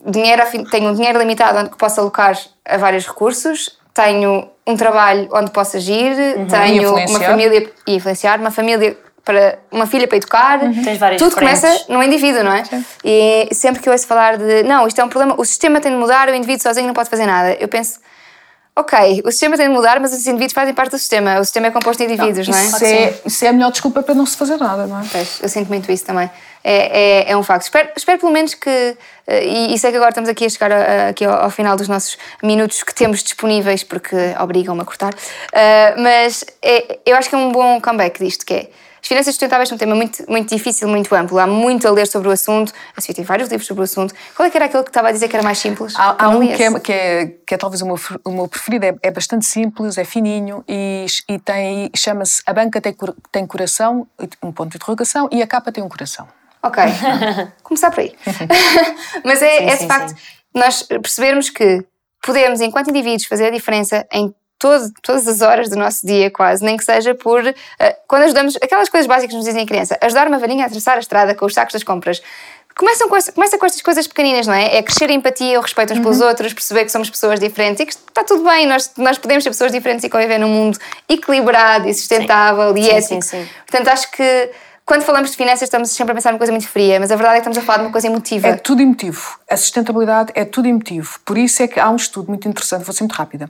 dinheiro, 0.07 0.43
tenho 0.71 0.91
um 0.91 0.95
dinheiro 0.95 1.19
limitado 1.19 1.59
onde 1.59 1.71
posso 1.71 2.01
alocar 2.01 2.39
a 2.65 2.77
vários 2.77 3.07
recursos, 3.07 3.79
tenho 3.95 4.49
um 4.67 4.77
trabalho 4.77 5.29
onde 5.33 5.51
posso 5.51 5.77
agir, 5.77 6.13
E 6.13 6.47
tenho 6.47 6.95
uma 6.95 7.21
família 7.21 7.73
e 7.87 7.95
influenciar, 7.97 8.39
uma 8.39 8.51
família 8.51 8.97
para 9.25 9.59
uma 9.71 9.87
filha 9.87 10.09
para 10.09 10.17
educar. 10.17 10.59
Tens 10.85 10.99
várias 10.99 11.21
Tudo 11.23 11.37
começa 11.37 11.69
no 11.89 12.03
indivíduo, 12.03 12.43
não 12.43 12.53
é? 12.53 12.63
E 13.05 13.49
sempre 13.55 13.81
que 13.83 13.89
eu 13.89 13.93
ouço 13.93 14.07
falar 14.07 14.37
de 14.37 14.63
não, 14.65 14.87
isto 14.87 15.01
é 15.01 15.05
um 15.05 15.09
problema, 15.09 15.35
o 15.39 15.45
sistema 15.45 15.81
tem 15.81 15.93
de 15.93 15.97
mudar, 15.99 16.29
o 16.29 16.35
indivíduo 16.35 16.63
sozinho 16.63 16.87
não 16.87 16.95
pode 16.95 17.09
fazer 17.09 17.27
nada. 17.27 17.57
Eu 17.61 17.69
penso, 17.69 18.01
ok, 18.75 19.23
o 19.25 19.31
sistema 19.31 19.57
tem 19.57 19.69
de 19.69 19.75
mudar, 19.75 20.01
mas 20.01 20.13
os 20.13 20.27
indivíduos 20.27 20.53
fazem 20.53 20.75
parte 20.75 20.93
do 20.93 20.99
sistema. 20.99 21.39
O 21.39 21.45
sistema 21.45 21.67
é 21.67 21.71
composto 21.71 22.05
de 22.05 22.13
indivíduos, 22.13 22.49
não, 22.49 22.59
é? 22.59 22.65
Isso, 22.65 22.85
é, 22.85 23.15
isso 23.27 23.45
é 23.45 23.49
a 23.49 23.53
melhor 23.53 23.71
desculpa 23.71 24.03
para 24.03 24.15
não 24.15 24.27
se 24.27 24.37
fazer 24.37 24.57
nada, 24.57 24.87
não 24.87 24.99
é? 25.01 25.05
Pois, 25.11 25.41
eu 25.43 25.49
sinto 25.49 25.69
muito 25.69 25.91
isso 25.93 26.05
também. 26.05 26.31
É, 26.65 27.25
é, 27.29 27.33
é 27.33 27.37
um 27.37 27.43
facto. 27.43 27.63
Espero, 27.63 27.91
espero 27.97 28.19
pelo 28.19 28.33
menos 28.33 28.55
que. 28.55 28.97
eh, 29.27 29.45
E, 29.45 29.75
e 29.75 29.79
sei 29.79 29.91
que 29.91 29.97
agora 29.97 30.11
estamos 30.11 30.29
aqui 30.31 30.47
a 30.47 30.49
chegar 30.49 30.71
a- 30.73 30.77
a- 30.77 31.09
aqui 31.09 31.25
ao, 31.25 31.43
ao 31.45 31.51
final 31.51 31.77
dos 31.77 31.87
nossos 31.89 32.17
minutos 32.43 32.83
que 32.85 32.95
temos 32.95 33.23
disponíveis, 33.23 33.83
porque 33.85 34.17
obrigam-me 34.41 34.81
a 34.81 34.85
cortar. 34.85 35.13
Eh, 35.53 35.95
mas 35.99 36.45
é- 36.63 36.99
eu 37.05 37.17
acho 37.17 37.29
que 37.29 37.35
é 37.35 37.39
um 37.39 37.51
bom 37.53 37.81
comeback 37.81 38.19
disto, 38.25 38.45
que 38.47 38.55
é. 38.55 38.69
As 39.03 39.09
finanças 39.09 39.35
sustentáveis 39.35 39.69
são 39.69 39.75
um 39.75 39.79
tema 39.79 39.97
muito, 39.97 40.25
muito 40.31 40.55
difícil, 40.55 40.87
muito 40.87 41.13
amplo. 41.13 41.37
Há 41.37 41.47
muito 41.47 41.89
a 41.89 41.91
ler 41.91 42.07
sobre 42.07 42.29
o 42.29 42.31
assunto. 42.31 42.73
A 42.97 43.01
Sofia 43.01 43.17
tem 43.17 43.25
vários 43.25 43.49
livros 43.49 43.67
sobre 43.67 43.81
o 43.81 43.85
assunto. 43.85 44.15
Qual 44.37 44.47
é 44.47 44.51
que 44.51 44.57
era 44.57 44.67
aquele 44.67 44.85
que 44.85 44.91
estava 44.91 45.09
a 45.09 45.13
dizer 45.13 45.29
que 45.29 45.35
era 45.35 45.43
mais 45.43 45.59
simples? 45.59 45.95
Há, 45.97 46.25
há 46.25 46.29
um 46.29 46.41
que 46.47 46.63
é, 46.63 46.81
que, 46.81 46.93
é, 46.93 47.27
que 47.45 47.55
é 47.55 47.57
talvez 47.57 47.83
o 47.83 47.87
meu, 47.87 47.99
o 48.25 48.31
meu 48.31 48.47
preferido, 48.47 48.87
é, 48.87 48.95
é 49.03 49.11
bastante 49.11 49.45
simples, 49.45 49.99
é 49.99 50.05
fininho 50.05 50.65
e, 50.69 51.07
e 51.29 51.37
tem 51.41 51.91
chama-se 51.97 52.43
A 52.47 52.53
Banca 52.53 52.81
tem, 52.81 52.95
tem 53.33 53.45
Coração, 53.45 54.07
um 54.41 54.53
ponto 54.53 54.71
de 54.71 54.77
interrogação, 54.77 55.29
e 55.33 55.43
a 55.43 55.47
capa 55.49 55.73
tem 55.73 55.83
um 55.83 55.89
coração. 55.89 56.29
Ok. 56.63 56.81
Começar 57.65 57.91
por 57.91 58.01
aí. 58.01 58.15
Mas 59.25 59.43
é, 59.43 59.59
Sim, 59.59 59.65
é 59.65 59.75
de 59.75 59.81
sim, 59.81 59.89
facto 59.89 60.09
sim. 60.11 60.17
nós 60.55 60.83
percebermos 60.85 61.51
que 61.51 61.85
podemos, 62.23 62.61
enquanto 62.61 62.91
indivíduos, 62.91 63.25
fazer 63.25 63.47
a 63.47 63.51
diferença 63.51 64.07
em 64.13 64.33
todo, 64.63 64.93
todas 65.03 65.27
as 65.27 65.41
horas 65.41 65.69
do 65.69 65.77
nosso 65.77 66.07
dia, 66.07 66.31
quase, 66.31 66.65
nem 66.65 66.77
que 66.77 66.85
seja 66.85 67.15
por. 67.15 67.45
eh, 67.47 67.97
quando 68.07 68.23
ajudamos. 68.23 68.57
Aquelas 68.63 68.89
coisas 68.89 69.07
básicas 69.09 69.31
que 69.31 69.37
nos 69.37 69.45
dizem 69.45 69.65
a 69.65 69.67
criança, 69.67 69.99
ajudar 70.01 70.29
uma 70.29 70.39
varinha 70.39 70.63
a 70.63 70.67
atravessar 70.67 70.97
a 70.97 71.01
estrada 71.01 71.35
com 71.35 71.45
os 71.45 71.53
sacos 71.53 71.73
das 71.73 71.83
compras. 71.83 72.23
Começam 72.75 73.07
com, 73.07 73.19
começa 73.35 73.59
com 73.59 73.67
estas 73.67 73.83
coisas 73.83 74.07
pequeninas, 74.07 74.47
não 74.47 74.55
é? 74.55 74.77
É 74.79 74.83
crescer 74.83 75.11
a 75.11 75.13
empatia, 75.13 75.59
o 75.59 75.63
respeito 75.63 75.93
uns 75.93 75.99
pelos 75.99 76.21
Uhum. 76.23 76.29
outros, 76.29 76.55
perceber 76.55 76.85
que 76.87 76.91
somos 76.93 77.11
pessoas 77.11 77.39
diferentes 77.39 77.81
e 77.81 77.85
que 77.87 77.93
está 77.93 78.25
tudo 78.25 78.45
bem, 78.49 78.67
nós, 78.67 78.91
nós 78.97 79.19
podemos 79.19 79.45
ser 79.45 79.51
pessoas 79.51 79.71
diferentes 79.73 80.05
e 80.05 80.09
conviver 80.09 80.39
num 80.39 80.49
mundo 80.49 80.79
equilibrado 81.07 81.87
e 81.87 81.93
sustentável 81.93 82.75
e 82.77 82.83
Sim, 82.85 82.91
ético. 82.91 83.23
sim, 83.23 83.43
sim. 83.43 83.49
Portanto, 83.67 83.89
acho 83.89 84.11
que 84.13 84.51
quando 84.85 85.03
falamos 85.03 85.31
de 85.31 85.37
finanças 85.37 85.63
estamos 85.63 85.91
sempre 85.91 86.13
a 86.13 86.15
pensar 86.15 86.31
numa 86.31 86.39
coisa 86.39 86.53
muito 86.53 86.69
fria, 86.69 86.99
mas 86.99 87.11
a 87.11 87.17
verdade 87.17 87.37
é 87.37 87.41
que 87.41 87.49
estamos 87.49 87.59
a 87.59 87.63
falar 87.63 87.79
de 87.79 87.85
uma 87.85 87.93
coisa 87.93 88.07
emotiva. 88.09 88.49
É 88.49 88.57
tudo 88.57 88.83
emotivo. 88.83 89.39
A 89.49 89.57
sustentabilidade 89.57 90.33
é 90.35 90.45
tudo 90.45 90.67
emotivo. 90.67 91.21
Por 91.25 91.39
isso 91.39 91.63
é 91.63 91.69
que 91.69 91.79
há 91.79 91.89
um 91.89 91.97
estudo 91.97 92.29
muito 92.29 92.49
interessante, 92.49 92.85
vou 92.85 92.93
ser 92.93 93.05
muito 93.05 93.15
rápida. 93.15 93.49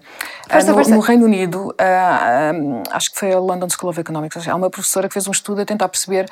Força, 0.48 0.66
Ah, 0.66 0.70
no, 0.70 0.74
força. 0.74 0.94
no 0.94 1.00
Reino 1.00 1.24
Unido, 1.24 1.74
ah, 1.78 2.52
ah, 2.90 2.96
acho 2.96 3.12
que 3.12 3.18
foi 3.18 3.32
a 3.32 3.38
London 3.38 3.68
School 3.70 3.90
of 3.90 4.00
Economics, 4.00 4.46
há 4.46 4.54
uma 4.54 4.70
professora 4.70 5.08
que 5.08 5.14
fez 5.14 5.26
um 5.26 5.32
estudo 5.32 5.62
a 5.62 5.64
tentar 5.64 5.88
perceber 5.88 6.28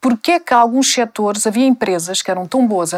porque 0.00 0.32
é 0.32 0.40
que 0.40 0.54
alguns 0.54 0.94
setores, 0.94 1.46
havia 1.46 1.66
empresas 1.66 2.22
que 2.22 2.30
eram 2.30 2.46
tão 2.46 2.66
boas 2.66 2.92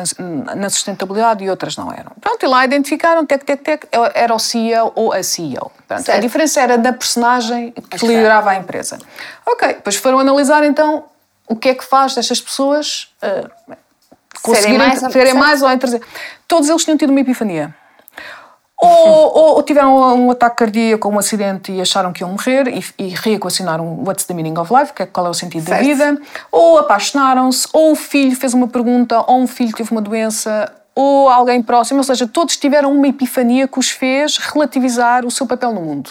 na 0.55 0.70
sustentabilidade 0.70 1.42
e 1.42 1.50
outras 1.50 1.76
não 1.76 1.90
eram. 1.92 2.12
Pronto, 2.20 2.44
e 2.44 2.48
lá 2.48 2.64
identificaram, 2.64 3.26
tec, 3.26 3.44
tec, 3.44 3.61
tec, 3.61 3.88
era 4.14 4.32
o 4.32 4.38
CEO 4.38 4.92
ou 4.94 5.12
a 5.12 5.20
CEO. 5.22 5.72
Pronto, 5.88 6.09
a 6.12 6.18
diferença 6.18 6.61
era 6.61 6.78
da 6.78 6.92
personagem 6.92 7.72
que 7.72 7.98
que 7.98 8.07
liderava 8.07 8.50
a 8.50 8.55
empresa. 8.55 8.98
Ok, 9.44 9.66
depois 9.66 9.96
foram 9.96 10.20
analisar 10.20 10.62
então 10.62 11.05
o 11.53 11.57
que 11.57 11.68
é 11.70 11.74
que 11.74 11.84
faz 11.84 12.14
destas 12.14 12.40
pessoas 12.40 13.09
ah, 13.22 13.48
conseguirem 14.42 14.78
mais- 14.78 15.00
terem 15.00 15.12
certo. 15.32 15.36
mais 15.38 15.62
ou 15.62 15.70
em 15.70 15.78
trazer. 15.78 16.03
Todos 16.48 16.68
eles 16.68 16.84
tinham 16.84 16.96
tido 16.96 17.11
uma 17.11 17.20
epifania. 17.20 17.74
Ou, 18.84 18.88
ou- 18.88 19.55
ou 19.57 19.62
tiveram 19.62 19.96
um 20.16 20.30
ataque 20.32 20.57
cardíaco 20.57 21.07
ou 21.07 21.14
um 21.14 21.18
acidente 21.18 21.70
e 21.70 21.80
acharam 21.80 22.12
que 22.12 22.22
iam 22.24 22.30
morrer 22.30 22.66
e, 22.66 22.84
e 22.98 23.09
reequacionaram 23.11 24.03
What's 24.05 24.24
the 24.24 24.34
meaning 24.34 24.59
of 24.59 24.72
life, 24.74 24.92
que 24.92 25.05
é 25.05 25.07
qual 25.07 25.26
é 25.26 25.30
o 25.30 25.34
sentido 25.34 25.62
da 25.66 25.76
Certo. 25.76 25.84
vida, 25.84 26.20
ou 26.50 26.78
apaixonaram-se, 26.78 27.68
ou 27.72 27.92
o 27.92 27.94
filho 27.94 28.34
fez 28.34 28.55
uma 28.55 28.66
pergunta, 28.66 29.22
ou 29.28 29.38
um 29.38 29.46
filho 29.46 29.72
teve 29.72 29.92
uma 29.92 30.00
doença, 30.03 30.72
ou 30.96 31.28
alguém 31.28 31.62
próximo, 31.62 31.98
ou 32.00 32.05
seja, 32.05 32.26
todos 32.26 32.57
tiveram 32.57 32.92
uma 32.92 33.07
epifania 33.07 33.68
que 33.68 33.78
os 33.78 33.88
fez 33.90 34.36
relativizar 34.38 35.24
o 35.24 35.30
seu 35.30 35.46
papel 35.46 35.72
no 35.72 35.80
mundo. 35.80 36.11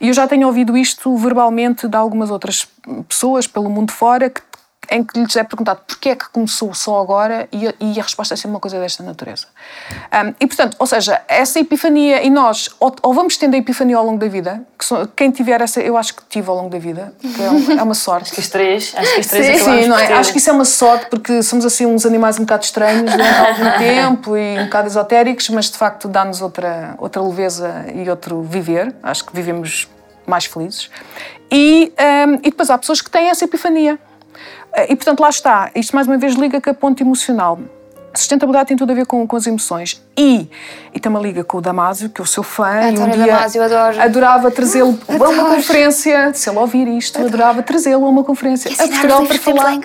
E 0.00 0.08
eu 0.08 0.14
já 0.14 0.26
tenho 0.26 0.46
ouvido 0.46 0.76
isto 0.76 1.16
verbalmente 1.16 1.88
de 1.88 1.96
algumas 1.96 2.30
outras 2.30 2.66
pessoas 3.08 3.46
pelo 3.46 3.70
mundo 3.70 3.92
fora 3.92 4.28
que, 4.30 4.40
em 4.90 5.04
que 5.04 5.20
lhes 5.20 5.36
é 5.36 5.44
perguntado 5.44 5.80
porquê 5.86 6.10
é 6.10 6.16
que 6.16 6.28
começou 6.30 6.74
só 6.74 7.00
agora 7.00 7.48
e 7.52 7.68
a, 7.68 7.74
e 7.78 8.00
a 8.00 8.02
resposta 8.02 8.34
é 8.34 8.36
sempre 8.36 8.50
uma 8.50 8.60
coisa 8.60 8.78
desta 8.80 9.02
natureza. 9.02 9.46
Um, 10.12 10.34
e 10.40 10.46
portanto, 10.46 10.76
ou 10.78 10.86
seja, 10.86 11.22
essa 11.28 11.60
epifania, 11.60 12.22
e 12.22 12.28
nós, 12.30 12.68
ou, 12.80 12.94
ou 13.02 13.14
vamos 13.14 13.36
tendo 13.36 13.54
a 13.54 13.58
epifania 13.58 13.96
ao 13.96 14.04
longo 14.04 14.18
da 14.18 14.26
vida, 14.26 14.62
que 14.78 14.86
quem 15.16 15.30
tiver 15.30 15.60
essa, 15.60 15.80
eu 15.80 15.96
acho 15.96 16.14
que 16.14 16.22
tive 16.28 16.48
ao 16.50 16.56
longo 16.56 16.70
da 16.70 16.78
vida, 16.78 17.14
que 17.20 17.42
é, 17.42 17.50
um- 17.50 17.78
é 17.78 17.82
uma 17.82 17.94
sorte. 17.94 18.38
Os 18.38 18.48
três, 18.48 18.92
acho 18.96 19.14
que 19.14 19.20
os 19.20 19.26
três 19.26 19.58
Sim, 19.62 19.82
sim, 19.82 19.86
não 19.86 19.96
é? 19.98 20.12
Acho 20.14 20.32
que 20.32 20.38
isso 20.38 20.50
é 20.50 20.52
uma 20.52 20.64
sorte 20.64 21.06
porque 21.08 21.42
somos 21.42 21.64
assim 21.64 21.86
uns 21.86 22.04
animais 22.04 22.38
um 22.38 22.42
bocado 22.42 22.64
estranhos 22.64 23.10
durante 23.12 23.38
algum 23.38 23.70
tempo 23.78 24.36
e 24.36 24.58
um 24.58 24.64
bocado 24.64 24.88
esotéricos, 24.88 25.48
mas 25.50 25.70
de 25.70 25.78
facto 25.78 26.08
dá-nos 26.08 26.42
outra, 26.42 26.94
outra 26.98 27.22
leveza 27.22 27.86
e 27.94 28.08
outro 28.10 28.42
viver. 28.42 28.94
Acho 29.02 29.24
que 29.24 29.34
vivemos 29.34 29.88
mais 30.26 30.44
felizes. 30.46 30.90
E, 31.50 31.92
hum, 32.28 32.34
e 32.42 32.50
depois 32.50 32.70
há 32.70 32.78
pessoas 32.78 33.00
que 33.00 33.10
têm 33.10 33.28
essa 33.28 33.44
epifania. 33.44 33.98
Eh, 34.74 34.92
E 34.92 34.96
portanto, 34.96 35.20
lá 35.20 35.28
está. 35.28 35.70
Isto 35.74 35.94
mais 35.94 36.06
uma 36.06 36.18
vez 36.18 36.34
liga 36.34 36.60
com 36.60 36.70
a 36.70 36.74
ponte 36.74 37.02
emocional. 37.02 37.58
A 38.12 38.18
sustentabilidade 38.18 38.68
tem 38.68 38.76
tudo 38.76 38.90
a 38.90 38.94
ver 38.94 39.06
com, 39.06 39.24
com 39.26 39.36
as 39.36 39.46
emoções. 39.46 40.02
E, 40.16 40.50
e 40.92 40.98
também 40.98 41.22
liga 41.22 41.44
com 41.44 41.58
o 41.58 41.60
Damásio, 41.60 42.10
que 42.10 42.20
eu 42.20 42.26
sou 42.26 42.42
fã. 42.42 42.90
e 42.90 42.98
um 42.98 43.08
dia 43.08 43.26
Damasio, 43.26 43.62
adoro. 43.62 44.00
adorava 44.00 44.50
trazê-lo 44.50 44.98
a 45.06 45.12
uma 45.12 45.26
Adoro. 45.26 45.54
conferência. 45.54 46.32
Se 46.34 46.50
ele 46.50 46.58
ouvir 46.58 46.88
isto, 46.88 47.20
adorava 47.24 47.62
trazê-lo 47.62 48.04
a 48.04 48.08
uma 48.08 48.24
conferência 48.24 48.68
a 48.72 48.88
Portugal 48.88 49.24
para 49.26 49.38
falar, 49.38 49.78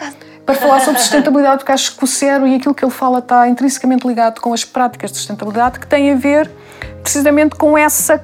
para 0.44 0.56
falar 0.56 0.80
sobre 0.82 1.00
sustentabilidade, 1.02 1.58
porque 1.60 1.72
acho 1.72 1.96
que 1.96 2.04
o 2.04 2.08
cero 2.08 2.48
e 2.48 2.56
aquilo 2.56 2.74
que 2.74 2.84
ele 2.84 2.92
fala 2.92 3.20
está 3.20 3.48
intrinsecamente 3.48 4.08
ligado 4.08 4.42
com 4.42 4.52
as 4.54 4.66
práticas 4.66 5.12
de 5.12 5.18
sustentabilidade 5.18 5.80
que 5.80 5.86
têm 5.86 6.12
a 6.12 6.16
ver 6.16 6.50
precisamente 7.04 7.56
com 7.56 7.78
essa 7.78 8.18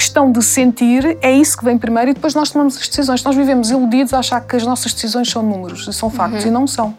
questão 0.00 0.32
de 0.32 0.42
sentir, 0.42 1.18
é 1.20 1.30
isso 1.30 1.56
que 1.58 1.64
vem 1.64 1.76
primeiro 1.76 2.10
e 2.10 2.14
depois 2.14 2.34
nós 2.34 2.50
tomamos 2.50 2.76
as 2.78 2.88
decisões. 2.88 3.22
Nós 3.22 3.36
vivemos 3.36 3.70
iludidos 3.70 4.14
a 4.14 4.18
achar 4.20 4.40
que 4.40 4.56
as 4.56 4.64
nossas 4.64 4.94
decisões 4.94 5.30
são 5.30 5.42
números 5.42 5.86
e 5.86 5.92
são 5.92 6.08
factos 6.10 6.44
e 6.46 6.50
não 6.50 6.66
são. 6.66 6.96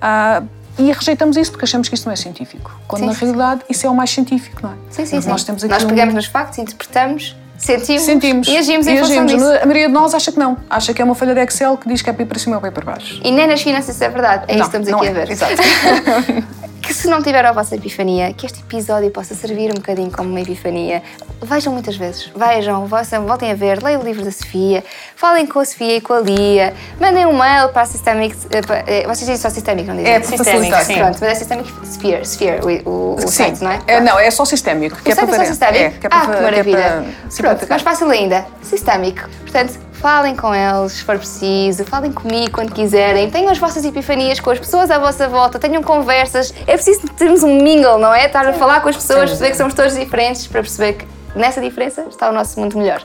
Ah, 0.00 0.42
e 0.78 0.90
rejeitamos 0.90 1.36
isso 1.36 1.50
porque 1.52 1.64
achamos 1.66 1.88
que 1.88 1.94
isso 1.94 2.06
não 2.06 2.12
é 2.12 2.16
científico. 2.16 2.70
Quando 2.88 3.02
Sim, 3.02 3.06
na 3.08 3.12
realidade 3.12 3.60
isso 3.68 3.86
é 3.86 3.90
o 3.90 3.94
mais 3.94 4.10
científico, 4.10 4.60
não 4.62 4.70
é? 4.70 4.74
Sim, 4.90 5.04
sim, 5.06 5.14
Mas 5.16 5.24
sim. 5.24 5.30
Nós, 5.30 5.44
temos 5.44 5.62
aqui 5.64 5.72
Nós 5.72 5.84
um- 5.84 5.88
pegamos 5.88 6.14
nos 6.14 6.26
factos, 6.26 6.58
interpretamos, 6.58 7.36
sentimos, 7.58 8.02
sentimos 8.02 8.48
e 8.48 8.56
agimos 8.56 8.86
em 8.86 8.98
função 8.98 9.22
agimos. 9.24 9.32
disso. 9.32 9.44
A 9.62 9.66
maioria 9.66 9.86
de 9.88 9.92
nós 9.94 10.14
acha 10.14 10.32
que 10.32 10.38
não. 10.38 10.56
Acha 10.68 10.92
que 10.94 11.00
é 11.00 11.04
uma 11.04 11.14
folha 11.14 11.34
de 11.34 11.40
Excel 11.42 11.76
que 11.76 11.86
diz 11.88 12.00
que 12.02 12.08
é 12.10 12.12
para 12.12 12.24
para 12.26 12.38
cima 12.38 12.56
ou 12.56 12.60
para 12.62 12.72
para 12.72 12.84
baixo. 12.84 13.20
E 13.22 13.30
nem 13.30 13.46
nas 13.46 13.60
finanças 13.62 13.94
isso 13.94 14.02
é 14.04 14.08
verdade. 14.08 14.44
É 14.48 14.56
isso 14.58 14.70
que 14.70 14.78
Não, 14.78 14.82
estamos 14.82 14.88
não 14.88 14.98
aqui 14.98 15.06
é. 15.08 15.10
a 15.10 15.14
ver. 15.14 15.30
Exato. 15.30 15.52
se 17.04 17.10
não 17.10 17.22
tiver 17.22 17.44
a 17.44 17.52
vossa 17.52 17.74
epifania, 17.76 18.32
que 18.32 18.46
este 18.46 18.60
episódio 18.60 19.10
possa 19.10 19.34
servir 19.34 19.70
um 19.70 19.74
bocadinho 19.74 20.10
como 20.10 20.30
uma 20.30 20.40
epifania. 20.40 21.02
Vejam 21.42 21.70
muitas 21.70 21.96
vezes, 21.96 22.30
vejam, 22.34 22.86
voltem 23.26 23.50
a 23.50 23.54
ver, 23.54 23.82
leiam 23.82 24.00
o 24.00 24.04
livro 24.04 24.24
da 24.24 24.32
Sofia, 24.32 24.82
falem 25.14 25.46
com 25.46 25.58
a 25.60 25.64
Sofia 25.66 25.96
e 25.96 26.00
com 26.00 26.14
a 26.14 26.20
Lia, 26.20 26.72
mandem 26.98 27.26
um 27.26 27.36
mail 27.36 27.68
para 27.68 27.82
a 27.82 27.86
Systemic. 27.86 28.34
eh, 28.50 28.62
para- 28.62 28.84
eh, 28.86 29.02
Vocês 29.02 29.18
dizem 29.20 29.36
só 29.36 29.50
Systemic, 29.50 29.86
não 29.86 29.96
dizem? 29.96 30.12
É, 30.14 30.18
para 30.18 30.28
Systemic, 30.30 30.84
sim. 30.84 30.94
Pronto, 30.94 31.18
mas 31.20 31.22
é 31.30 31.34
Systemic 31.34 31.70
Sphere, 31.84 32.22
Sphere 32.24 32.60
o, 32.86 32.88
o, 32.88 33.14
o 33.16 33.20
Sim. 33.20 33.28
site, 33.28 33.62
não 33.62 33.70
é? 33.70 33.80
É, 33.86 34.00
não, 34.00 34.18
é 34.18 34.30
só 34.30 34.46
sistémico. 34.46 34.96
que 34.96 35.12
O 35.12 35.14
site 35.14 35.28
é 35.28 35.30
só 35.30 35.36
para- 35.36 35.44
Systemic? 35.46 35.82
É, 35.84 35.90
que 35.90 36.06
é 36.06 36.08
para, 36.08 36.18
ah, 36.18 36.26
que 36.26 36.32
que 36.32 36.38
é 36.38 36.40
maravilha. 36.40 36.78
para 36.78 37.36
Pronto, 37.36 37.68
mais 37.68 37.82
fácil 37.82 38.08
ainda, 38.08 38.46
Systemic. 38.62 39.20
Portanto, 39.42 39.74
falem 40.04 40.36
com 40.36 40.54
eles 40.54 40.92
se 40.92 41.02
for 41.02 41.16
preciso, 41.16 41.82
falem 41.86 42.12
comigo 42.12 42.50
quando 42.50 42.74
quiserem, 42.74 43.30
tenham 43.30 43.50
as 43.50 43.56
vossas 43.56 43.86
epifanias 43.86 44.38
com 44.38 44.50
as 44.50 44.58
pessoas 44.58 44.90
à 44.90 44.98
vossa 44.98 45.26
volta, 45.30 45.58
tenham 45.58 45.82
conversas. 45.82 46.52
É 46.66 46.74
preciso 46.74 47.08
termos 47.16 47.42
um 47.42 47.62
mingle, 47.62 47.96
não 47.96 48.12
é? 48.12 48.26
Estar 48.26 48.46
a 48.46 48.52
falar 48.52 48.82
com 48.82 48.90
as 48.90 48.96
pessoas, 48.96 49.30
perceber 49.30 49.52
que 49.52 49.56
somos 49.56 49.72
todos 49.72 49.94
diferentes, 49.94 50.46
para 50.46 50.60
perceber 50.60 50.92
que 50.92 51.06
nessa 51.34 51.58
diferença 51.58 52.02
está 52.02 52.28
o 52.28 52.34
nosso 52.34 52.60
mundo 52.60 52.76
melhor. 52.76 53.02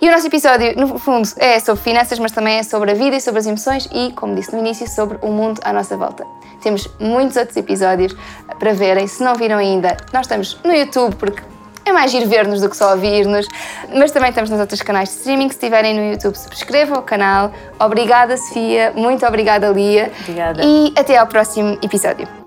E 0.00 0.08
o 0.08 0.12
nosso 0.12 0.28
episódio, 0.28 0.76
no 0.76 0.96
fundo, 0.96 1.28
é 1.38 1.58
sobre 1.58 1.82
finanças, 1.82 2.20
mas 2.20 2.30
também 2.30 2.58
é 2.58 2.62
sobre 2.62 2.92
a 2.92 2.94
vida 2.94 3.16
e 3.16 3.20
sobre 3.20 3.40
as 3.40 3.46
emoções 3.48 3.88
e, 3.92 4.12
como 4.12 4.36
disse 4.36 4.52
no 4.52 4.60
início, 4.60 4.88
sobre 4.88 5.18
o 5.22 5.32
mundo 5.32 5.60
à 5.64 5.72
nossa 5.72 5.96
volta. 5.96 6.24
Temos 6.62 6.88
muitos 7.00 7.36
outros 7.36 7.56
episódios 7.56 8.14
para 8.60 8.72
verem. 8.72 9.08
Se 9.08 9.24
não 9.24 9.34
viram 9.34 9.58
ainda, 9.58 9.96
nós 10.12 10.26
estamos 10.26 10.56
no 10.62 10.72
YouTube, 10.72 11.16
porque 11.16 11.42
é 11.84 11.92
mais 11.92 12.12
ir 12.12 12.26
ver-nos 12.26 12.60
do 12.60 12.68
que 12.68 12.76
só 12.76 12.92
ouvir-nos, 12.92 13.46
mas 13.94 14.10
também 14.10 14.30
estamos 14.30 14.50
nos 14.50 14.60
outros 14.60 14.82
canais 14.82 15.08
de 15.10 15.16
streaming. 15.16 15.48
Se 15.48 15.56
estiverem 15.56 15.94
no 15.94 16.12
YouTube, 16.12 16.36
subscrevam 16.36 16.98
o 16.98 17.02
canal. 17.02 17.52
Obrigada, 17.78 18.36
Sofia. 18.36 18.92
Muito 18.94 19.26
obrigada, 19.26 19.68
Lia. 19.68 20.10
Obrigada. 20.20 20.62
E 20.64 20.92
até 20.96 21.16
ao 21.16 21.26
próximo 21.26 21.78
episódio. 21.82 22.41